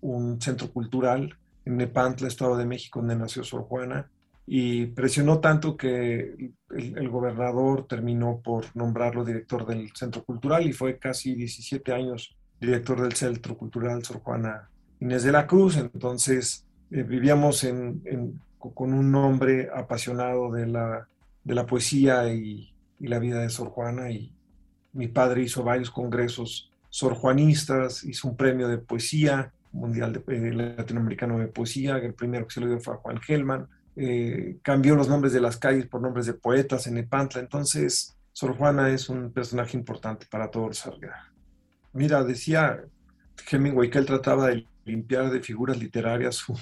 un 0.00 0.40
centro 0.40 0.68
cultural 0.70 1.36
en 1.64 1.78
Nepantla, 1.78 2.28
Estado 2.28 2.56
de 2.56 2.64
México, 2.64 3.00
donde 3.00 3.16
nació 3.16 3.42
Sor 3.42 3.62
Juana, 3.62 4.08
y 4.46 4.86
presionó 4.86 5.38
tanto 5.38 5.76
que 5.76 6.52
el, 6.70 7.08
gobernador 7.08 7.86
terminó 7.86 8.40
por 8.42 8.64
nombrarlo 8.74 9.24
director 9.24 9.66
del 9.66 9.90
Centro 9.94 10.24
Cultural 10.24 10.66
y 10.66 10.72
fue 10.72 10.98
casi 10.98 11.34
17 11.34 11.92
años 11.92 12.36
director 12.60 13.00
del 13.00 13.12
Centro 13.12 13.56
Cultural 13.56 14.04
Sor 14.04 14.20
Juana 14.20 14.68
Inés 15.00 15.22
de 15.22 15.32
la 15.32 15.46
Cruz. 15.46 15.76
Entonces 15.76 16.64
eh, 16.90 17.02
vivíamos 17.02 17.66
con 18.74 18.92
un 18.92 19.14
hombre 19.14 19.68
apasionado 19.74 20.50
de 20.52 20.66
la, 20.66 21.06
de 21.44 21.54
la 21.54 21.66
poesía 21.66 22.32
y, 22.32 22.68
la 22.98 23.18
vida 23.18 23.40
de 23.40 23.50
Sor 23.50 23.70
Juana 23.70 24.12
y 24.12 24.32
mi 24.92 25.08
padre 25.08 25.42
hizo 25.42 25.64
varios 25.64 25.90
congresos 25.90 26.70
sorjuanistas, 26.88 28.04
hizo 28.04 28.28
un 28.28 28.36
premio 28.36 28.68
de 28.68 28.78
poesía 28.78 29.52
mundial 29.72 30.12
de, 30.12 30.22
eh, 30.28 30.52
latinoamericano 30.52 31.36
de 31.40 31.48
poesía, 31.48 31.96
el 31.96 32.14
primero 32.14 32.46
que 32.46 32.54
se 32.54 32.60
lo 32.60 32.68
dio 32.68 32.78
fue 32.78 32.94
a 32.94 32.98
Juan 32.98 33.20
Gelman, 33.20 33.66
eh, 33.96 34.58
cambió 34.62 34.94
los 34.94 35.08
nombres 35.08 35.32
de 35.32 35.40
las 35.40 35.56
calles 35.56 35.86
por 35.86 36.00
nombres 36.00 36.26
de 36.26 36.34
poetas 36.34 36.86
en 36.86 36.94
Nepantla, 36.94 37.40
entonces 37.40 38.16
Sor 38.32 38.56
Juana 38.56 38.90
es 38.90 39.08
un 39.08 39.32
personaje 39.32 39.76
importante 39.76 40.26
para 40.30 40.50
todo 40.50 40.68
el 40.68 40.74
Sargá. 40.74 41.32
Mira, 41.92 42.24
decía 42.24 42.84
Hemingway 43.50 43.90
que 43.90 43.98
él 43.98 44.06
trataba 44.06 44.48
de 44.48 44.66
limpiar 44.84 45.30
de 45.30 45.40
figuras 45.40 45.78
literarias 45.78 46.36
su, 46.36 46.58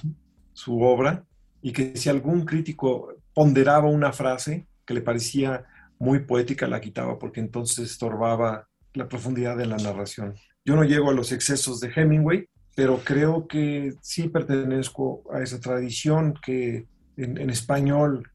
su 0.53 0.81
obra 0.81 1.25
y 1.63 1.73
que 1.73 1.97
si 1.97 2.09
algún 2.09 2.45
crítico 2.45 3.15
ponderaba 3.33 3.89
una 3.89 4.13
frase 4.13 4.67
que 4.85 4.95
le 4.95 5.01
parecía 5.01 5.65
muy 5.99 6.21
poética, 6.21 6.67
la 6.67 6.81
quitaba 6.81 7.19
porque 7.19 7.41
entonces 7.41 7.91
estorbaba 7.91 8.69
la 8.95 9.09
profundidad 9.09 9.57
de 9.57 9.67
la 9.67 9.77
narración. 9.77 10.35
Yo 10.65 10.75
no 10.75 10.85
llego 10.85 11.11
a 11.11 11.15
los 11.15 11.31
excesos 11.31 11.81
de 11.81 11.93
Hemingway, 11.95 12.49
pero 12.75 12.99
creo 13.05 13.47
que 13.47 13.95
sí 14.01 14.29
pertenezco 14.29 15.23
a 15.33 15.43
esa 15.43 15.61
tradición 15.61 16.35
que 16.45 16.87
en, 17.23 17.39
en 17.39 17.51
español, 17.51 18.31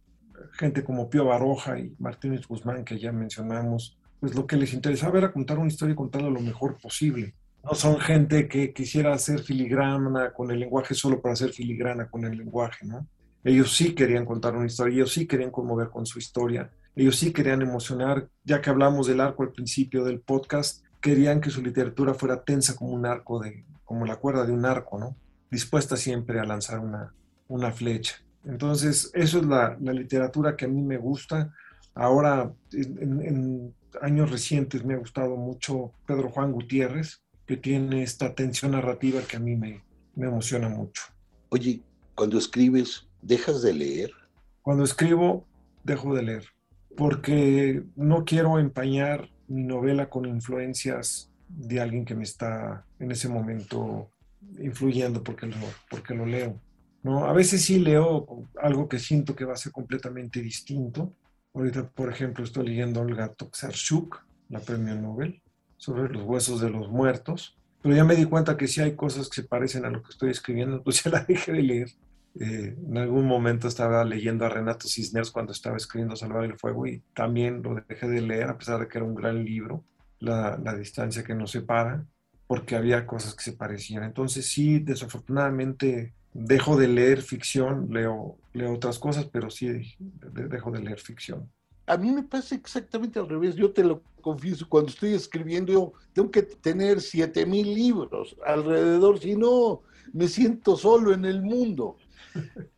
gente 0.54 0.84
como 0.84 1.10
Pío 1.10 1.26
Baroja 1.26 1.80
y 1.80 1.96
Martínez 2.00 2.48
Guzmán, 2.48 2.86
que 2.86 3.00
ya 3.00 3.12
mencionamos, 3.12 3.98
pues 4.20 4.36
lo 4.36 4.48
que 4.48 4.58
les 4.58 4.74
interesaba 4.74 5.18
era 5.18 5.32
contar 5.32 5.58
una 5.58 5.68
historia 5.68 5.94
y 5.94 5.96
contarla 5.96 6.30
lo 6.30 6.42
mejor 6.42 6.78
posible 6.78 7.34
no 7.66 7.74
son 7.74 8.00
gente 8.00 8.48
que 8.48 8.74
quisiera 8.74 9.14
hacer 9.14 9.40
filigrana 9.40 10.32
con 10.32 10.52
el 10.52 10.60
lenguaje 10.60 10.94
solo 10.94 11.20
para 11.20 11.34
hacer 11.34 11.52
filigrana 11.52 12.08
con 12.08 12.24
el 12.24 12.38
lenguaje, 12.38 12.86
¿no? 12.86 13.08
Ellos 13.44 13.76
sí 13.76 13.96
querían 13.96 14.26
contar 14.26 14.56
una 14.56 14.68
historia, 14.68 14.96
ellos 14.96 15.12
sí 15.12 15.26
querían 15.26 15.50
conmover 15.50 15.90
con 15.90 16.06
su 16.06 16.20
historia, 16.20 16.70
ellos 16.96 17.16
sí 17.16 17.34
querían 17.34 17.64
emocionar, 17.64 18.30
ya 18.44 18.62
que 18.62 18.70
hablamos 18.70 19.08
del 19.08 19.20
arco 19.20 19.44
al 19.44 19.52
principio 19.52 20.04
del 20.04 20.20
podcast, 20.20 20.84
querían 21.02 21.42
que 21.42 21.50
su 21.50 21.62
literatura 21.62 22.14
fuera 22.14 22.44
tensa 22.44 22.76
como 22.76 22.92
un 22.92 23.06
arco 23.06 23.40
de, 23.40 23.66
como 23.84 24.06
la 24.06 24.18
cuerda 24.18 24.46
de 24.46 24.52
un 24.52 24.66
arco, 24.66 25.00
¿no? 25.00 25.16
Dispuesta 25.50 25.98
siempre 25.98 26.40
a 26.40 26.46
lanzar 26.46 26.80
una, 26.80 27.14
una 27.48 27.72
flecha. 27.72 28.16
Entonces, 28.46 29.12
eso 29.14 29.39
es 29.39 29.46
la, 29.46 29.78
la 29.82 29.93
literatura 29.93 30.56
que 30.56 30.66
a 30.66 30.68
mí 30.68 30.82
me 30.82 30.98
gusta. 30.98 31.54
Ahora, 31.93 32.52
en, 32.72 33.22
en 33.22 33.76
años 34.02 34.32
recientes 34.32 34.84
me 34.84 34.93
ha 34.93 34.98
gustado 34.98 35.36
mucho 35.36 35.91
Pedro 36.06 36.30
Juan 36.30 36.52
Gutiérrez, 36.52 37.22
que 37.46 37.58
tiene 37.58 38.04
esta 38.04 38.34
tensión 38.34 38.72
narrativa 38.72 39.22
que 39.22 39.38
a 39.38 39.39
mí 39.39 39.56
me, 39.56 39.84
me 40.16 40.28
emociona 40.28 40.70
mucho. 40.70 41.04
Oye, 41.50 41.82
cuando 42.16 42.38
escribes, 42.38 43.08
¿dejas 43.22 43.62
de 43.62 43.74
leer? 43.74 44.12
Cuando 44.62 44.84
escribo, 44.84 45.46
dejo 45.84 46.16
de 46.16 46.24
leer, 46.24 46.46
porque 46.98 47.84
no 47.96 48.26
quiero 48.26 48.58
empañar 48.58 49.30
mi 49.48 49.64
novela 49.64 50.10
con 50.10 50.26
influencias 50.26 51.32
de 51.48 51.80
alguien 51.80 52.06
que 52.06 52.16
me 52.16 52.24
está 52.24 52.86
en 53.00 53.12
ese 53.12 53.30
momento 53.30 54.10
influyendo 54.60 55.24
porque 55.24 55.46
lo, 55.46 55.56
porque 55.89 56.16
lo 56.16 56.26
leo. 56.26 56.60
¿No? 57.06 57.26
A 57.26 57.34
veces 57.34 57.62
sí 57.62 57.78
leo 57.78 58.47
algo 58.60 58.89
que 58.89 58.97
siento 58.97 59.36
que 59.36 59.45
va 59.45 59.53
a 59.53 59.58
ser 59.58 59.72
completamente 59.72 60.41
distinto. 60.41 61.14
Ahorita, 61.53 61.88
por 61.88 62.12
ejemplo, 62.12 62.43
estoy 62.43 62.70
leyendo 62.70 62.99
Olga 63.01 63.32
Tokarczuk, 63.32 64.26
la 64.49 64.60
premio 64.60 64.95
Nobel, 64.95 65.39
sobre 65.78 66.12
los 66.12 66.24
huesos 66.24 66.62
de 66.62 66.72
los 66.72 66.89
muertos, 66.89 67.60
pero 67.84 67.95
ya 67.95 68.03
me 68.03 68.16
di 68.16 68.26
cuenta 68.26 68.58
que 68.58 68.68
sí 68.68 68.82
hay 68.82 68.95
cosas 68.95 69.30
que 69.30 69.43
se 69.43 69.47
parecen 69.47 69.86
a 69.86 69.91
lo 69.91 70.01
que 70.01 70.10
estoy 70.10 70.32
escribiendo, 70.32 70.78
entonces 70.78 71.03
ya 71.06 71.12
la 71.12 71.24
dejé 71.24 71.51
de 71.51 71.62
leer. 71.62 71.89
Eh, 72.39 72.76
en 72.76 72.97
algún 72.97 73.28
momento 73.28 73.68
estaba 73.68 74.03
leyendo 74.03 74.43
a 74.43 74.49
Renato 74.49 74.88
Cisneros 74.88 75.30
cuando 75.30 75.51
estaba 75.51 75.78
escribiendo 75.78 76.16
Salvar 76.16 76.43
el 76.43 76.58
Fuego 76.58 76.88
y 76.88 77.03
también 77.14 77.62
lo 77.62 77.76
dejé 77.88 78.08
de 78.08 78.22
leer, 78.22 78.49
a 78.49 78.58
pesar 78.58 78.80
de 78.80 78.88
que 78.88 78.97
era 78.97 79.06
un 79.06 79.14
gran 79.14 79.45
libro, 79.45 79.84
la, 80.20 80.58
la 80.58 80.76
distancia 80.76 81.24
que 81.24 81.36
nos 81.36 81.51
separa, 81.51 82.03
porque 82.47 82.76
había 82.76 83.06
cosas 83.06 83.36
que 83.36 83.43
se 83.43 83.53
parecían. 83.53 84.03
Entonces 84.03 84.47
sí, 84.47 84.80
desafortunadamente 84.80 86.16
dejo 86.36 86.76
de 86.76 86.90
leer 86.90 87.22
ficción, 87.22 87.88
leo, 87.90 88.38
leo 88.52 88.74
otras 88.74 89.00
cosas, 89.00 89.26
pero 89.32 89.50
sí 89.50 89.96
dejo 89.98 90.70
de 90.70 90.82
leer 90.82 91.00
ficción. 91.00 91.50
A 91.88 91.96
mí 91.96 92.12
me 92.12 92.24
pasa 92.24 92.56
exactamente 92.56 93.20
al 93.20 93.30
revés. 93.30 93.56
Yo 93.56 93.72
te 93.72 93.84
lo 93.84 94.04
confieso, 94.22 94.68
cuando 94.68 94.90
estoy 94.90 95.14
escribiendo, 95.14 95.72
yo 95.72 95.94
tengo 96.14 96.30
que 96.30 96.42
tener 96.42 97.00
7000 97.00 97.74
libros 97.74 98.36
alrededor, 98.46 99.20
si 99.20 99.36
no, 99.36 99.84
me 100.12 100.28
siento 100.28 100.76
solo 100.76 101.14
en 101.14 101.26
el 101.26 101.42
mundo. 101.42 101.98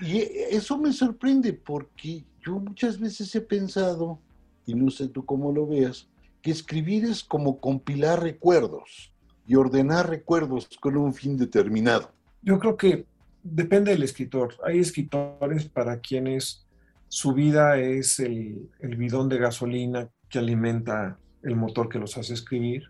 Y 0.00 0.18
eso 0.18 0.76
me 0.78 0.92
sorprende 0.92 1.52
porque 1.52 2.24
yo 2.44 2.58
muchas 2.58 2.98
veces 2.98 3.32
he 3.36 3.40
pensado, 3.40 4.18
y 4.66 4.74
no 4.74 4.90
sé 4.90 5.06
tú 5.06 5.24
cómo 5.24 5.52
lo 5.52 5.64
veas, 5.64 6.08
que 6.42 6.50
escribir 6.50 7.04
es 7.04 7.22
como 7.22 7.60
compilar 7.60 8.20
recuerdos 8.20 9.12
y 9.46 9.54
ordenar 9.54 10.10
recuerdos 10.10 10.68
con 10.80 10.96
un 10.96 11.14
fin 11.14 11.36
determinado. 11.36 12.10
Yo 12.42 12.58
creo 12.58 12.76
que 12.76 13.06
depende 13.42 13.92
del 13.92 14.02
escritor. 14.02 14.54
Hay 14.64 14.78
escritores 14.78 15.68
para 15.68 16.00
quienes 16.00 16.66
su 17.08 17.32
vida 17.34 17.78
es 17.78 18.20
el, 18.20 18.70
bidón 18.80 19.28
de 19.28 19.38
gasolina 19.38 20.08
que 20.28 20.38
alimenta 20.38 21.18
el 21.42 21.56
motor 21.56 21.88
que 21.88 21.98
los 21.98 22.16
hace 22.16 22.34
escribir. 22.34 22.84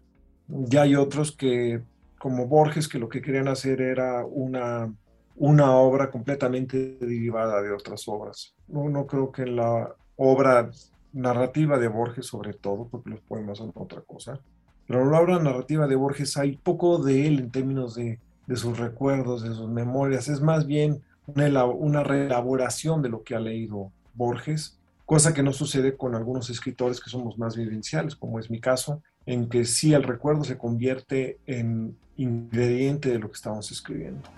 Ya 0.49 0.83
hay 0.83 0.97
otros 0.97 1.33
que, 1.33 1.83
como 2.19 2.47
Borges, 2.47 2.89
que 2.89 2.99
lo 2.99 3.09
que 3.09 3.23
querían 3.23 3.49
hacer 3.49 3.81
era 3.81 4.25
una, 4.27 4.93
una 5.37 5.77
obra 5.77 6.11
completamente 6.11 6.99
derivada 7.01 7.63
de 7.63 7.73
otras 7.73 8.07
obras. 8.09 8.55
No, 8.69 8.89
no 8.89 9.07
creo 9.07 9.33
que 9.33 9.43
en 9.43 9.57
la 9.57 9.95
obra 10.17 10.71
narrativa 11.13 11.79
de 11.79 11.89
Borges, 11.89 12.27
sobre 12.27 12.53
todo, 12.53 12.89
porque 12.89 13.11
los 13.11 13.21
poemas 13.21 13.59
son 13.59 13.73
otra 13.75 14.03
cosa, 14.03 14.39
pero 14.87 15.03
en 15.03 15.11
la 15.11 15.21
obra 15.21 15.39
narrativa 15.39 15.87
de 15.87 15.97
Borges 15.97 16.37
hay 16.37 16.57
poco 16.57 16.99
de 17.03 17.27
él 17.27 17.39
en 17.39 17.51
términos 17.51 17.95
de, 17.95 18.19
de 18.51 18.57
sus 18.57 18.79
recuerdos, 18.79 19.45
de 19.45 19.55
sus 19.55 19.69
memorias. 19.69 20.27
Es 20.27 20.41
más 20.41 20.67
bien 20.67 21.03
una, 21.27 21.65
una 21.67 22.03
reelaboración 22.03 23.01
de 23.01 23.09
lo 23.09 23.23
que 23.23 23.37
ha 23.37 23.39
leído 23.39 23.93
Borges, 24.15 24.77
cosa 25.07 25.33
que 25.33 25.45
no 25.45 25.53
sucede 25.53 25.97
con 25.97 26.17
algunos 26.17 26.51
escritores 26.51 27.01
que 27.01 27.11
somos 27.11 27.39
más 27.39 27.57
vivenciales, 27.57 28.17
como 28.17 28.41
es 28.41 28.51
mi 28.51 28.59
caso, 28.59 29.03
en 29.25 29.49
que 29.49 29.65
sí 29.65 29.95
el 29.95 30.03
recuerdo 30.03 30.43
se 30.43 30.59
convierte 30.59 31.39
en 31.47 31.97
ingrediente 32.17 33.11
de 33.11 33.21
lo 33.21 33.29
que 33.29 33.37
estamos 33.37 33.71
escribiendo. 33.71 34.29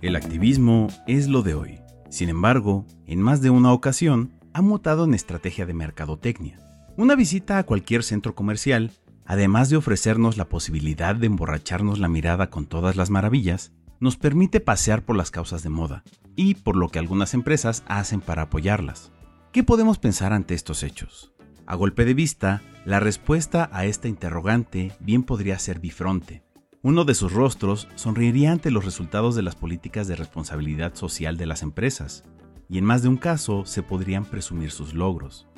El 0.00 0.16
activismo 0.16 0.88
es 1.06 1.28
lo 1.28 1.42
de 1.42 1.54
hoy. 1.54 1.80
Sin 2.08 2.30
embargo, 2.30 2.86
en 3.06 3.20
más 3.20 3.42
de 3.42 3.50
una 3.50 3.74
ocasión, 3.74 4.32
ha 4.54 4.62
mutado 4.62 5.04
en 5.04 5.12
estrategia 5.12 5.66
de 5.66 5.74
mercadotecnia. 5.74 6.64
Una 6.96 7.16
visita 7.16 7.58
a 7.58 7.64
cualquier 7.64 8.04
centro 8.04 8.36
comercial, 8.36 8.92
además 9.26 9.68
de 9.68 9.76
ofrecernos 9.76 10.36
la 10.36 10.48
posibilidad 10.48 11.16
de 11.16 11.26
emborracharnos 11.26 11.98
la 11.98 12.08
mirada 12.08 12.50
con 12.50 12.66
todas 12.66 12.94
las 12.94 13.10
maravillas, 13.10 13.72
nos 13.98 14.16
permite 14.16 14.60
pasear 14.60 15.04
por 15.04 15.16
las 15.16 15.32
causas 15.32 15.64
de 15.64 15.70
moda 15.70 16.04
y 16.36 16.54
por 16.54 16.76
lo 16.76 16.88
que 16.90 17.00
algunas 17.00 17.34
empresas 17.34 17.82
hacen 17.88 18.20
para 18.20 18.42
apoyarlas. 18.42 19.10
¿Qué 19.50 19.64
podemos 19.64 19.98
pensar 19.98 20.32
ante 20.32 20.54
estos 20.54 20.84
hechos? 20.84 21.32
A 21.66 21.74
golpe 21.74 22.04
de 22.04 22.14
vista, 22.14 22.62
la 22.84 23.00
respuesta 23.00 23.68
a 23.72 23.86
esta 23.86 24.06
interrogante 24.06 24.92
bien 25.00 25.24
podría 25.24 25.58
ser 25.58 25.80
bifronte. 25.80 26.44
Uno 26.80 27.04
de 27.04 27.14
sus 27.16 27.32
rostros 27.32 27.88
sonreiría 27.96 28.52
ante 28.52 28.70
los 28.70 28.84
resultados 28.84 29.34
de 29.34 29.42
las 29.42 29.56
políticas 29.56 30.06
de 30.06 30.14
responsabilidad 30.14 30.94
social 30.94 31.38
de 31.38 31.46
las 31.46 31.62
empresas, 31.62 32.22
y 32.68 32.78
en 32.78 32.84
más 32.84 33.02
de 33.02 33.08
un 33.08 33.16
caso 33.16 33.66
se 33.66 33.82
podrían 33.82 34.24
presumir 34.24 34.70
sus 34.70 34.94
logros. 34.94 35.48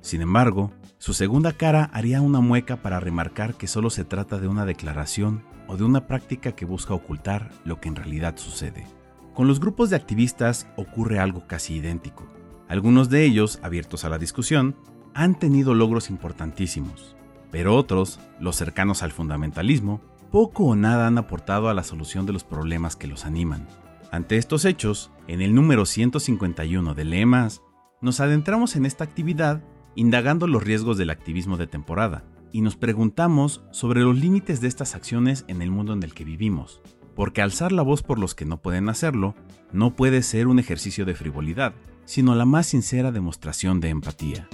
Sin 0.00 0.22
embargo, 0.22 0.72
su 0.98 1.14
segunda 1.14 1.52
cara 1.52 1.90
haría 1.92 2.20
una 2.20 2.40
mueca 2.40 2.76
para 2.76 3.00
remarcar 3.00 3.54
que 3.54 3.66
solo 3.66 3.90
se 3.90 4.04
trata 4.04 4.38
de 4.38 4.48
una 4.48 4.64
declaración 4.64 5.44
o 5.66 5.76
de 5.76 5.84
una 5.84 6.06
práctica 6.06 6.52
que 6.52 6.64
busca 6.64 6.94
ocultar 6.94 7.50
lo 7.64 7.80
que 7.80 7.88
en 7.88 7.96
realidad 7.96 8.36
sucede. 8.36 8.86
Con 9.34 9.46
los 9.46 9.60
grupos 9.60 9.90
de 9.90 9.96
activistas 9.96 10.66
ocurre 10.76 11.18
algo 11.18 11.46
casi 11.46 11.76
idéntico. 11.76 12.26
Algunos 12.68 13.08
de 13.08 13.24
ellos, 13.24 13.58
abiertos 13.62 14.04
a 14.04 14.08
la 14.08 14.18
discusión, 14.18 14.76
han 15.14 15.38
tenido 15.38 15.74
logros 15.74 16.10
importantísimos, 16.10 17.16
pero 17.50 17.76
otros, 17.76 18.20
los 18.38 18.56
cercanos 18.56 19.02
al 19.02 19.12
fundamentalismo, 19.12 20.00
poco 20.30 20.64
o 20.64 20.76
nada 20.76 21.06
han 21.06 21.18
aportado 21.18 21.68
a 21.68 21.74
la 21.74 21.82
solución 21.82 22.26
de 22.26 22.32
los 22.32 22.44
problemas 22.44 22.96
que 22.96 23.08
los 23.08 23.24
animan. 23.24 23.66
Ante 24.12 24.36
estos 24.36 24.64
hechos, 24.64 25.10
en 25.28 25.40
el 25.40 25.54
número 25.54 25.86
151 25.86 26.94
de 26.94 27.04
Lemas, 27.04 27.62
nos 28.00 28.20
adentramos 28.20 28.76
en 28.76 28.86
esta 28.86 29.04
actividad 29.04 29.62
indagando 29.94 30.46
los 30.46 30.62
riesgos 30.62 30.98
del 30.98 31.10
activismo 31.10 31.56
de 31.56 31.66
temporada 31.66 32.24
y 32.52 32.62
nos 32.62 32.76
preguntamos 32.76 33.62
sobre 33.70 34.00
los 34.00 34.16
límites 34.16 34.60
de 34.60 34.68
estas 34.68 34.94
acciones 34.94 35.44
en 35.48 35.62
el 35.62 35.70
mundo 35.70 35.92
en 35.92 36.02
el 36.02 36.14
que 36.14 36.24
vivimos, 36.24 36.80
porque 37.14 37.42
alzar 37.42 37.72
la 37.72 37.82
voz 37.82 38.02
por 38.02 38.18
los 38.18 38.34
que 38.34 38.44
no 38.44 38.60
pueden 38.60 38.88
hacerlo 38.88 39.34
no 39.72 39.94
puede 39.94 40.22
ser 40.22 40.48
un 40.48 40.58
ejercicio 40.58 41.04
de 41.04 41.14
frivolidad, 41.14 41.74
sino 42.04 42.34
la 42.34 42.44
más 42.44 42.66
sincera 42.66 43.12
demostración 43.12 43.80
de 43.80 43.88
empatía. 43.90 44.48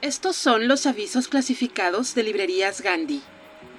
Estos 0.00 0.36
son 0.36 0.68
los 0.68 0.86
avisos 0.86 1.28
clasificados 1.28 2.14
de 2.14 2.22
librerías 2.22 2.80
Gandhi. 2.80 3.20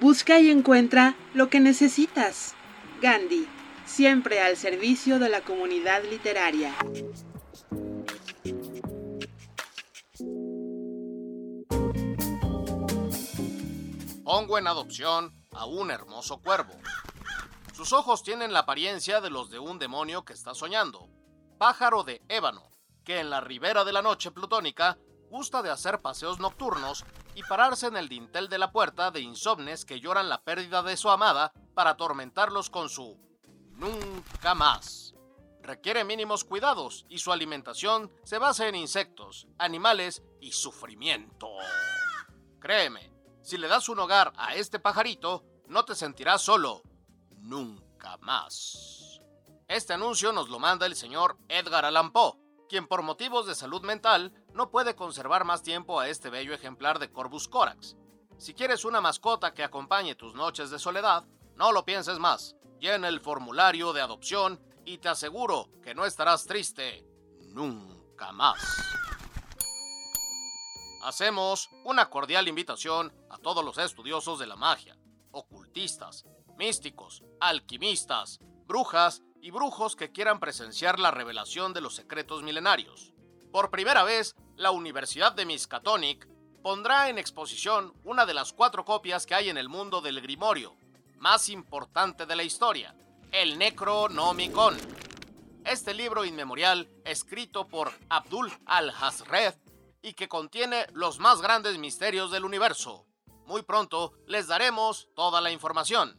Busca 0.00 0.38
y 0.38 0.50
encuentra 0.50 1.16
lo 1.34 1.48
que 1.48 1.58
necesitas. 1.58 2.54
Gandhi, 3.02 3.46
siempre 3.90 4.40
al 4.40 4.56
servicio 4.56 5.18
de 5.18 5.28
la 5.28 5.40
comunidad 5.40 6.04
literaria. 6.04 6.74
Pongo 14.24 14.58
en 14.58 14.68
adopción 14.68 15.34
a 15.50 15.66
un 15.66 15.90
hermoso 15.90 16.40
cuervo. 16.40 16.72
Sus 17.74 17.92
ojos 17.92 18.22
tienen 18.22 18.52
la 18.52 18.60
apariencia 18.60 19.20
de 19.20 19.28
los 19.28 19.50
de 19.50 19.58
un 19.58 19.80
demonio 19.80 20.24
que 20.24 20.34
está 20.34 20.54
soñando. 20.54 21.08
Pájaro 21.58 22.04
de 22.04 22.22
ébano, 22.28 22.70
que 23.04 23.18
en 23.18 23.28
la 23.28 23.40
ribera 23.40 23.84
de 23.84 23.92
la 23.92 24.02
noche 24.02 24.30
plutónica 24.30 24.98
gusta 25.30 25.62
de 25.62 25.70
hacer 25.70 26.00
paseos 26.00 26.38
nocturnos 26.38 27.04
y 27.34 27.42
pararse 27.42 27.88
en 27.88 27.96
el 27.96 28.08
dintel 28.08 28.48
de 28.48 28.58
la 28.58 28.70
puerta 28.70 29.10
de 29.10 29.20
insomnes 29.20 29.84
que 29.84 29.98
lloran 29.98 30.28
la 30.28 30.42
pérdida 30.42 30.82
de 30.84 30.96
su 30.96 31.10
amada 31.10 31.52
para 31.74 31.90
atormentarlos 31.90 32.70
con 32.70 32.88
su 32.88 33.29
nunca 33.80 34.54
más. 34.54 35.14
Requiere 35.62 36.04
mínimos 36.04 36.44
cuidados 36.44 37.06
y 37.08 37.18
su 37.18 37.32
alimentación 37.32 38.12
se 38.22 38.38
basa 38.38 38.68
en 38.68 38.74
insectos, 38.74 39.48
animales 39.58 40.22
y 40.40 40.52
sufrimiento. 40.52 41.48
Créeme, 42.60 43.12
si 43.42 43.56
le 43.56 43.68
das 43.68 43.88
un 43.88 43.98
hogar 43.98 44.32
a 44.36 44.54
este 44.54 44.78
pajarito, 44.78 45.44
no 45.66 45.84
te 45.84 45.94
sentirás 45.94 46.42
solo. 46.42 46.82
Nunca 47.38 48.16
más. 48.18 49.20
Este 49.66 49.94
anuncio 49.94 50.32
nos 50.32 50.48
lo 50.50 50.58
manda 50.58 50.86
el 50.86 50.96
señor 50.96 51.38
Edgar 51.48 51.84
Allan 51.84 52.12
Poe, 52.12 52.34
quien 52.68 52.86
por 52.86 53.02
motivos 53.02 53.46
de 53.46 53.54
salud 53.54 53.82
mental 53.82 54.32
no 54.52 54.70
puede 54.70 54.94
conservar 54.94 55.44
más 55.44 55.62
tiempo 55.62 56.00
a 56.00 56.08
este 56.08 56.28
bello 56.28 56.52
ejemplar 56.52 56.98
de 56.98 57.10
Corvus 57.10 57.48
corax. 57.48 57.96
Si 58.36 58.54
quieres 58.54 58.84
una 58.84 59.00
mascota 59.00 59.54
que 59.54 59.62
acompañe 59.62 60.14
tus 60.14 60.34
noches 60.34 60.70
de 60.70 60.78
soledad, 60.78 61.24
no 61.60 61.72
lo 61.72 61.84
pienses 61.84 62.18
más. 62.18 62.56
Llena 62.78 63.08
el 63.08 63.20
formulario 63.20 63.92
de 63.92 64.00
adopción 64.00 64.58
y 64.86 64.96
te 64.96 65.10
aseguro 65.10 65.68
que 65.82 65.94
no 65.94 66.06
estarás 66.06 66.46
triste 66.46 67.06
nunca 67.52 68.32
más. 68.32 68.58
Hacemos 71.04 71.68
una 71.84 72.08
cordial 72.08 72.48
invitación 72.48 73.12
a 73.28 73.36
todos 73.36 73.62
los 73.62 73.76
estudiosos 73.76 74.38
de 74.38 74.46
la 74.46 74.56
magia, 74.56 74.96
ocultistas, 75.32 76.24
místicos, 76.56 77.22
alquimistas, 77.40 78.40
brujas 78.66 79.22
y 79.42 79.50
brujos 79.50 79.96
que 79.96 80.12
quieran 80.12 80.40
presenciar 80.40 80.98
la 80.98 81.10
revelación 81.10 81.74
de 81.74 81.82
los 81.82 81.94
secretos 81.94 82.42
milenarios. 82.42 83.12
Por 83.52 83.70
primera 83.70 84.02
vez, 84.02 84.34
la 84.56 84.70
Universidad 84.70 85.32
de 85.32 85.44
Miskatonic 85.44 86.26
pondrá 86.62 87.10
en 87.10 87.18
exposición 87.18 87.92
una 88.02 88.24
de 88.24 88.32
las 88.32 88.54
cuatro 88.54 88.86
copias 88.86 89.26
que 89.26 89.34
hay 89.34 89.50
en 89.50 89.58
el 89.58 89.68
mundo 89.68 90.00
del 90.00 90.22
Grimorio, 90.22 90.79
más 91.20 91.50
importante 91.50 92.24
de 92.24 92.34
la 92.34 92.42
historia, 92.42 92.94
el 93.30 93.58
Necronomicon. 93.58 94.76
Este 95.66 95.92
libro 95.92 96.24
inmemorial, 96.24 96.88
escrito 97.04 97.68
por 97.68 97.92
Abdul 98.08 98.50
al-Hazred 98.64 99.54
y 100.00 100.14
que 100.14 100.28
contiene 100.28 100.86
los 100.94 101.18
más 101.18 101.42
grandes 101.42 101.76
misterios 101.76 102.30
del 102.30 102.46
universo. 102.46 103.06
Muy 103.44 103.60
pronto 103.62 104.14
les 104.26 104.48
daremos 104.48 105.08
toda 105.14 105.42
la 105.42 105.50
información. 105.50 106.18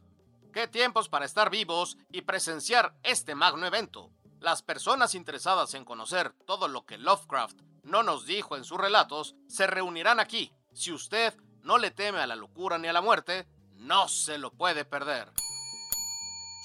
Qué 0.53 0.67
tiempos 0.67 1.09
para 1.09 1.25
estar 1.25 1.49
vivos 1.49 1.97
y 2.11 2.21
presenciar 2.21 2.93
este 3.01 3.33
magno 3.33 3.65
evento. 3.65 4.11
Las 4.39 4.61
personas 4.61 5.15
interesadas 5.15 5.73
en 5.73 5.83
conocer 5.83 6.33
todo 6.45 6.67
lo 6.67 6.85
que 6.85 6.99
Lovecraft 6.99 7.59
no 7.83 8.03
nos 8.03 8.27
dijo 8.27 8.55
en 8.55 8.63
sus 8.63 8.77
relatos 8.77 9.35
se 9.47 9.65
reunirán 9.65 10.19
aquí. 10.19 10.53
Si 10.73 10.91
usted 10.91 11.35
no 11.63 11.79
le 11.79 11.89
teme 11.89 12.19
a 12.19 12.27
la 12.27 12.35
locura 12.35 12.77
ni 12.77 12.87
a 12.87 12.93
la 12.93 13.01
muerte, 13.01 13.47
no 13.81 14.07
se 14.07 14.37
lo 14.37 14.51
puede 14.51 14.85
perder. 14.85 15.27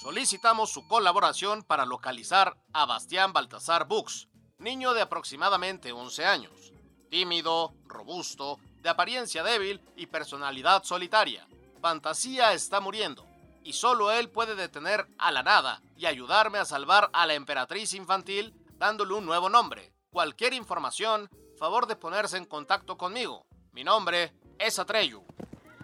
Solicitamos 0.01 0.71
su 0.71 0.87
colaboración 0.87 1.63
para 1.63 1.85
localizar 1.85 2.55
a 2.73 2.85
Bastián 2.85 3.33
Baltasar 3.33 3.87
Books, 3.87 4.27
niño 4.59 4.93
de 4.93 5.01
aproximadamente 5.01 5.91
11 5.91 6.25
años, 6.25 6.71
tímido, 7.09 7.73
robusto, 7.87 8.59
de 8.81 8.89
apariencia 8.89 9.43
débil 9.43 9.81
y 9.95 10.05
personalidad 10.05 10.83
solitaria. 10.83 11.47
Fantasía 11.81 12.53
está 12.53 12.79
muriendo 12.79 13.25
y 13.63 13.73
solo 13.73 14.11
él 14.11 14.29
puede 14.29 14.55
detener 14.55 15.07
a 15.17 15.31
la 15.31 15.41
nada 15.41 15.81
y 15.97 16.05
ayudarme 16.05 16.59
a 16.59 16.65
salvar 16.65 17.09
a 17.13 17.25
la 17.25 17.33
emperatriz 17.33 17.95
infantil 17.95 18.53
dándole 18.77 19.15
un 19.15 19.25
nuevo 19.25 19.49
nombre. 19.49 19.91
Cualquier 20.11 20.53
información, 20.53 21.29
favor 21.57 21.87
de 21.87 21.95
ponerse 21.95 22.37
en 22.37 22.45
contacto 22.45 22.95
conmigo. 22.95 23.47
Mi 23.71 23.83
nombre 23.83 24.33
es 24.59 24.77
Atreyu. 24.77 25.25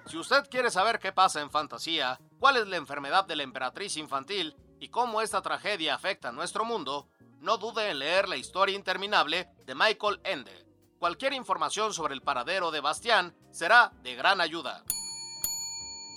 Si 0.05 0.17
usted 0.17 0.49
quiere 0.49 0.69
saber 0.69 0.99
qué 0.99 1.13
pasa 1.13 1.39
en 1.41 1.49
fantasía, 1.49 2.19
cuál 2.39 2.57
es 2.57 2.67
la 2.67 2.75
enfermedad 2.75 3.25
de 3.25 3.37
la 3.37 3.43
emperatriz 3.43 3.95
infantil 3.97 4.55
y 4.79 4.89
cómo 4.89 5.21
esta 5.21 5.41
tragedia 5.41 5.95
afecta 5.95 6.29
a 6.29 6.33
nuestro 6.33 6.65
mundo, 6.65 7.07
no 7.39 7.57
dude 7.57 7.89
en 7.89 7.99
leer 7.99 8.27
la 8.27 8.35
historia 8.35 8.75
interminable 8.75 9.49
de 9.65 9.75
Michael 9.75 10.19
Ende. 10.23 10.65
Cualquier 10.99 11.33
información 11.33 11.93
sobre 11.93 12.13
el 12.13 12.21
paradero 12.21 12.69
de 12.69 12.81
Bastián 12.81 13.35
será 13.51 13.93
de 14.03 14.15
gran 14.15 14.41
ayuda. 14.41 14.83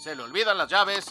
¿Se 0.02 0.16
le 0.16 0.22
olvidan 0.22 0.58
las 0.58 0.68
llaves? 0.68 1.06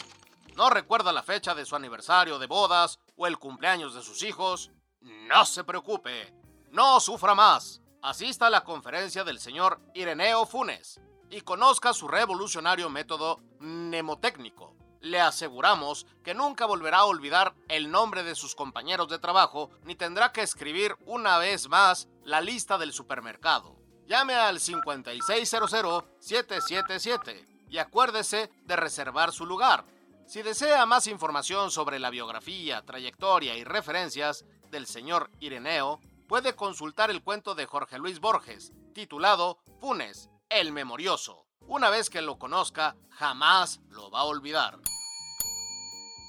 ¿No 0.54 0.70
recuerda 0.70 1.12
la 1.12 1.22
fecha 1.22 1.54
de 1.54 1.66
su 1.66 1.76
aniversario 1.76 2.38
de 2.38 2.46
bodas 2.46 2.98
o 3.16 3.26
el 3.26 3.38
cumpleaños 3.38 3.94
de 3.94 4.02
sus 4.02 4.22
hijos? 4.22 4.70
No 5.00 5.44
se 5.46 5.64
preocupe, 5.64 6.34
no 6.70 7.00
sufra 7.00 7.34
más. 7.34 7.80
Asista 8.02 8.46
a 8.46 8.50
la 8.50 8.64
conferencia 8.64 9.24
del 9.24 9.40
señor 9.40 9.80
Ireneo 9.94 10.46
Funes 10.46 11.00
y 11.30 11.42
conozca 11.42 11.92
su 11.92 12.08
revolucionario 12.08 12.90
método 12.90 13.38
mnemotécnico. 13.60 14.74
Le 15.00 15.20
aseguramos 15.20 16.06
que 16.24 16.34
nunca 16.34 16.66
volverá 16.66 16.98
a 16.98 17.04
olvidar 17.04 17.54
el 17.68 17.88
nombre 17.90 18.22
de 18.22 18.34
sus 18.34 18.54
compañeros 18.54 19.08
de 19.08 19.18
trabajo 19.18 19.70
ni 19.84 19.94
tendrá 19.94 20.32
que 20.32 20.42
escribir 20.42 20.96
una 21.06 21.38
vez 21.38 21.68
más 21.68 22.08
la 22.24 22.40
lista 22.40 22.78
del 22.78 22.92
supermercado. 22.92 23.76
Llame 24.06 24.34
al 24.34 24.58
5600-777 24.58 27.46
y 27.68 27.78
acuérdese 27.78 28.50
de 28.64 28.76
reservar 28.76 29.32
su 29.32 29.46
lugar. 29.46 29.84
Si 30.26 30.42
desea 30.42 30.84
más 30.86 31.06
información 31.06 31.70
sobre 31.70 32.00
la 32.00 32.10
biografía, 32.10 32.82
trayectoria 32.82 33.56
y 33.56 33.64
referencias 33.64 34.44
del 34.70 34.86
señor 34.86 35.30
Ireneo, 35.38 36.00
puede 36.26 36.56
consultar 36.56 37.10
el 37.10 37.22
cuento 37.22 37.54
de 37.54 37.66
Jorge 37.66 37.98
Luis 37.98 38.18
Borges, 38.18 38.72
titulado 38.92 39.58
Funes, 39.80 40.30
el 40.48 40.72
Memorioso. 40.72 41.46
Una 41.60 41.90
vez 41.90 42.10
que 42.10 42.22
lo 42.22 42.38
conozca, 42.38 42.96
jamás 43.10 43.80
lo 43.88 44.10
va 44.10 44.20
a 44.20 44.24
olvidar. 44.24 44.78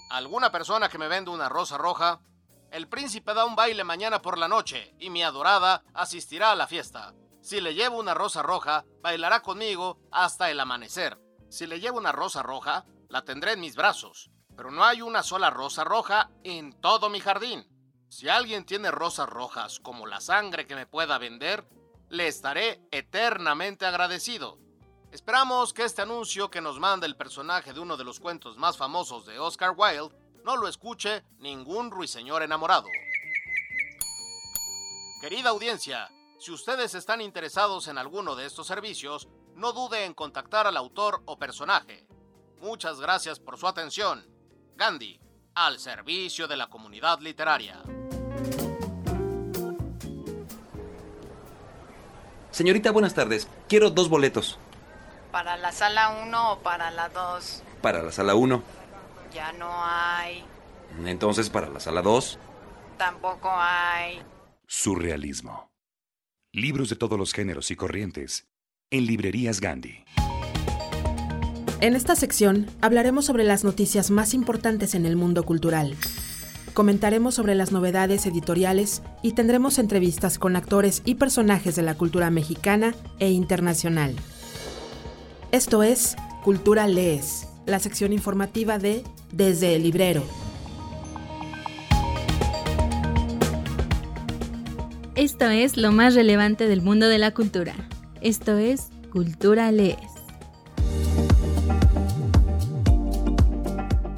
¿Alguna 0.09 0.51
persona 0.51 0.89
que 0.89 0.97
me 0.97 1.07
vende 1.07 1.31
una 1.31 1.49
rosa 1.49 1.77
roja? 1.77 2.21
El 2.71 2.87
príncipe 2.87 3.33
da 3.33 3.45
un 3.45 3.55
baile 3.55 3.83
mañana 3.83 4.21
por 4.21 4.37
la 4.37 4.47
noche 4.47 4.95
y 4.99 5.09
mi 5.09 5.23
adorada 5.23 5.83
asistirá 5.93 6.51
a 6.51 6.55
la 6.55 6.67
fiesta. 6.67 7.13
Si 7.41 7.61
le 7.61 7.75
llevo 7.75 7.99
una 7.99 8.13
rosa 8.13 8.41
roja, 8.41 8.85
bailará 9.01 9.41
conmigo 9.41 9.99
hasta 10.11 10.49
el 10.49 10.59
amanecer. 10.59 11.19
Si 11.49 11.67
le 11.67 11.79
llevo 11.79 11.97
una 11.97 12.11
rosa 12.11 12.41
roja, 12.41 12.85
la 13.09 13.23
tendré 13.23 13.53
en 13.53 13.61
mis 13.61 13.75
brazos. 13.75 14.31
Pero 14.55 14.71
no 14.71 14.83
hay 14.83 15.01
una 15.01 15.23
sola 15.23 15.49
rosa 15.49 15.83
roja 15.83 16.31
en 16.43 16.73
todo 16.81 17.09
mi 17.09 17.19
jardín. 17.19 17.67
Si 18.09 18.27
alguien 18.27 18.65
tiene 18.65 18.89
rosas 18.89 19.29
rojas 19.29 19.79
como 19.79 20.07
la 20.07 20.19
sangre 20.19 20.65
que 20.65 20.75
me 20.75 20.87
pueda 20.87 21.17
vender, 21.19 21.67
le 22.09 22.27
estaré 22.27 22.81
eternamente 22.91 23.85
agradecido. 23.85 24.59
Esperamos 25.11 25.73
que 25.73 25.83
este 25.83 26.01
anuncio 26.01 26.49
que 26.49 26.61
nos 26.61 26.79
manda 26.79 27.05
el 27.05 27.15
personaje 27.15 27.73
de 27.73 27.79
uno 27.79 27.97
de 27.97 28.03
los 28.03 28.19
cuentos 28.19 28.57
más 28.57 28.77
famosos 28.77 29.25
de 29.25 29.39
Oscar 29.39 29.73
Wilde 29.75 30.15
no 30.43 30.57
lo 30.57 30.67
escuche 30.67 31.23
ningún 31.39 31.91
ruiseñor 31.91 32.43
enamorado. 32.43 32.87
Querida 35.21 35.49
audiencia, 35.49 36.09
si 36.39 36.51
ustedes 36.51 36.93
están 36.93 37.21
interesados 37.21 37.87
en 37.87 37.97
alguno 37.97 38.35
de 38.35 38.45
estos 38.45 38.67
servicios, 38.67 39.27
no 39.55 39.73
dude 39.73 40.05
en 40.05 40.13
contactar 40.13 40.67
al 40.67 40.77
autor 40.77 41.23
o 41.25 41.39
personaje. 41.39 42.05
Muchas 42.59 42.99
gracias 42.99 43.39
por 43.39 43.57
su 43.57 43.67
atención. 43.67 44.25
Gandhi, 44.75 45.19
al 45.55 45.79
servicio 45.79 46.47
de 46.47 46.57
la 46.57 46.67
comunidad 46.67 47.19
literaria. 47.19 47.81
Señorita, 52.57 52.89
buenas 52.89 53.13
tardes. 53.13 53.47
Quiero 53.69 53.91
dos 53.91 54.09
boletos. 54.09 54.57
¿Para 55.31 55.57
la 55.57 55.71
sala 55.71 56.23
1 56.23 56.53
o 56.53 56.59
para 56.63 56.89
la 56.89 57.07
2? 57.09 57.61
Para 57.83 58.01
la 58.01 58.11
sala 58.11 58.33
1. 58.33 58.63
Ya 59.31 59.51
no 59.51 59.69
hay. 59.71 60.43
Entonces, 61.05 61.51
para 61.51 61.69
la 61.69 61.79
sala 61.79 62.01
2. 62.01 62.39
Tampoco 62.97 63.51
hay. 63.51 64.23
Surrealismo. 64.65 65.69
Libros 66.51 66.89
de 66.89 66.95
todos 66.95 67.19
los 67.19 67.31
géneros 67.31 67.69
y 67.69 67.75
corrientes. 67.75 68.47
En 68.89 69.05
librerías 69.05 69.61
Gandhi. 69.61 70.03
En 71.79 71.95
esta 71.95 72.15
sección 72.15 72.65
hablaremos 72.81 73.25
sobre 73.25 73.43
las 73.43 73.65
noticias 73.65 74.09
más 74.09 74.33
importantes 74.33 74.95
en 74.95 75.05
el 75.05 75.15
mundo 75.15 75.43
cultural. 75.43 75.95
Comentaremos 76.77 77.33
sobre 77.33 77.55
las 77.55 77.71
novedades 77.71 78.27
editoriales 78.27 79.01
y 79.23 79.31
tendremos 79.31 79.79
entrevistas 79.79 80.37
con 80.37 80.55
actores 80.55 81.01
y 81.05 81.15
personajes 81.15 81.75
de 81.75 81.81
la 81.81 81.95
cultura 81.95 82.29
mexicana 82.29 82.93
e 83.17 83.31
internacional. 83.31 84.13
Esto 85.51 85.81
es 85.81 86.15
Cultura 86.43 86.87
Lees, 86.87 87.47
la 87.65 87.79
sección 87.79 88.13
informativa 88.13 88.77
de 88.77 89.03
Desde 89.31 89.73
el 89.73 89.81
Librero. 89.81 90.23
Esto 95.15 95.49
es 95.49 95.77
lo 95.77 95.91
más 95.91 96.13
relevante 96.13 96.67
del 96.67 96.83
mundo 96.83 97.07
de 97.07 97.17
la 97.17 97.33
cultura. 97.33 97.73
Esto 98.21 98.55
es 98.55 98.89
Cultura 99.11 99.71
Lees. 99.71 99.97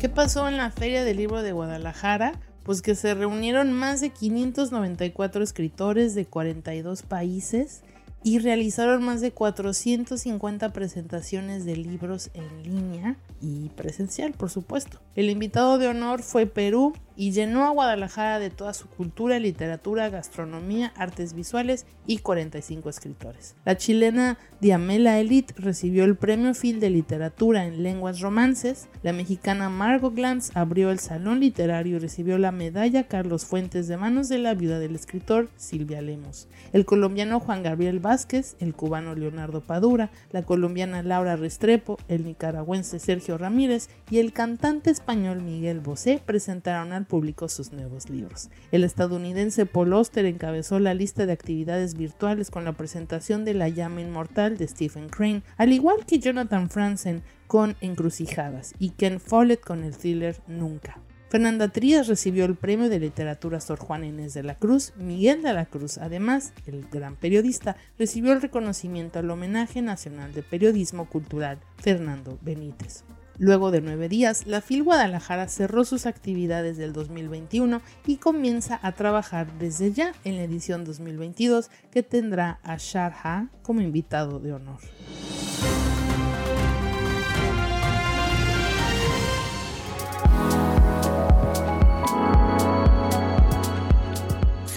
¿Qué 0.02 0.10
pasó 0.10 0.50
en 0.50 0.58
la 0.58 0.72
Feria 0.72 1.06
del 1.06 1.16
Libro 1.16 1.42
de 1.42 1.54
Guadalajara? 1.54 2.34
Pues 2.70 2.84
que 2.84 2.94
se 2.94 3.16
reunieron 3.16 3.74
más 3.74 4.00
de 4.00 4.12
594 4.12 5.42
escritores 5.42 6.14
de 6.14 6.28
42 6.28 7.02
países 7.02 7.82
y 8.24 8.40
realizaron 8.40 9.04
más 9.04 9.22
de 9.22 9.32
450 9.32 10.74
presentaciones 10.74 11.66
de 11.66 11.78
libros 11.78 12.32
en 12.34 12.64
línea 12.64 13.18
y 13.42 13.70
presencial, 13.70 14.34
por 14.34 14.50
supuesto. 14.50 15.00
El 15.16 15.30
invitado 15.30 15.78
de 15.78 15.88
honor 15.88 16.22
fue 16.22 16.46
Perú 16.46 16.94
y 17.16 17.32
llenó 17.32 17.66
a 17.66 17.72
Guadalajara 17.72 18.40
de 18.40 18.50
toda 18.50 18.74
su 18.74 18.88
cultura, 18.88 19.40
literatura, 19.40 20.10
gastronomía, 20.10 20.94
artes 20.96 21.34
visuales 21.34 21.86
y 22.08 22.20
45 22.20 22.90
escritores. 22.90 23.56
La 23.66 23.76
chilena 23.76 24.38
Diamela 24.62 25.20
Elite 25.20 25.54
recibió 25.58 26.06
el 26.06 26.16
premio 26.16 26.54
Phil 26.54 26.80
de 26.80 26.90
literatura 26.90 27.66
en 27.66 27.84
lenguas 27.84 28.22
romances, 28.22 28.88
la 29.04 29.12
mexicana 29.12 29.70
Margot 29.70 30.16
Glantz 30.16 30.56
abrió 30.56 30.92
el 30.92 31.00
salón 31.00 31.42
literario 31.42 31.98
y 31.98 32.00
recibió 32.00 32.38
la 32.38 32.52
medalla 32.52 33.04
Carlos 33.04 33.46
Fuentes 33.46 33.88
de 33.88 33.98
manos 33.98 34.30
de 34.30 34.38
la 34.38 34.54
viuda 34.54 34.80
del 34.80 34.96
escritor 34.96 35.50
Silvia 35.58 36.02
Lemos. 36.02 36.48
El 36.72 36.86
colombiano 36.86 37.40
Juan 37.40 37.64
Gabriel 37.64 38.00
Vázquez, 38.10 38.56
el 38.60 38.74
cubano 38.74 39.14
Leonardo 39.14 39.62
Padura, 39.62 40.10
la 40.32 40.42
colombiana 40.42 41.04
Laura 41.04 41.36
Restrepo, 41.36 42.00
el 42.08 42.26
nicaragüense 42.26 42.98
Sergio 42.98 43.38
Ramírez 43.38 43.88
y 44.10 44.18
el 44.18 44.34
cantante 44.34 44.90
español 44.90 45.44
Miguel 45.44 45.80
Bosé 45.80 46.20
presentaron 46.26 46.92
al 46.92 47.06
público 47.06 47.48
sus 47.50 47.72
nuevos 47.72 48.10
libros. 48.10 48.50
El 48.72 48.84
estadounidense 48.84 49.68
Paul 49.68 49.94
Oster 49.94 50.26
encabezó 50.26 50.80
la 50.80 50.96
lista 50.96 51.28
de 51.28 51.34
actividades 51.34 51.94
virtuales 51.94 52.50
con 52.50 52.66
la 52.66 52.74
presentación 52.74 53.46
de 53.46 53.54
La 53.54 53.70
llama 53.70 54.02
inmortal 54.02 54.58
de 54.58 54.68
Stephen 54.68 55.10
Crane, 55.10 55.44
al 55.58 55.72
igual 55.72 56.04
que 56.08 56.18
Jonathan 56.18 56.68
Franzen 56.72 57.22
con 57.46 57.76
Encrucijadas 57.80 58.74
y 58.80 58.90
Ken 58.90 59.20
Follett 59.20 59.62
con 59.62 59.84
el 59.84 59.96
thriller 59.96 60.42
Nunca. 60.48 61.00
Fernanda 61.30 61.68
Trías 61.68 62.08
recibió 62.08 62.46
el 62.46 62.56
premio 62.56 62.90
de 62.90 63.00
literatura 63.00 63.62
Sor 63.62 63.78
Juan 63.78 64.04
Inés 64.04 64.34
de 64.34 64.42
la 64.42 64.56
Cruz. 64.56 64.94
Miguel 64.98 65.44
de 65.44 65.54
la 65.54 65.66
Cruz, 65.66 66.00
además, 66.00 66.54
el 66.66 66.88
gran 66.90 67.16
periodista, 67.16 67.78
recibió 68.00 68.34
el 68.34 68.42
reconocimiento 68.42 69.20
al 69.20 69.30
homenaje 69.30 69.84
nacional 69.84 70.34
de 70.34 70.42
periodismo 70.42 71.06
cultural 71.08 71.60
Fernando 71.78 72.40
Benítez. 72.42 73.04
Luego 73.38 73.70
de 73.70 73.82
nueve 73.82 74.10
días, 74.10 74.48
la 74.48 74.60
FIL 74.60 74.84
Guadalajara 74.84 75.48
cerró 75.48 75.86
sus 75.86 76.08
actividades 76.08 76.78
del 76.78 76.94
2021 76.94 77.80
y 78.08 78.18
comienza 78.18 78.80
a 78.82 78.92
trabajar 78.94 79.48
desde 79.60 79.94
ya 79.94 80.14
en 80.24 80.36
la 80.36 80.44
edición 80.44 80.84
2022 80.84 81.70
que 81.92 82.02
tendrá 82.02 82.60
a 82.64 82.78
Sharha 82.78 83.50
como 83.62 83.82
invitado 83.82 84.40
de 84.40 84.54
honor. 84.54 84.80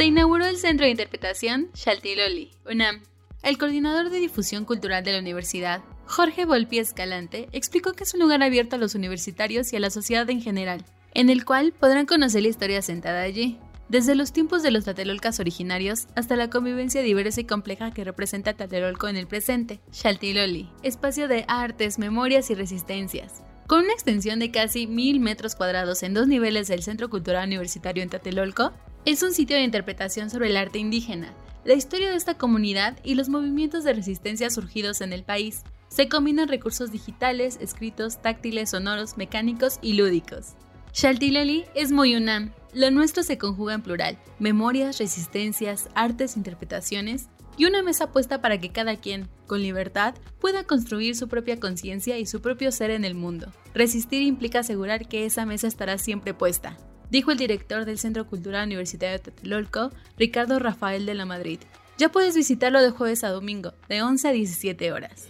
Se 0.03 0.07
inauguró 0.07 0.47
el 0.47 0.57
Centro 0.57 0.85
de 0.85 0.91
Interpretación 0.91 1.71
Shaltiloli, 1.75 2.51
UNAM. 2.69 3.05
El 3.45 3.57
coordinador 3.57 4.11
de 4.11 4.19
difusión 4.19 4.65
cultural 4.65 5.05
de 5.05 5.13
la 5.13 5.21
universidad, 5.21 5.81
Jorge 6.07 6.45
Volpi 6.45 6.81
Escalante, 6.81 7.49
explicó 7.53 7.93
que 7.93 8.03
es 8.03 8.13
un 8.13 8.19
lugar 8.19 8.43
abierto 8.43 8.75
a 8.75 8.81
los 8.81 8.97
universitarios 8.97 9.73
y 9.73 9.77
a 9.77 9.79
la 9.79 9.91
sociedad 9.91 10.29
en 10.29 10.43
general, 10.43 10.85
en 11.15 11.31
el 11.31 11.45
cual 11.45 11.71
podrán 11.71 12.07
conocer 12.07 12.43
la 12.43 12.49
historia 12.49 12.83
sentada 12.83 13.23
allí, 13.23 13.61
desde 13.89 14.17
los 14.17 14.33
tiempos 14.33 14.65
de 14.65 14.73
los 14.73 14.83
Tlatelolcas 14.83 15.39
originarios 15.39 16.09
hasta 16.17 16.35
la 16.35 16.51
convivencia 16.51 17.01
diversa 17.01 17.43
y 17.43 17.45
compleja 17.45 17.93
que 17.93 18.03
representa 18.03 18.55
Tlatelolco 18.55 19.07
en 19.07 19.17
el 19.17 19.29
presente, 19.29 19.79
Xaltiloli, 19.93 20.69
espacio 20.83 21.29
de 21.29 21.45
artes, 21.47 22.01
memorias 22.01 22.51
y 22.51 22.57
resistencias. 22.57 23.45
Con 23.69 23.85
una 23.85 23.93
extensión 23.93 24.41
de 24.41 24.51
casi 24.51 24.89
mil 24.89 25.21
metros 25.21 25.55
cuadrados 25.55 26.03
en 26.03 26.13
dos 26.13 26.27
niveles 26.27 26.67
del 26.67 26.83
Centro 26.83 27.09
Cultural 27.09 27.47
Universitario 27.47 28.03
en 28.03 28.09
Tlatelolco, 28.09 28.73
es 29.05 29.23
un 29.23 29.33
sitio 29.33 29.57
de 29.57 29.65
interpretación 29.65 30.31
sobre 30.31 30.49
el 30.49 30.57
arte 30.57 30.79
indígena, 30.79 31.33
la 31.65 31.75
historia 31.75 32.11
de 32.11 32.17
esta 32.17 32.39
comunidad 32.39 32.99
y 33.03 33.15
los 33.15 33.29
movimientos 33.29 33.85
de 33.85 33.93
resistencia 33.93 34.51
surgidos 34.51 35.01
en 35.01 35.13
el 35.13 35.25
país. 35.25 35.63
Se 35.89 36.09
combinan 36.09 36.49
recursos 36.49 36.91
digitales, 36.91 37.59
escritos, 37.61 38.23
táctiles, 38.23 38.71
sonoros, 38.71 39.17
mecánicos 39.17 39.79
y 39.83 39.95
lúdicos. 39.95 40.55
Xaltiloli 40.93 41.65
es 41.75 41.91
muy 41.93 42.15
UNAM. 42.15 42.53
Lo 42.75 42.91
nuestro 42.91 43.23
se 43.23 43.39
conjuga 43.39 43.75
en 43.75 43.83
plural: 43.83 44.19
memorias, 44.39 44.99
resistencias, 44.99 45.89
artes, 45.95 46.37
interpretaciones 46.37 47.29
y 47.59 47.67
una 47.67 47.83
mesa 47.83 48.13
puesta 48.13 48.41
para 48.41 48.59
que 48.59 48.73
cada 48.73 48.97
quien, 48.97 49.29
con 49.47 49.63
libertad, 49.63 50.15
pueda 50.41 50.65
construir 50.65 51.17
su 51.17 51.29
propia 51.29 51.61
conciencia 51.61 52.19
y 52.19 52.27
su 52.27 52.41
propio 52.41 52.73
ser 52.73 52.91
en 52.91 53.05
el 53.05 53.15
mundo. 53.15 53.53
Resistir 53.75 54.23
implica 54.23 54.61
asegurar 54.61 55.09
que 55.09 55.27
esa 55.27 55.45
mesa 55.45 55.67
estará 55.67 55.99
siempre 55.99 56.33
puesta, 56.35 56.79
dijo 57.13 57.31
el 57.31 57.37
director 57.37 57.85
del 57.85 57.99
Centro 57.99 58.27
Cultural 58.27 58.65
Universitario 58.65 59.19
de 59.19 59.19
Tlatelolco, 59.19 59.91
Ricardo 60.17 60.59
Rafael 60.59 61.05
de 61.05 61.13
la 61.13 61.27
Madrid. 61.27 61.59
Ya 61.99 62.09
puedes 62.09 62.35
visitarlo 62.35 62.81
de 62.81 62.89
jueves 62.89 63.23
a 63.23 63.29
domingo, 63.29 63.75
de 63.87 64.01
11 64.01 64.29
a 64.29 64.33
17 64.33 64.93
horas. 64.93 65.29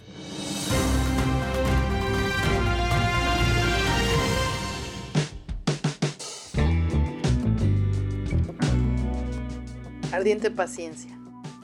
Ardiente 10.13 10.51
paciencia. 10.51 11.11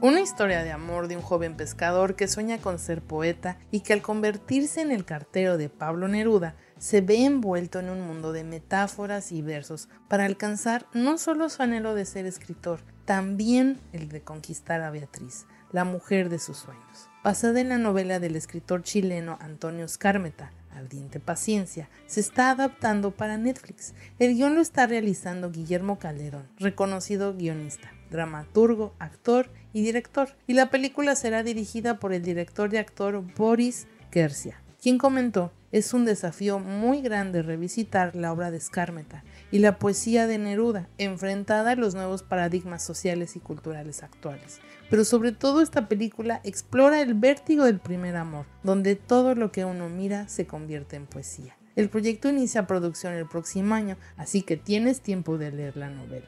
Una 0.02 0.20
historia 0.20 0.64
de 0.64 0.72
amor 0.72 1.08
de 1.08 1.16
un 1.16 1.22
joven 1.22 1.56
pescador 1.56 2.16
que 2.16 2.28
sueña 2.28 2.58
con 2.58 2.78
ser 2.80 3.02
poeta 3.02 3.58
y 3.72 3.82
que 3.82 3.94
al 3.94 4.02
convertirse 4.02 4.82
en 4.82 4.92
el 4.92 5.06
cartero 5.06 5.58
de 5.58 5.70
Pablo 5.70 6.10
Neruda 6.10 6.56
se 6.80 7.02
ve 7.02 7.26
envuelto 7.26 7.80
en 7.80 7.90
un 7.90 8.02
mundo 8.02 8.32
de 8.32 8.44
metáforas 8.44 9.32
y 9.32 9.42
versos 9.42 9.90
para 10.08 10.26
alcanzar 10.26 10.88
no 10.94 11.18
solo 11.18 11.50
su 11.50 11.62
anhelo 11.62 11.94
de 11.94 12.06
ser 12.06 12.26
escritor, 12.26 12.80
también 13.06 13.80
el 13.94 14.10
de 14.10 14.22
conquistar 14.22 14.82
a 14.82 14.90
Beatriz, 14.90 15.46
la 15.72 15.84
mujer 15.84 16.30
de 16.30 16.40
sus 16.40 16.58
sueños. 16.58 17.10
Basada 17.24 17.60
en 17.60 17.70
la 17.70 17.78
novela 17.78 18.20
del 18.20 18.36
escritor 18.36 18.82
chileno 18.82 19.38
Antonio 19.42 19.88
Scármeta, 19.88 20.52
Ardiente 20.72 21.20
Paciencia, 21.20 21.90
se 22.08 22.22
está 22.22 22.52
adaptando 22.52 23.12
para 23.12 23.38
Netflix. 23.38 23.94
El 24.20 24.36
guion 24.36 24.56
lo 24.56 24.62
está 24.62 24.88
realizando 24.88 25.52
Guillermo 25.52 26.00
Calderón, 26.00 26.48
reconocido 26.58 27.36
guionista, 27.36 27.92
dramaturgo, 28.10 28.94
actor 29.00 29.50
y 29.74 29.82
director, 29.82 30.30
y 30.48 30.54
la 30.54 30.70
película 30.70 31.16
será 31.16 31.44
dirigida 31.44 32.00
por 32.00 32.14
el 32.14 32.24
director 32.24 32.74
y 32.74 32.78
actor 32.78 33.22
Boris 33.36 33.88
Kersia, 34.12 34.62
quien 34.82 34.98
comentó 34.98 35.52
es 35.72 35.94
un 35.94 36.06
desafío 36.06 36.60
muy 36.60 37.02
grande 37.02 37.42
revisitar 37.42 38.16
la 38.16 38.32
obra 38.32 38.52
de 38.52 38.60
Scármeta 38.60 39.24
y 39.52 39.60
la 39.60 39.78
poesía 39.78 40.28
de 40.28 40.38
Neruda, 40.38 40.90
enfrentada 40.98 41.72
a 41.72 41.76
los 41.76 41.96
nuevos 41.96 42.24
paradigmas 42.24 42.84
sociales 42.84 43.36
y 43.36 43.40
culturales 43.40 44.04
actuales. 44.04 44.60
Pero 44.90 45.06
sobre 45.06 45.32
todo 45.32 45.62
esta 45.62 45.88
película 45.88 46.42
explora 46.44 47.02
el 47.02 47.14
vértigo 47.14 47.66
del 47.66 47.80
primer 47.80 48.16
amor, 48.16 48.46
donde 48.64 48.96
todo 48.96 49.36
lo 49.36 49.52
que 49.52 49.66
uno 49.66 49.90
mira 49.90 50.28
se 50.28 50.48
convierte 50.48 50.96
en 50.96 51.06
poesía. 51.06 51.56
El 51.76 51.90
proyecto 51.90 52.30
inicia 52.30 52.68
producción 52.68 53.14
el 53.14 53.28
próximo 53.28 53.76
año, 53.76 53.98
así 54.18 54.42
que 54.42 54.58
tienes 54.58 55.02
tiempo 55.02 55.38
de 55.38 55.52
leer 55.52 55.78
la 55.78 55.90
novela. 55.90 56.28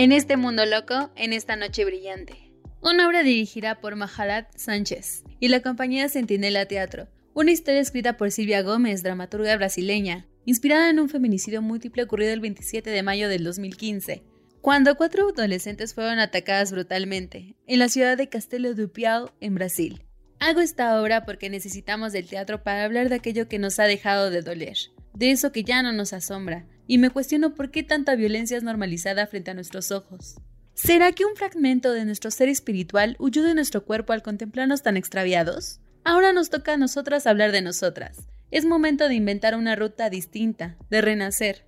En 0.00 0.12
este 0.12 0.38
mundo 0.38 0.64
loco, 0.64 1.10
en 1.14 1.34
esta 1.34 1.56
noche 1.56 1.84
brillante. 1.84 2.32
Una 2.80 3.06
obra 3.06 3.22
dirigida 3.22 3.82
por 3.82 3.96
Mahalat 3.96 4.48
Sánchez 4.56 5.24
y 5.40 5.48
la 5.48 5.60
compañía 5.60 6.08
Centinela 6.08 6.64
Teatro. 6.64 7.08
Una 7.34 7.50
historia 7.50 7.82
escrita 7.82 8.16
por 8.16 8.30
Silvia 8.30 8.62
Gómez, 8.62 9.02
dramaturga 9.02 9.54
brasileña, 9.58 10.26
inspirada 10.46 10.88
en 10.88 11.00
un 11.00 11.10
feminicidio 11.10 11.60
múltiple 11.60 12.02
ocurrido 12.02 12.32
el 12.32 12.40
27 12.40 12.88
de 12.88 13.02
mayo 13.02 13.28
del 13.28 13.44
2015, 13.44 14.24
cuando 14.62 14.96
cuatro 14.96 15.28
adolescentes 15.28 15.92
fueron 15.92 16.18
atacadas 16.18 16.72
brutalmente 16.72 17.56
en 17.66 17.78
la 17.78 17.90
ciudad 17.90 18.16
de 18.16 18.30
Castelo 18.30 18.74
do 18.74 18.90
Piau, 18.90 19.28
en 19.42 19.54
Brasil. 19.54 20.02
Hago 20.38 20.60
esta 20.60 20.98
obra 20.98 21.26
porque 21.26 21.50
necesitamos 21.50 22.14
del 22.14 22.26
teatro 22.26 22.62
para 22.62 22.84
hablar 22.84 23.10
de 23.10 23.16
aquello 23.16 23.48
que 23.48 23.58
nos 23.58 23.78
ha 23.78 23.84
dejado 23.84 24.30
de 24.30 24.40
doler, 24.40 24.78
de 25.12 25.30
eso 25.30 25.52
que 25.52 25.62
ya 25.62 25.82
no 25.82 25.92
nos 25.92 26.14
asombra, 26.14 26.64
y 26.90 26.98
me 26.98 27.10
cuestiono 27.10 27.54
por 27.54 27.70
qué 27.70 27.84
tanta 27.84 28.16
violencia 28.16 28.56
es 28.56 28.64
normalizada 28.64 29.28
frente 29.28 29.52
a 29.52 29.54
nuestros 29.54 29.92
ojos. 29.92 30.34
¿Será 30.74 31.12
que 31.12 31.24
un 31.24 31.36
fragmento 31.36 31.92
de 31.92 32.04
nuestro 32.04 32.32
ser 32.32 32.48
espiritual 32.48 33.14
huyó 33.20 33.44
de 33.44 33.54
nuestro 33.54 33.84
cuerpo 33.84 34.12
al 34.12 34.24
contemplarnos 34.24 34.82
tan 34.82 34.96
extraviados? 34.96 35.78
Ahora 36.02 36.32
nos 36.32 36.50
toca 36.50 36.72
a 36.72 36.76
nosotras 36.76 37.28
hablar 37.28 37.52
de 37.52 37.62
nosotras. 37.62 38.26
Es 38.50 38.64
momento 38.64 39.06
de 39.06 39.14
inventar 39.14 39.54
una 39.54 39.76
ruta 39.76 40.10
distinta, 40.10 40.78
de 40.90 41.00
renacer. 41.00 41.64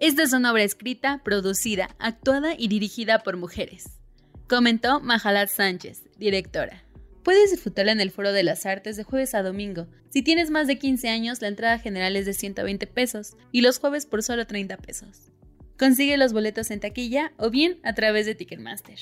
Esta 0.00 0.24
es 0.24 0.32
una 0.32 0.50
obra 0.50 0.64
escrita, 0.64 1.20
producida, 1.22 1.94
actuada 2.00 2.54
y 2.58 2.66
dirigida 2.66 3.20
por 3.20 3.36
mujeres. 3.36 4.00
Comentó 4.48 4.98
Mahalat 4.98 5.50
Sánchez, 5.50 6.02
directora. 6.18 6.83
Puedes 7.24 7.52
disfrutarla 7.52 7.92
en 7.92 8.02
el 8.02 8.10
Foro 8.10 8.32
de 8.32 8.42
las 8.42 8.66
Artes 8.66 8.98
de 8.98 9.02
jueves 9.02 9.34
a 9.34 9.42
domingo. 9.42 9.86
Si 10.10 10.20
tienes 10.20 10.50
más 10.50 10.66
de 10.66 10.78
15 10.78 11.08
años, 11.08 11.40
la 11.40 11.48
entrada 11.48 11.78
general 11.78 12.16
es 12.16 12.26
de 12.26 12.34
120 12.34 12.86
pesos 12.86 13.38
y 13.50 13.62
los 13.62 13.78
jueves 13.78 14.04
por 14.04 14.22
solo 14.22 14.46
30 14.46 14.76
pesos. 14.76 15.32
Consigue 15.78 16.18
los 16.18 16.34
boletos 16.34 16.70
en 16.70 16.80
taquilla 16.80 17.32
o 17.38 17.48
bien 17.48 17.78
a 17.82 17.94
través 17.94 18.26
de 18.26 18.34
Ticketmaster. 18.34 18.98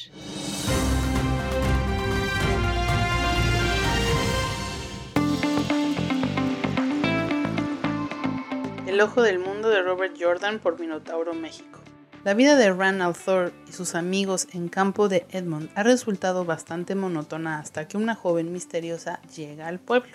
El 8.87 9.01
ojo 9.01 9.23
del 9.23 9.41
mundo 9.41 9.69
de 9.69 9.83
Robert 9.83 10.15
Jordan 10.17 10.61
por 10.61 10.79
Minotauro 10.79 11.35
México. 11.35 11.81
La 12.25 12.35
vida 12.35 12.55
de 12.55 12.73
Ranald 12.73 13.17
Thor 13.17 13.53
y 13.69 13.73
sus 13.73 13.97
amigos 13.97 14.47
en 14.53 14.69
campo 14.69 15.09
de 15.09 15.27
Edmond 15.31 15.71
ha 15.75 15.83
resultado 15.83 16.45
bastante 16.45 16.95
monótona 16.95 17.59
hasta 17.59 17.89
que 17.89 17.97
una 17.97 18.15
joven 18.15 18.53
misteriosa 18.53 19.21
llega 19.35 19.67
al 19.67 19.81
pueblo. 19.81 20.13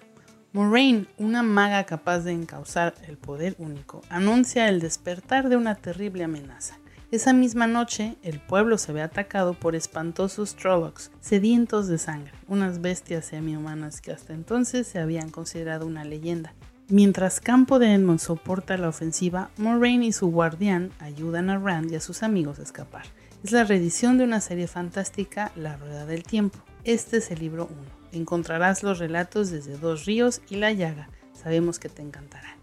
Moraine, 0.54 1.08
una 1.18 1.44
maga 1.44 1.84
capaz 1.84 2.20
de 2.20 2.32
encauzar 2.32 2.94
el 3.06 3.18
poder 3.18 3.56
único, 3.60 4.04
anuncia 4.08 4.70
el 4.70 4.80
despertar 4.80 5.50
de 5.50 5.58
una 5.58 5.76
terrible 5.76 6.24
amenaza. 6.24 6.80
Esa 7.12 7.34
misma 7.34 7.68
noche, 7.68 8.16
el 8.24 8.40
pueblo 8.40 8.78
se 8.78 8.94
ve 8.94 9.02
atacado 9.02 9.54
por 9.54 9.76
espantosos 9.76 10.56
Trollocs, 10.56 11.12
sedientos 11.20 11.88
de 11.88 11.98
sangre, 11.98 12.32
unas 12.48 12.80
bestias 12.80 13.26
semi-humanas 13.26 14.00
que 14.00 14.14
hasta 14.14 14.34
entonces 14.34 14.88
se 14.88 15.00
habían 15.00 15.30
considerado 15.30 15.86
una 15.86 16.06
leyenda. 16.06 16.54
Mientras 16.90 17.42
Campo 17.42 17.80
de 17.80 17.94
Edmond 17.94 18.20
soporta 18.20 18.78
la 18.78 18.88
ofensiva, 18.88 19.50
Moraine 19.58 20.06
y 20.06 20.14
su 20.14 20.28
guardián 20.28 20.92
ayudan 21.00 21.50
a 21.50 21.60
Rand 21.60 21.92
y 21.92 21.96
a 21.96 22.00
sus 22.00 22.24
amigos 22.24 22.60
a 22.60 22.64
escapar. 22.64 23.04
Es 23.44 23.52
la 23.52 23.66
reedición 23.66 24.18
de 24.18 24.24
una 24.24 24.40
serie 24.40 24.68
fantástica, 24.68 25.52
La 25.58 25.76
Rueda 25.76 26.06
del 26.06 26.24
Tiempo. 26.24 26.60
Este 26.86 27.18
es 27.18 27.30
el 27.30 27.40
libro 27.40 27.68
1. 27.70 28.22
Encontrarás 28.22 28.84
los 28.84 29.00
relatos 29.00 29.50
desde 29.50 29.78
Dos 29.78 30.06
Ríos 30.06 30.42
y 30.50 30.56
La 30.56 30.72
Llaga. 30.72 31.10
Sabemos 31.34 31.78
que 31.78 31.90
te 31.90 32.02
encantará. 32.02 32.56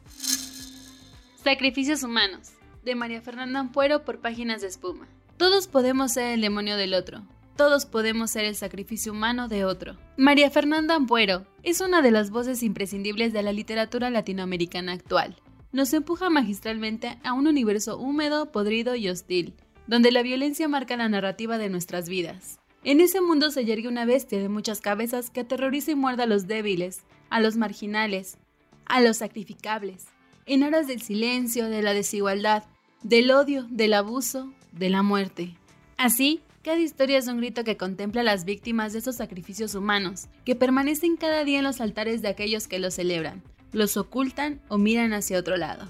Sacrificios 1.45 2.03
humanos, 2.03 2.53
de 2.83 2.95
María 2.95 3.21
Fernanda 3.21 3.61
Ampuero 3.61 4.07
por 4.07 4.21
Páginas 4.21 4.63
de 4.63 4.69
Espuma. 4.69 5.07
Todos 5.37 5.69
podemos 5.69 6.13
ser 6.13 6.33
el 6.33 6.41
demonio 6.41 6.79
del 6.79 6.95
otro, 6.95 7.21
todos 7.57 7.87
podemos 7.87 8.31
ser 8.31 8.45
el 8.45 8.57
sacrificio 8.57 9.13
humano 9.13 9.49
de 9.49 9.65
otro. 9.65 9.97
María 10.17 10.51
Fernanda 10.51 10.95
Ampuero 10.95 11.47
es 11.63 11.81
una 11.81 12.03
de 12.03 12.11
las 12.11 12.31
voces 12.31 12.63
imprescindibles 12.63 13.33
de 13.33 13.43
la 13.43 13.53
literatura 13.53 14.11
latinoamericana 14.11 14.93
actual. 14.93 15.37
Nos 15.73 15.93
empuja 15.93 16.31
magistralmente 16.31 17.19
a 17.25 17.33
un 17.33 17.47
universo 17.47 17.99
húmedo, 17.99 18.53
podrido 18.53 18.95
y 18.95 19.09
hostil, 19.09 19.55
donde 19.87 20.13
la 20.13 20.23
violencia 20.23 20.69
marca 20.69 20.97
la 20.97 21.09
narrativa 21.09 21.59
de 21.59 21.69
nuestras 21.69 22.09
vidas. 22.09 22.61
En 22.85 23.01
ese 23.01 23.21
mundo 23.21 23.51
se 23.51 23.65
yergue 23.65 23.89
una 23.89 24.05
bestia 24.05 24.39
de 24.39 24.49
muchas 24.49 24.81
cabezas 24.81 25.31
que 25.31 25.41
aterroriza 25.41 25.93
y 25.93 25.95
muerde 25.95 26.25
a 26.25 26.27
los 26.27 26.47
débiles, 26.47 27.03
a 27.31 27.41
los 27.41 27.57
marginales, 27.57 28.37
a 28.85 29.01
los 29.01 29.17
sacrificables, 29.17 30.07
en 30.47 30.63
aras 30.63 30.87
del 30.87 31.01
silencio, 31.01 31.69
de 31.69 31.83
la 31.83 31.95
desigualdad, 31.95 32.65
del 33.03 33.31
odio, 33.31 33.67
del 33.71 33.95
abuso, 33.95 34.53
de 34.73 34.91
la 34.91 35.03
muerte. 35.03 35.57
Así, 35.97 36.43
cada 36.65 36.79
historia 36.79 37.19
es 37.19 37.29
un 37.29 37.37
grito 37.37 37.63
que 37.63 37.77
contempla 37.77 38.23
a 38.23 38.25
las 38.25 38.47
víctimas 38.47 38.95
de 38.95 39.01
esos 39.01 39.17
sacrificios 39.17 39.75
humanos, 39.75 40.29
que 40.47 40.57
permanecen 40.57 41.19
cada 41.19 41.45
día 41.45 41.59
en 41.59 41.65
los 41.65 41.83
altares 41.83 42.23
de 42.23 42.29
aquellos 42.29 42.67
que 42.69 42.79
los 42.79 42.95
celebran, 42.95 43.43
los 43.73 43.99
ocultan 43.99 44.63
o 44.69 44.79
miran 44.79 45.13
hacia 45.13 45.39
otro 45.39 45.59
lado. 45.59 45.87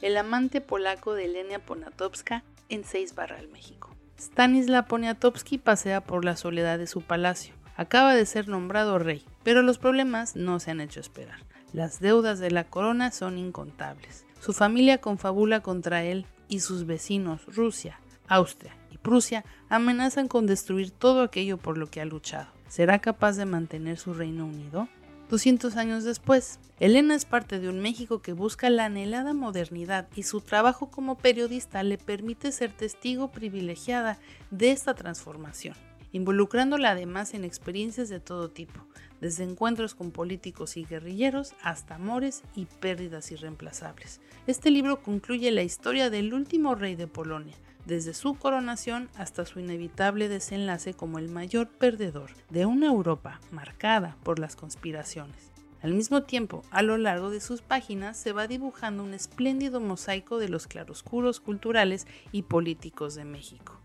El 0.00 0.16
amante 0.16 0.62
polaco 0.62 1.12
de 1.12 1.26
Elenia 1.26 1.58
Poniatowska 1.58 2.42
en 2.70 2.84
Seis 2.84 3.14
Barral, 3.14 3.48
México. 3.48 3.94
Stanislaw 4.18 4.86
Poniatowski 4.86 5.58
pasea 5.58 6.00
por 6.00 6.24
la 6.24 6.36
soledad 6.36 6.78
de 6.78 6.86
su 6.86 7.02
palacio. 7.02 7.54
Acaba 7.76 8.14
de 8.14 8.24
ser 8.24 8.48
nombrado 8.48 8.98
rey, 8.98 9.22
pero 9.42 9.60
los 9.60 9.76
problemas 9.76 10.36
no 10.36 10.58
se 10.58 10.70
han 10.70 10.80
hecho 10.80 11.00
esperar. 11.00 11.38
Las 11.74 12.00
deudas 12.00 12.38
de 12.38 12.50
la 12.50 12.64
corona 12.64 13.10
son 13.10 13.36
incontables. 13.36 14.24
Su 14.40 14.54
familia 14.54 14.98
confabula 14.98 15.60
contra 15.60 16.02
él 16.02 16.24
y 16.48 16.60
sus 16.60 16.86
vecinos, 16.86 17.44
Rusia, 17.46 18.00
Austria 18.26 18.79
y 19.00 19.02
Prusia, 19.02 19.44
amenazan 19.68 20.28
con 20.28 20.46
destruir 20.46 20.90
todo 20.90 21.22
aquello 21.22 21.56
por 21.56 21.78
lo 21.78 21.90
que 21.90 22.00
ha 22.00 22.04
luchado. 22.04 22.48
¿Será 22.68 23.00
capaz 23.00 23.36
de 23.36 23.46
mantener 23.46 23.98
su 23.98 24.14
reino 24.14 24.46
unido? 24.46 24.88
200 25.30 25.76
años 25.76 26.04
después, 26.04 26.58
Elena 26.80 27.14
es 27.14 27.24
parte 27.24 27.60
de 27.60 27.68
un 27.68 27.80
México 27.80 28.20
que 28.20 28.32
busca 28.32 28.68
la 28.68 28.86
anhelada 28.86 29.32
modernidad 29.32 30.08
y 30.16 30.24
su 30.24 30.40
trabajo 30.40 30.90
como 30.90 31.18
periodista 31.18 31.82
le 31.82 31.98
permite 31.98 32.50
ser 32.50 32.72
testigo 32.72 33.30
privilegiada 33.30 34.18
de 34.50 34.72
esta 34.72 34.94
transformación, 34.94 35.76
involucrándola 36.10 36.90
además 36.90 37.34
en 37.34 37.44
experiencias 37.44 38.08
de 38.08 38.18
todo 38.18 38.50
tipo, 38.50 38.80
desde 39.20 39.44
encuentros 39.44 39.94
con 39.94 40.10
políticos 40.10 40.76
y 40.76 40.84
guerrilleros 40.84 41.54
hasta 41.62 41.94
amores 41.94 42.42
y 42.56 42.64
pérdidas 42.64 43.30
irreemplazables. 43.30 44.20
Este 44.48 44.70
libro 44.70 45.00
concluye 45.00 45.52
la 45.52 45.62
historia 45.62 46.10
del 46.10 46.34
último 46.34 46.74
rey 46.74 46.96
de 46.96 47.06
Polonia, 47.06 47.54
desde 47.86 48.14
su 48.14 48.34
coronación 48.34 49.08
hasta 49.16 49.46
su 49.46 49.60
inevitable 49.60 50.28
desenlace 50.28 50.94
como 50.94 51.18
el 51.18 51.28
mayor 51.28 51.68
perdedor 51.68 52.32
de 52.50 52.66
una 52.66 52.86
Europa 52.86 53.40
marcada 53.50 54.16
por 54.22 54.38
las 54.38 54.56
conspiraciones. 54.56 55.50
Al 55.82 55.94
mismo 55.94 56.24
tiempo, 56.24 56.62
a 56.70 56.82
lo 56.82 56.98
largo 56.98 57.30
de 57.30 57.40
sus 57.40 57.62
páginas 57.62 58.18
se 58.18 58.32
va 58.32 58.46
dibujando 58.46 59.02
un 59.02 59.14
espléndido 59.14 59.80
mosaico 59.80 60.38
de 60.38 60.50
los 60.50 60.66
claroscuros 60.66 61.40
culturales 61.40 62.06
y 62.32 62.42
políticos 62.42 63.14
de 63.14 63.24
México. 63.24 63.80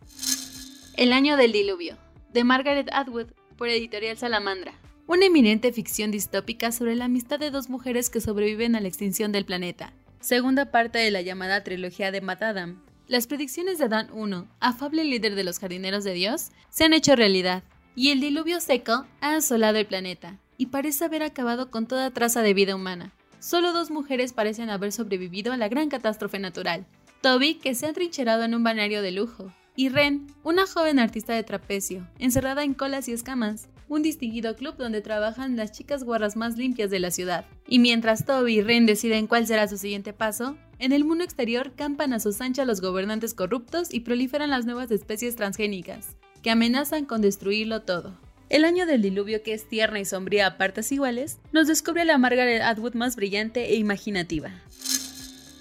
El 0.97 1.13
año 1.13 1.37
del 1.37 1.53
diluvio, 1.53 1.97
de 2.33 2.43
Margaret 2.43 2.89
Atwood, 2.91 3.27
por 3.57 3.69
Editorial 3.69 4.17
Salamandra. 4.17 4.73
Una 5.07 5.25
eminente 5.25 5.71
ficción 5.71 6.11
distópica 6.11 6.71
sobre 6.71 6.95
la 6.95 7.05
amistad 7.05 7.39
de 7.39 7.51
dos 7.51 7.69
mujeres 7.69 8.09
que 8.09 8.19
sobreviven 8.19 8.75
a 8.75 8.81
la 8.81 8.87
extinción 8.87 9.31
del 9.31 9.45
planeta. 9.45 9.93
Segunda 10.19 10.71
parte 10.71 10.99
de 10.99 11.11
la 11.11 11.21
llamada 11.21 11.63
trilogía 11.63 12.11
de 12.11 12.21
Matt 12.21 12.43
Adam, 12.43 12.81
las 13.07 13.27
predicciones 13.27 13.77
de 13.77 13.87
Dan 13.87 14.09
I, 14.15 14.47
afable 14.59 15.03
líder 15.03 15.35
de 15.35 15.43
los 15.43 15.59
jardineros 15.59 16.03
de 16.03 16.13
Dios, 16.13 16.49
se 16.69 16.85
han 16.85 16.93
hecho 16.93 17.15
realidad, 17.15 17.63
y 17.95 18.09
el 18.09 18.19
diluvio 18.19 18.59
seco 18.59 19.05
ha 19.21 19.35
asolado 19.35 19.77
el 19.77 19.85
planeta. 19.85 20.39
y 20.57 20.67
parece 20.67 21.05
haber 21.05 21.23
acabado 21.23 21.69
con 21.69 21.87
toda 21.87 22.11
traza 22.11 22.41
de 22.41 22.53
vida 22.53 22.75
humana. 22.75 23.11
Solo 23.39 23.73
dos 23.73 23.91
mujeres 23.91 24.33
parecen 24.33 24.69
haber 24.69 24.91
sobrevivido 24.91 25.51
a 25.53 25.57
la 25.57 25.67
gran 25.67 25.89
catástrofe 25.89 26.39
natural. 26.39 26.85
Toby, 27.21 27.55
que 27.55 27.75
se 27.75 27.87
ha 27.87 27.93
trincherado 27.93 28.43
en 28.43 28.55
un 28.55 28.63
balneario 28.63 29.01
de 29.01 29.11
lujo, 29.11 29.51
y 29.75 29.89
Ren, 29.89 30.27
una 30.43 30.65
joven 30.65 30.99
artista 30.99 31.33
de 31.33 31.43
trapecio, 31.43 32.07
encerrada 32.19 32.63
en 32.63 32.73
colas 32.73 33.09
y 33.09 33.13
escamas, 33.13 33.67
un 33.87 34.01
distinguido 34.01 34.55
club 34.55 34.75
donde 34.77 35.01
trabajan 35.01 35.55
las 35.55 35.71
chicas 35.71 36.03
guarras 36.03 36.35
más 36.35 36.57
limpias 36.57 36.89
de 36.89 36.99
la 36.99 37.11
ciudad. 37.11 37.45
Y 37.67 37.79
mientras 37.79 38.25
Toby 38.25 38.55
y 38.55 38.61
Ren 38.61 38.85
deciden 38.85 39.27
cuál 39.27 39.47
será 39.47 39.67
su 39.67 39.77
siguiente 39.77 40.13
paso, 40.13 40.57
en 40.79 40.91
el 40.91 41.05
mundo 41.05 41.23
exterior 41.23 41.73
campan 41.75 42.13
a 42.13 42.19
sus 42.19 42.41
anchas 42.41 42.67
los 42.67 42.81
gobernantes 42.81 43.33
corruptos 43.33 43.93
y 43.93 44.01
proliferan 44.01 44.49
las 44.49 44.65
nuevas 44.65 44.91
especies 44.91 45.35
transgénicas, 45.35 46.17
que 46.41 46.51
amenazan 46.51 47.05
con 47.05 47.21
destruirlo 47.21 47.81
todo. 47.81 48.17
El 48.49 48.63
año 48.63 48.85
del 48.85 49.01
diluvio, 49.01 49.41
que 49.41 49.53
es 49.53 49.67
tierna 49.67 49.99
y 49.99 50.05
sombría 50.05 50.45
a 50.45 50.57
partes 50.57 50.91
iguales, 50.91 51.39
nos 51.51 51.67
descubre 51.67 52.05
la 52.05 52.17
Margaret 52.17 52.61
Atwood 52.61 52.93
más 52.93 53.15
brillante 53.15 53.71
e 53.71 53.75
imaginativa. 53.75 54.51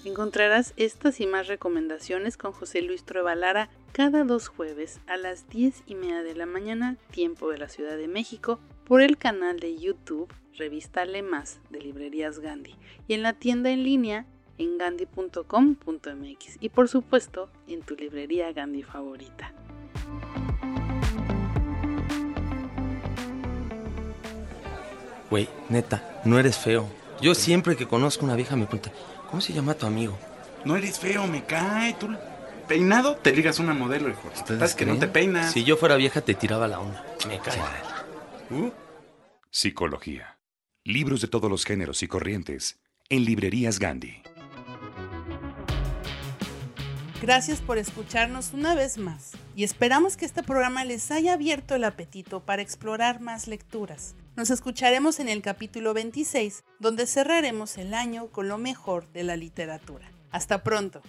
Encontrarás 0.05 0.75
estas 0.77 1.19
y 1.19 1.25
más 1.25 1.47
recomendaciones 1.47 2.37
con 2.37 2.51
José 2.51 2.83
Luis 2.83 3.03
Trueba 3.05 3.33
cada 3.91 4.23
dos 4.23 4.49
jueves 4.49 4.99
a 5.07 5.17
las 5.17 5.49
10 5.49 5.81
y 5.87 5.95
media 5.95 6.21
de 6.21 6.35
la 6.35 6.45
mañana, 6.45 6.97
tiempo 7.09 7.49
de 7.49 7.57
la 7.57 7.69
Ciudad 7.69 7.97
de 7.97 8.07
México, 8.07 8.59
por 8.85 9.01
el 9.01 9.17
canal 9.17 9.59
de 9.59 9.75
YouTube 9.79 10.31
Revista 10.53 11.05
Le 11.05 11.23
Más 11.23 11.59
de 11.71 11.81
Librerías 11.81 12.37
Gandhi 12.37 12.75
y 13.07 13.15
en 13.15 13.23
la 13.23 13.33
tienda 13.33 13.71
en 13.71 13.83
línea 13.83 14.27
en 14.59 14.77
gandhi.com.mx 14.77 16.57
y 16.59 16.69
por 16.69 16.87
supuesto 16.87 17.49
en 17.67 17.81
tu 17.81 17.95
librería 17.95 18.53
Gandhi 18.53 18.83
favorita. 18.83 19.53
Güey, 25.31 25.49
neta, 25.69 26.21
no 26.25 26.37
eres 26.37 26.59
feo. 26.59 26.87
Yo 27.21 27.33
siempre 27.33 27.75
que 27.75 27.87
conozco 27.87 28.23
una 28.23 28.35
vieja 28.35 28.55
me 28.55 28.67
pregunta, 28.67 28.91
¿Cómo 29.29 29.41
se 29.41 29.53
llama 29.53 29.73
tu 29.73 29.85
amigo? 29.85 30.17
No 30.63 30.75
eres 30.75 30.99
feo, 30.99 31.27
me 31.27 31.43
cae. 31.45 31.93
Tú 31.95 32.09
peinado 32.67 33.15
te 33.15 33.35
ligas 33.35 33.59
una 33.59 33.73
modelo, 33.73 34.09
hijo. 34.09 34.29
¿Estás 34.33 34.75
que 34.75 34.85
no 34.85 34.97
te 34.97 35.07
peinas? 35.07 35.51
Si 35.51 35.63
yo 35.63 35.77
fuera 35.77 35.95
vieja 35.95 36.21
te 36.21 36.33
tiraba 36.33 36.67
la 36.67 36.79
onda. 36.79 37.05
Me 37.27 37.39
cae. 37.39 37.59
Uh. 38.49 38.71
Psicología. 39.49 40.37
Libros 40.83 41.21
de 41.21 41.27
todos 41.27 41.49
los 41.49 41.65
géneros 41.65 42.03
y 42.03 42.07
corrientes 42.07 42.79
en 43.09 43.25
librerías 43.25 43.79
Gandhi. 43.79 44.21
Gracias 47.21 47.61
por 47.61 47.77
escucharnos 47.77 48.53
una 48.53 48.75
vez 48.75 48.97
más 48.97 49.31
y 49.55 49.63
esperamos 49.63 50.17
que 50.17 50.25
este 50.25 50.43
programa 50.43 50.85
les 50.85 51.09
haya 51.11 51.33
abierto 51.33 51.73
el 51.75 51.83
apetito 51.83 52.41
para 52.41 52.61
explorar 52.61 53.21
más 53.21 53.47
lecturas. 53.47 54.15
Nos 54.35 54.49
escucharemos 54.49 55.19
en 55.19 55.29
el 55.29 55.41
capítulo 55.41 55.93
26, 55.93 56.65
donde 56.79 57.07
cerraremos 57.07 57.77
el 57.77 57.93
año 57.93 58.27
con 58.31 58.49
lo 58.49 58.57
mejor 58.57 59.07
de 59.13 59.23
la 59.23 59.37
literatura. 59.37 60.11
Hasta 60.29 60.61
pronto. 60.61 61.01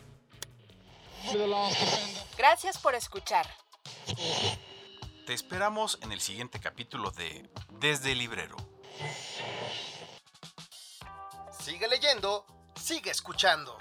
Gracias 2.38 2.78
por 2.78 2.94
escuchar. 2.94 3.44
Te 5.26 5.34
esperamos 5.34 5.98
en 6.02 6.12
el 6.12 6.20
siguiente 6.20 6.60
capítulo 6.60 7.10
de 7.10 7.50
Desde 7.80 8.12
el 8.12 8.18
Librero. 8.18 8.56
Sigue 11.64 11.88
leyendo, 11.88 12.46
sigue 12.80 13.10
escuchando. 13.10 13.76